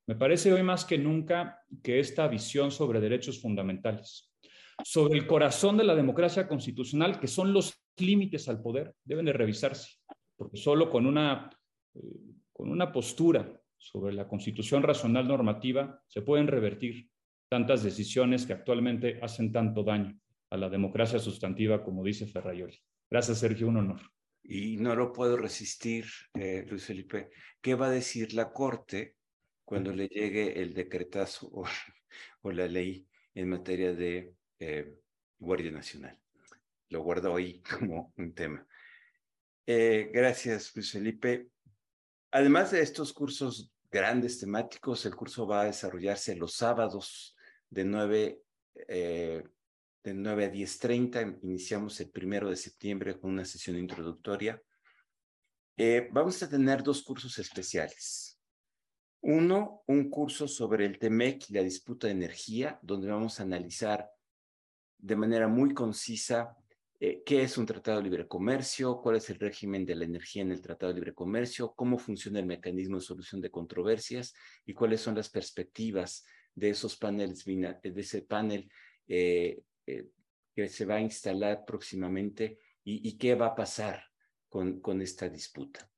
Me 0.06 0.14
parece 0.14 0.52
hoy 0.54 0.62
más 0.62 0.86
que 0.86 0.96
nunca 0.96 1.62
que 1.82 2.00
esta 2.00 2.28
visión 2.28 2.70
sobre 2.70 3.00
derechos 3.00 3.42
fundamentales, 3.42 4.32
sobre 4.84 5.18
el 5.18 5.26
corazón 5.26 5.76
de 5.76 5.84
la 5.84 5.94
democracia 5.94 6.46
constitucional, 6.48 7.18
que 7.18 7.28
son 7.28 7.52
los 7.52 7.82
límites 7.96 8.48
al 8.48 8.60
poder, 8.60 8.94
deben 9.04 9.26
de 9.26 9.32
revisarse, 9.32 9.98
porque 10.36 10.56
solo 10.56 10.90
con 10.90 11.06
una, 11.06 11.50
eh, 11.94 12.00
con 12.52 12.70
una 12.70 12.92
postura 12.92 13.60
sobre 13.76 14.14
la 14.14 14.28
constitución 14.28 14.82
racional 14.82 15.28
normativa 15.28 16.00
se 16.06 16.22
pueden 16.22 16.46
revertir 16.46 17.08
tantas 17.48 17.82
decisiones 17.82 18.46
que 18.46 18.52
actualmente 18.52 19.20
hacen 19.22 19.52
tanto 19.52 19.82
daño 19.82 20.18
a 20.50 20.56
la 20.56 20.68
democracia 20.68 21.18
sustantiva, 21.18 21.82
como 21.82 22.02
dice 22.04 22.26
Ferrayoli. 22.26 22.78
Gracias, 23.10 23.38
Sergio, 23.38 23.68
un 23.68 23.76
honor. 23.76 24.00
Y 24.42 24.76
no 24.76 24.94
lo 24.94 25.12
puedo 25.12 25.36
resistir, 25.36 26.06
eh, 26.34 26.64
Luis 26.68 26.84
Felipe. 26.84 27.30
¿Qué 27.60 27.74
va 27.74 27.86
a 27.86 27.90
decir 27.90 28.32
la 28.34 28.52
Corte 28.52 29.16
cuando 29.64 29.92
le 29.92 30.06
llegue 30.08 30.60
el 30.60 30.72
decretazo 30.74 31.50
o, 31.52 32.52
la 32.52 32.68
ley 32.68 33.08
en 33.34 33.48
materia 33.48 33.92
de 33.92 34.34
eh, 34.58 35.00
Guardia 35.38 35.70
Nacional? 35.70 36.18
Lo 36.88 37.02
guardo 37.02 37.34
ahí 37.34 37.62
como 37.70 38.12
un 38.16 38.34
tema. 38.34 38.66
Eh, 39.66 40.10
gracias, 40.12 40.74
Luis 40.74 40.92
Felipe. 40.92 41.50
Además 42.30 42.70
de 42.70 42.82
estos 42.82 43.12
cursos 43.12 43.72
grandes 43.90 44.38
temáticos, 44.38 45.06
el 45.06 45.16
curso 45.16 45.46
va 45.46 45.62
a 45.62 45.66
desarrollarse 45.66 46.36
los 46.36 46.54
sábados 46.54 47.36
de 47.70 47.84
9, 47.84 48.42
eh, 48.88 49.42
de 50.04 50.14
9 50.14 50.44
a 50.44 50.52
10.30. 50.52 51.38
Iniciamos 51.42 52.00
el 52.00 52.10
primero 52.10 52.50
de 52.50 52.56
septiembre 52.56 53.18
con 53.18 53.30
una 53.30 53.44
sesión 53.44 53.76
introductoria. 53.78 54.62
Vamos 56.10 56.42
a 56.42 56.48
tener 56.48 56.82
dos 56.82 57.02
cursos 57.02 57.38
especiales. 57.38 58.36
Uno, 59.28 59.82
un 59.86 60.08
curso 60.08 60.46
sobre 60.46 60.86
el 60.86 60.98
TEMEC 60.98 61.50
y 61.50 61.54
la 61.54 61.62
disputa 61.62 62.06
de 62.06 62.12
energía, 62.12 62.78
donde 62.80 63.08
vamos 63.08 63.40
a 63.40 63.42
analizar 63.42 64.08
de 64.98 65.16
manera 65.16 65.48
muy 65.48 65.74
concisa 65.74 66.56
eh, 66.98 67.22
qué 67.26 67.42
es 67.42 67.58
un 67.58 67.66
tratado 67.66 67.98
de 67.98 68.04
libre 68.04 68.26
comercio, 68.26 69.00
cuál 69.02 69.16
es 69.16 69.28
el 69.28 69.38
régimen 69.38 69.84
de 69.84 69.94
la 69.94 70.06
energía 70.06 70.42
en 70.42 70.50
el 70.50 70.62
tratado 70.62 70.92
de 70.92 71.00
libre 71.00 71.14
comercio, 71.14 71.74
cómo 71.74 71.98
funciona 71.98 72.38
el 72.38 72.46
mecanismo 72.46 72.96
de 72.96 73.02
solución 73.02 73.42
de 73.42 73.50
controversias 73.50 74.34
y 74.64 74.72
cuáles 74.72 75.02
son 75.02 75.14
las 75.14 75.28
perspectivas 75.28 76.24
de 76.54 76.70
esos 76.70 76.96
paneles, 76.96 77.44
de 77.44 77.92
ese 77.96 78.22
panel 78.22 78.70
eh, 79.08 79.60
eh, 79.86 80.08
que 80.54 80.68
se 80.68 80.86
va 80.86 80.94
a 80.94 81.00
instalar 81.00 81.66
próximamente 81.66 82.58
y, 82.82 83.18
qué 83.18 83.34
va 83.34 83.48
a 83.48 83.54
pasar 83.54 84.04
con, 84.48 84.80
con 84.80 85.02
esta 85.02 85.28
disputa. 85.28 85.90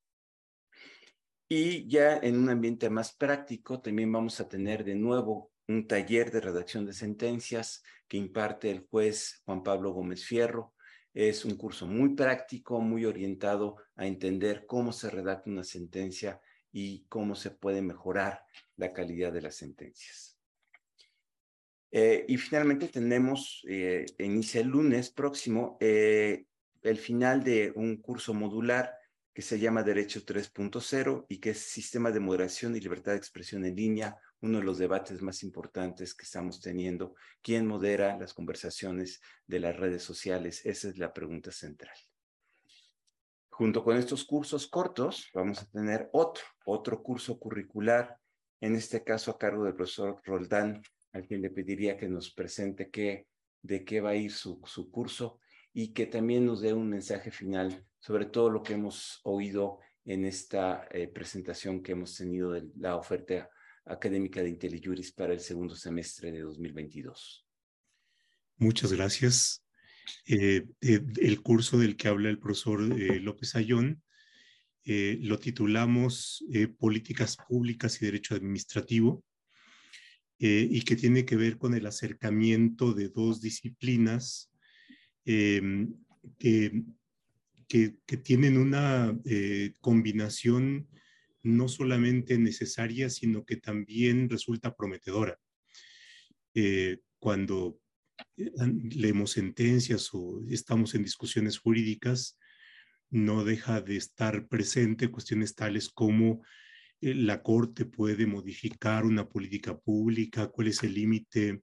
Y 1.47 1.87
ya 1.87 2.17
en 2.17 2.35
un 2.35 2.49
ambiente 2.49 2.89
más 2.89 3.15
práctico, 3.15 3.79
también 3.79 4.11
vamos 4.11 4.39
a 4.41 4.49
tener 4.49 4.83
de 4.83 4.95
nuevo 4.95 5.51
un 5.69 5.87
taller 5.87 6.31
de 6.31 6.41
redacción 6.41 6.85
de 6.85 6.93
sentencias 6.93 7.83
que 8.07 8.17
imparte 8.17 8.71
el 8.71 8.87
juez 8.89 9.41
Juan 9.45 9.61
Pablo 9.61 9.91
Gómez 9.91 10.25
Fierro, 10.25 10.73
es 11.13 11.45
un 11.45 11.55
curso 11.57 11.85
muy 11.85 12.15
práctico, 12.15 12.81
muy 12.81 13.05
orientado 13.05 13.77
a 13.95 14.07
entender 14.07 14.65
cómo 14.65 14.91
se 14.91 15.11
redacta 15.11 15.49
una 15.49 15.63
sentencia 15.63 16.41
y 16.71 17.05
cómo 17.07 17.35
se 17.35 17.51
puede 17.51 17.83
mejorar 17.83 18.43
la 18.77 18.93
calidad 18.93 19.31
de 19.31 19.41
las 19.43 19.55
sentencias. 19.55 20.39
Eh, 21.91 22.25
y 22.27 22.37
finalmente 22.37 22.87
tenemos, 22.87 23.63
eh, 23.67 24.05
inicia 24.17 24.61
el 24.61 24.67
lunes 24.67 25.11
próximo, 25.11 25.77
eh, 25.79 26.45
el 26.81 26.97
final 26.97 27.43
de 27.43 27.73
un 27.75 27.97
curso 27.97 28.33
modular 28.33 28.95
que 29.33 29.41
se 29.43 29.59
llama 29.59 29.83
Derecho 29.83 30.25
3.0 30.25 31.25
y 31.29 31.39
que 31.39 31.51
es 31.51 31.59
Sistema 31.59 32.11
de 32.11 32.19
Moderación 32.19 32.75
y 32.75 32.79
Libertad 32.79 33.11
de 33.13 33.19
Expresión 33.19 33.65
en 33.65 33.75
Línea, 33.75 34.17
uno 34.41 34.59
de 34.59 34.63
los 34.63 34.77
debates 34.77 35.21
más 35.21 35.43
importantes 35.43 36.13
que 36.13 36.23
estamos 36.23 36.61
teniendo. 36.61 37.15
¿Quién 37.41 37.67
modera 37.67 38.17
las 38.17 38.33
conversaciones 38.33 39.21
de 39.47 39.59
las 39.59 39.75
redes 39.75 40.03
sociales? 40.03 40.65
Esa 40.65 40.89
es 40.89 40.97
la 40.97 41.13
pregunta 41.13 41.51
central. 41.51 41.95
Junto 43.49 43.83
con 43.83 43.97
estos 43.97 44.23
cursos 44.23 44.67
cortos, 44.67 45.29
vamos 45.33 45.61
a 45.61 45.65
tener 45.65 46.09
otro, 46.13 46.43
otro 46.65 47.03
curso 47.03 47.37
curricular, 47.37 48.17
en 48.61 48.75
este 48.75 49.03
caso 49.03 49.31
a 49.31 49.37
cargo 49.37 49.65
del 49.65 49.75
profesor 49.75 50.21
Roldán, 50.23 50.81
al 51.11 51.25
quien 51.27 51.41
le 51.41 51.49
pediría 51.49 51.97
que 51.97 52.07
nos 52.07 52.31
presente 52.31 52.89
qué, 52.89 53.27
de 53.61 53.83
qué 53.83 53.99
va 53.99 54.11
a 54.11 54.15
ir 54.15 54.31
su, 54.31 54.61
su 54.65 54.89
curso 54.89 55.39
y 55.73 55.93
que 55.93 56.05
también 56.05 56.45
nos 56.45 56.61
dé 56.61 56.73
un 56.73 56.89
mensaje 56.89 57.31
final 57.31 57.85
sobre 57.99 58.25
todo 58.25 58.49
lo 58.49 58.63
que 58.63 58.73
hemos 58.73 59.19
oído 59.23 59.79
en 60.05 60.25
esta 60.25 60.87
eh, 60.91 61.07
presentación 61.07 61.83
que 61.83 61.91
hemos 61.91 62.15
tenido 62.15 62.51
de 62.51 62.67
la 62.77 62.95
oferta 62.95 63.49
académica 63.89 64.41
de 64.41 64.49
IntelliJuris 64.49 65.11
para 65.11 65.33
el 65.33 65.39
segundo 65.39 65.75
semestre 65.75 66.31
de 66.31 66.41
2022. 66.41 67.45
Muchas 68.57 68.93
gracias. 68.93 69.63
Eh, 70.25 70.65
eh, 70.81 71.01
el 71.17 71.41
curso 71.41 71.77
del 71.77 71.95
que 71.95 72.07
habla 72.07 72.29
el 72.29 72.39
profesor 72.39 72.81
López 72.81 73.55
Ayón 73.55 74.01
lo 74.85 75.37
titulamos 75.37 76.43
Políticas 76.79 77.37
Públicas 77.47 78.01
y 78.01 78.05
Derecho 78.05 78.33
Administrativo 78.33 79.23
y 80.39 80.81
que 80.81 80.95
tiene 80.95 81.25
que 81.25 81.35
ver 81.35 81.59
con 81.59 81.75
el 81.75 81.85
acercamiento 81.85 82.93
de 82.93 83.09
dos 83.09 83.39
disciplinas 83.39 84.51
em, 85.25 85.93
que 86.39 86.85
que, 87.69 88.17
tienen 88.17 88.57
una 88.57 89.17
eh, 89.25 89.73
combinación 89.79 90.87
no 91.43 91.67
solamente 91.67 92.37
necesaria, 92.37 93.09
sino 93.09 93.45
que 93.45 93.57
también 93.57 94.29
resulta 94.29 94.75
prometedora. 94.75 95.39
Eh, 96.53 96.99
cuando 97.19 97.79
eh, 98.37 98.51
leemos 98.91 99.31
sentencias 99.31 100.09
o 100.13 100.43
estamos 100.49 100.95
en 100.95 101.03
discusiones 101.03 101.57
jurídicas, 101.57 102.37
no 103.09 103.43
deja 103.43 103.81
de 103.81 103.95
estar 103.95 104.47
presente 104.47 105.09
cuestiones 105.09 105.55
tales 105.55 105.89
como 105.89 106.43
la 107.01 107.41
Corte 107.41 107.85
puede 107.85 108.25
modificar 108.25 109.05
una 109.05 109.27
política 109.27 109.77
pública, 109.77 110.47
cuál 110.47 110.67
es 110.67 110.83
el 110.83 110.93
límite 110.93 111.61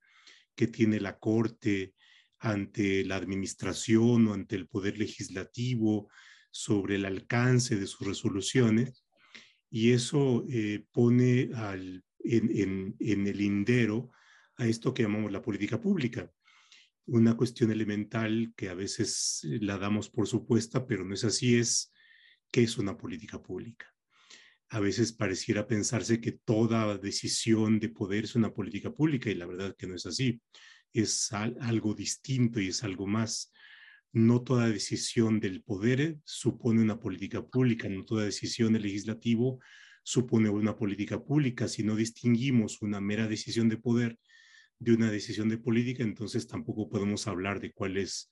que 0.54 0.66
tiene 0.66 0.98
la 0.98 1.18
Corte 1.18 1.94
ante 2.38 3.04
la 3.04 3.16
administración 3.16 4.28
o 4.28 4.34
ante 4.34 4.56
el 4.56 4.66
poder 4.66 4.98
legislativo 4.98 6.10
sobre 6.50 6.96
el 6.96 7.04
alcance 7.04 7.76
de 7.76 7.86
sus 7.86 8.06
resoluciones 8.06 9.05
y 9.76 9.92
eso 9.92 10.46
eh, 10.48 10.86
pone 10.90 11.50
al, 11.54 12.02
en, 12.20 12.96
el 12.98 13.36
lindero 13.36 14.10
a 14.56 14.66
esto 14.66 14.94
que 14.94 15.02
llamamos 15.02 15.30
la 15.30 15.42
política 15.42 15.78
pública. 15.78 16.32
Una 17.04 17.36
cuestión 17.36 17.70
elemental 17.70 18.54
que 18.56 18.70
a 18.70 18.74
veces 18.74 19.40
la 19.42 19.76
damos 19.76 20.08
por 20.08 20.28
supuesta, 20.28 20.86
pero 20.86 21.04
no 21.04 21.12
es 21.12 21.24
así, 21.24 21.58
es 21.58 21.92
qué 22.50 22.62
es 22.62 22.78
una 22.78 22.96
política 22.96 23.42
pública. 23.42 23.92
A 24.70 24.80
veces 24.80 25.12
pareciera 25.12 25.66
pensarse 25.66 26.22
que 26.22 26.32
toda 26.32 26.96
decisión 26.96 27.78
de 27.78 27.90
poder 27.90 28.24
es 28.24 28.34
una 28.34 28.54
política 28.54 28.94
pública 28.94 29.28
y 29.28 29.34
la 29.34 29.44
verdad 29.44 29.76
que 29.76 29.86
no 29.86 29.94
es 29.94 30.06
así 30.06 30.40
es 31.02 31.32
algo 31.32 31.94
distinto 31.94 32.60
y 32.60 32.68
es 32.68 32.82
algo 32.82 33.06
más. 33.06 33.52
No 34.12 34.42
toda 34.42 34.68
decisión 34.68 35.40
del 35.40 35.62
poder 35.62 36.18
supone 36.24 36.80
una 36.80 36.98
política 36.98 37.46
pública, 37.46 37.88
no 37.88 38.04
toda 38.04 38.24
decisión 38.24 38.72
del 38.72 38.82
legislativo 38.82 39.60
supone 40.02 40.48
una 40.48 40.76
política 40.76 41.22
pública. 41.22 41.68
Si 41.68 41.82
no 41.82 41.96
distinguimos 41.96 42.80
una 42.80 43.00
mera 43.00 43.26
decisión 43.26 43.68
de 43.68 43.76
poder 43.76 44.18
de 44.78 44.92
una 44.92 45.10
decisión 45.10 45.48
de 45.48 45.58
política, 45.58 46.02
entonces 46.02 46.46
tampoco 46.46 46.88
podemos 46.88 47.26
hablar 47.26 47.60
de 47.60 47.72
cuáles, 47.72 48.30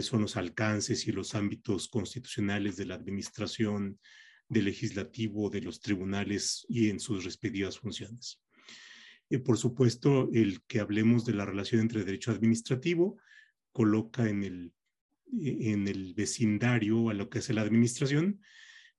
son 0.00 0.22
los 0.22 0.36
alcances 0.36 1.06
y 1.06 1.12
los 1.12 1.34
ámbitos 1.34 1.88
constitucionales 1.88 2.76
de 2.76 2.86
la 2.86 2.94
administración, 2.94 4.00
del 4.48 4.64
legislativo, 4.66 5.50
de 5.50 5.60
los 5.60 5.80
tribunales 5.80 6.64
y 6.68 6.88
en 6.88 7.00
sus 7.00 7.24
respectivas 7.24 7.78
funciones. 7.78 8.40
Eh, 9.28 9.38
por 9.38 9.58
supuesto, 9.58 10.28
el 10.32 10.62
que 10.66 10.80
hablemos 10.80 11.24
de 11.24 11.34
la 11.34 11.44
relación 11.44 11.80
entre 11.80 12.04
derecho 12.04 12.30
administrativo 12.30 13.18
coloca 13.72 14.28
en 14.28 14.44
el, 14.44 14.72
en 15.32 15.88
el 15.88 16.14
vecindario 16.14 17.10
a 17.10 17.14
lo 17.14 17.28
que 17.28 17.38
hace 17.38 17.54
la 17.54 17.62
administración, 17.62 18.40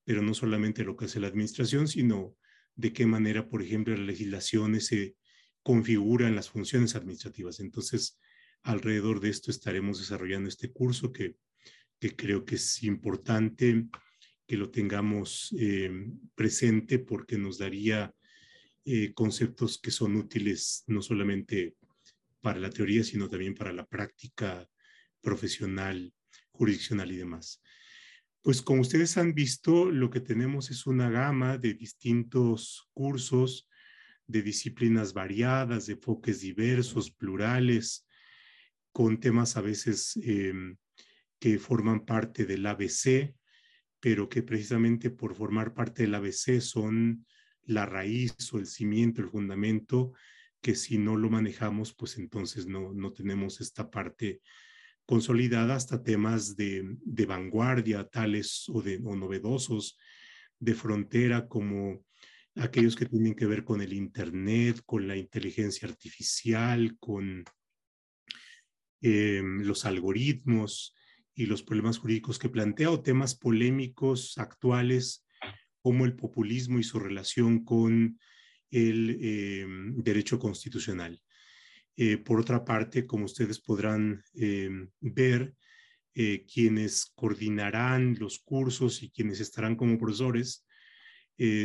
pero 0.04 0.22
no 0.22 0.34
solamente 0.34 0.84
lo 0.84 0.96
que 0.96 1.06
hace 1.06 1.20
la 1.20 1.28
administración, 1.28 1.88
sino 1.88 2.36
de 2.74 2.92
qué 2.92 3.06
manera, 3.06 3.48
por 3.48 3.62
ejemplo, 3.62 3.96
las 3.96 4.06
legislaciones 4.06 4.86
se 4.86 5.16
configuran 5.62 6.36
las 6.36 6.50
funciones 6.50 6.94
administrativas. 6.94 7.60
Entonces, 7.60 8.18
alrededor 8.62 9.20
de 9.20 9.30
esto 9.30 9.50
estaremos 9.50 9.98
desarrollando 9.98 10.48
este 10.48 10.72
curso 10.72 11.12
que, 11.12 11.36
que 11.98 12.14
creo 12.14 12.44
que 12.44 12.54
es 12.54 12.82
importante 12.84 13.86
que 14.46 14.56
lo 14.56 14.70
tengamos 14.70 15.54
eh, 15.58 15.90
presente 16.34 16.98
porque 16.98 17.36
nos 17.36 17.58
daría 17.58 18.14
eh, 18.84 19.12
conceptos 19.12 19.78
que 19.78 19.90
son 19.90 20.16
útiles 20.16 20.84
no 20.86 21.02
solamente 21.02 21.76
para 22.40 22.58
la 22.58 22.70
teoría, 22.70 23.04
sino 23.04 23.28
también 23.28 23.54
para 23.54 23.74
la 23.74 23.84
práctica 23.86 24.66
profesional, 25.20 26.14
jurisdiccional 26.58 27.12
y 27.12 27.16
demás. 27.16 27.62
Pues 28.42 28.62
como 28.62 28.82
ustedes 28.82 29.16
han 29.16 29.34
visto, 29.34 29.90
lo 29.90 30.10
que 30.10 30.20
tenemos 30.20 30.70
es 30.70 30.86
una 30.86 31.08
gama 31.08 31.56
de 31.58 31.74
distintos 31.74 32.88
cursos, 32.92 33.68
de 34.26 34.42
disciplinas 34.42 35.12
variadas, 35.12 35.86
de 35.86 35.94
enfoques 35.94 36.40
diversos, 36.40 37.10
plurales, 37.10 38.06
con 38.92 39.20
temas 39.20 39.56
a 39.56 39.60
veces 39.60 40.18
em, 40.22 40.76
que 41.38 41.58
forman 41.58 42.04
parte 42.04 42.44
del 42.44 42.66
ABC, 42.66 43.34
pero 44.00 44.28
que 44.28 44.42
precisamente 44.42 45.10
por 45.10 45.34
formar 45.34 45.74
parte 45.74 46.02
del 46.02 46.14
ABC 46.14 46.60
son 46.60 47.26
la 47.62 47.86
raíz 47.86 48.34
o 48.52 48.58
el 48.58 48.66
cimiento, 48.66 49.20
el 49.20 49.28
fundamento 49.28 50.12
que 50.60 50.74
si 50.74 50.98
no 50.98 51.16
lo 51.16 51.30
manejamos, 51.30 51.94
pues 51.94 52.18
entonces 52.18 52.66
no, 52.66 52.92
no 52.92 53.12
tenemos 53.12 53.60
esta 53.60 53.90
parte 53.90 54.40
consolidada 55.08 55.74
hasta 55.74 56.02
temas 56.02 56.54
de, 56.54 56.84
vanguardia, 57.26 58.04
tales 58.04 58.68
o, 58.68 58.82
de, 58.82 59.00
o 59.02 59.16
novedosos, 59.16 59.98
de 60.60 60.74
frontera, 60.74 61.48
como 61.48 62.04
aquellos 62.56 62.94
que 62.94 63.06
tienen 63.06 63.34
que 63.34 63.46
ver 63.46 63.64
con 63.64 63.80
el 63.80 63.94
Internet, 63.94 64.82
con 64.84 65.08
la 65.08 65.16
inteligencia 65.16 65.88
artificial, 65.88 66.98
con 67.00 67.42
eh, 69.00 69.40
los 69.42 69.86
algoritmos 69.86 70.94
y 71.34 71.46
los 71.46 71.62
problemas 71.62 71.96
jurídicos 71.96 72.38
que 72.38 72.50
plantea, 72.50 72.90
o 72.90 73.00
temas 73.00 73.34
polémicos 73.34 74.36
actuales 74.36 75.24
como 75.80 76.04
el 76.04 76.16
populismo 76.16 76.80
y 76.80 76.82
su 76.82 76.98
relación 76.98 77.64
con 77.64 78.20
el 78.70 79.18
eh, 79.22 79.66
derecho 79.94 80.38
constitucional. 80.38 81.18
Eh, 82.00 82.16
por 82.16 82.38
otra 82.38 82.64
parte, 82.64 83.06
como 83.06 83.24
ustedes 83.24 83.58
podrán 83.60 84.22
ver, 85.00 85.54
quienes 86.52 87.12
coordinarán 87.14 88.16
los 88.18 88.38
cursos 88.38 89.02
y 89.02 89.10
quienes 89.10 89.40
estarán 89.40 89.76
como 89.76 89.98
profesores 89.98 90.64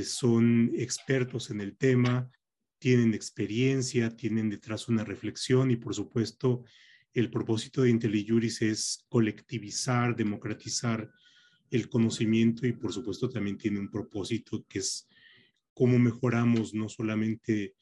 son 0.03 0.71
expertos 0.75 1.49
en 1.49 1.61
el 1.61 1.75
tema, 1.75 2.29
tienen 2.83 3.13
experiencia, 3.13 4.09
tienen 4.09 4.49
detrás 4.49 4.89
una 4.89 5.05
reflexión 5.05 5.71
y 5.71 5.77
por 5.77 5.95
supuesto 5.95 6.65
el 7.13 7.29
propósito 7.29 7.83
de 7.83 7.91
IntelliJuris 7.91 8.61
es 8.61 9.05
colectivizar, 9.07 10.15
democratizar 10.15 11.09
el 11.69 11.87
conocimiento 11.87 12.67
y 12.67 12.73
por 12.73 12.91
supuesto 12.91 13.29
también 13.29 13.57
tiene 13.57 13.79
un 13.79 13.89
propósito 13.89 14.65
que 14.67 14.79
es 14.79 15.07
cómo 15.73 15.97
mejoramos 15.97 16.73
no 16.73 16.89
solamente 16.89 17.75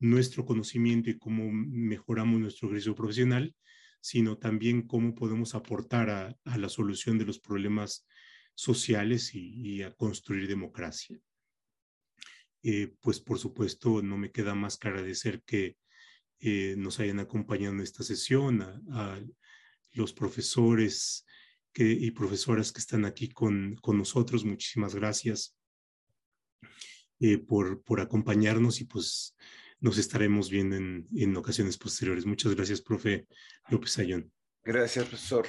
nuestro 0.00 0.44
conocimiento 0.44 1.10
y 1.10 1.18
cómo 1.18 1.50
mejoramos 1.50 2.40
nuestro 2.40 2.68
ejercicio 2.68 2.94
profesional, 2.94 3.54
sino 4.00 4.38
también 4.38 4.86
cómo 4.86 5.14
podemos 5.14 5.54
aportar 5.54 6.10
a, 6.10 6.56
la 6.56 6.68
solución 6.68 7.18
de 7.18 7.26
los 7.26 7.38
problemas 7.40 8.06
sociales 8.54 9.34
y, 9.34 9.82
a 9.82 9.92
construir 9.92 10.48
democracia. 10.48 11.18
Eh, 12.62 12.94
pues 13.00 13.20
por 13.20 13.38
supuesto 13.38 14.02
no 14.02 14.16
me 14.16 14.32
queda 14.32 14.54
más 14.54 14.76
que 14.76 14.88
agradecer 14.88 15.42
que 15.42 15.76
eh, 16.40 16.74
nos 16.76 16.98
hayan 17.00 17.20
acompañado 17.20 17.74
en 17.74 17.80
esta 17.80 18.02
sesión, 18.02 18.62
a, 18.62 19.20
los 19.92 20.12
profesores 20.12 21.24
y 21.74 22.10
profesoras 22.10 22.72
que 22.72 22.80
están 22.80 23.04
aquí 23.04 23.30
con, 23.30 23.74
con 23.76 23.98
nosotros. 23.98 24.44
Muchísimas 24.44 24.94
gracias 24.94 25.58
eh, 27.20 27.38
por, 27.38 27.82
por 27.82 28.00
acompañarnos 28.00 28.80
y 28.80 28.84
pues 28.84 29.34
nos 29.80 29.98
estaremos 29.98 30.50
viendo 30.50 30.76
en, 30.76 31.36
ocasiones 31.36 31.78
posteriores. 31.78 32.26
Muchas 32.26 32.54
gracias, 32.54 32.80
profe 32.80 33.26
López 33.68 33.98
Ayón. 33.98 34.32
Gracias, 34.64 35.06
profesor 35.06 35.46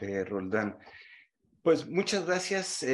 eh, 0.00 0.24
Roldán. 0.24 0.76
Pues 1.62 1.88
muchas 1.88 2.26
gracias. 2.26 2.84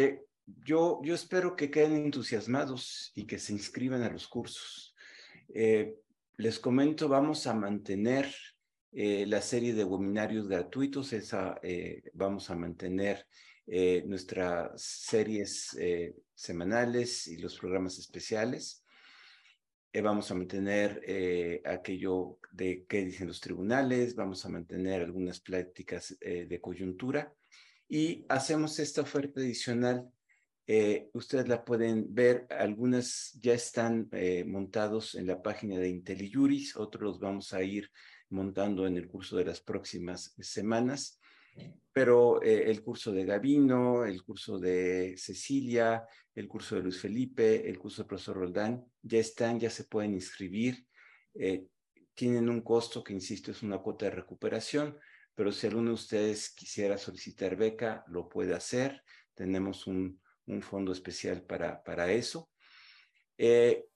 yo, 0.64 1.00
yo 1.02 1.14
espero 1.14 1.56
que 1.56 1.70
queden 1.70 1.96
entusiasmados 1.96 3.12
y 3.14 3.26
que 3.26 3.38
se 3.38 3.52
inscriban 3.52 4.02
a 4.02 4.10
los 4.10 4.28
cursos. 4.28 4.94
Les 6.38 6.58
comento, 6.60 7.08
vamos 7.08 7.48
a 7.48 7.54
mantener 7.54 8.32
eh, 8.92 9.26
la 9.26 9.42
serie 9.42 9.74
de 9.74 9.84
webinarios 9.84 10.48
gratuitos, 10.48 11.12
esa, 11.12 11.58
eh, 11.62 12.02
vamos 12.14 12.48
a 12.48 12.54
mantener 12.54 13.26
eh, 13.66 14.02
nuestras 14.06 14.80
series 14.80 15.76
semanales 16.34 17.26
y 17.26 17.36
los 17.36 17.58
programas 17.58 17.98
especiales. 17.98 18.84
Vamos 19.94 20.30
a 20.30 20.34
mantener 20.34 21.62
aquello 21.64 22.38
de 22.52 22.84
qué 22.88 23.04
dicen 23.04 23.28
los 23.28 23.40
tribunales, 23.40 24.14
vamos 24.14 24.44
a 24.44 24.48
mantener 24.48 25.02
algunas 25.02 25.40
pláticas 25.40 26.16
de 26.20 26.60
coyuntura 26.60 27.34
y 27.88 28.26
hacemos 28.28 28.78
esta 28.78 29.00
oferta 29.00 29.40
adicional. 29.40 30.08
Eh, 30.66 31.08
ustedes 31.14 31.48
la 31.48 31.64
pueden 31.64 32.14
ver, 32.14 32.46
algunas 32.50 33.32
ya 33.40 33.54
están 33.54 34.08
eh, 34.12 34.44
montados 34.44 35.14
en 35.14 35.26
la 35.26 35.40
página 35.40 35.78
de 35.78 35.88
IntelliJuris, 35.88 36.76
otros 36.76 37.02
los 37.02 37.20
vamos 37.20 37.54
a 37.54 37.62
ir 37.62 37.90
montando 38.28 38.86
en 38.86 38.98
el 38.98 39.08
curso 39.08 39.38
de 39.38 39.46
las 39.46 39.62
próximas 39.62 40.34
semanas, 40.38 41.17
pero 41.92 42.42
eh, 42.42 42.70
el 42.70 42.82
curso 42.82 43.12
de 43.12 43.24
Gavino, 43.24 44.04
el 44.04 44.22
curso 44.22 44.58
de 44.58 45.14
Cecilia, 45.16 46.04
el 46.34 46.46
curso 46.46 46.76
de 46.76 46.82
Luis 46.82 47.00
Felipe, 47.00 47.68
el 47.68 47.78
curso 47.78 48.02
del 48.02 48.08
profesor 48.08 48.36
Roldán, 48.36 48.84
ya 49.02 49.18
están, 49.18 49.58
ya 49.58 49.70
se 49.70 49.84
pueden 49.84 50.14
inscribir, 50.14 50.86
tienen 52.14 52.48
un 52.48 52.62
costo 52.62 53.04
que, 53.04 53.12
insisto, 53.12 53.52
es 53.52 53.62
una 53.62 53.78
cuota 53.78 54.06
de 54.06 54.10
recuperación, 54.10 54.98
pero 55.36 55.52
si 55.52 55.68
alguno 55.68 55.90
de 55.90 55.94
ustedes 55.94 56.50
quisiera 56.50 56.98
solicitar 56.98 57.54
beca, 57.54 58.04
lo 58.08 58.28
puede 58.28 58.56
hacer. 58.56 59.04
Tenemos 59.36 59.86
un, 59.86 60.20
un 60.46 60.62
fondo 60.62 60.90
especial 60.90 61.42
para, 61.42 61.80
para 61.84 62.10
eso. 62.10 62.50
Eh, 63.36 63.86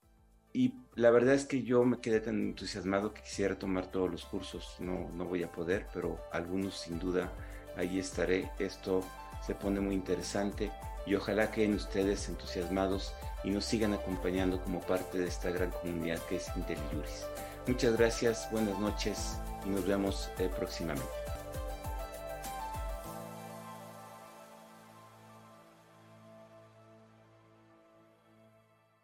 y 0.53 0.73
la 0.95 1.11
verdad 1.11 1.35
es 1.35 1.47
que 1.47 1.65
yo 1.65 1.85
me 1.85 2.01
quedé 2.01 2.21
tan 2.21 2.41
entusiasmado 2.41 3.13
que 3.13 3.23
quisiera 3.23 3.59
tomar 3.59 3.91
todos 3.91 4.09
los 4.09 4.25
cursos. 4.25 4.77
No, 4.79 5.11
no 5.11 5.25
voy 5.25 5.43
a 5.43 5.51
poder, 5.51 5.89
pero 5.93 6.21
algunos 6.31 6.79
sin 6.79 7.01
duda 7.01 7.33
ahí 7.77 7.99
estaré. 7.99 8.51
Esto 8.59 9.03
se 9.45 9.55
pone 9.55 9.81
muy 9.81 9.95
interesante 9.95 10.71
y 11.07 11.15
ojalá 11.15 11.51
queden 11.51 11.75
ustedes 11.75 12.29
entusiasmados 12.29 13.13
y 13.45 13.51
nos 13.51 13.65
sigan 13.65 13.93
acompañando 13.93 14.61
como 14.63 14.81
parte 14.81 15.19
de 15.19 15.27
esta 15.27 15.51
gran 15.51 15.71
comunidad 15.71 16.19
que 16.29 16.37
es 16.37 16.47
IntelliJuris. 16.57 17.27
Muchas 17.67 17.97
gracias, 17.97 18.49
buenas 18.51 18.79
noches 18.79 19.37
y 19.67 19.71
nos 19.71 19.87
vemos 19.87 20.31
eh, 20.39 20.51
próximamente. 20.57 21.22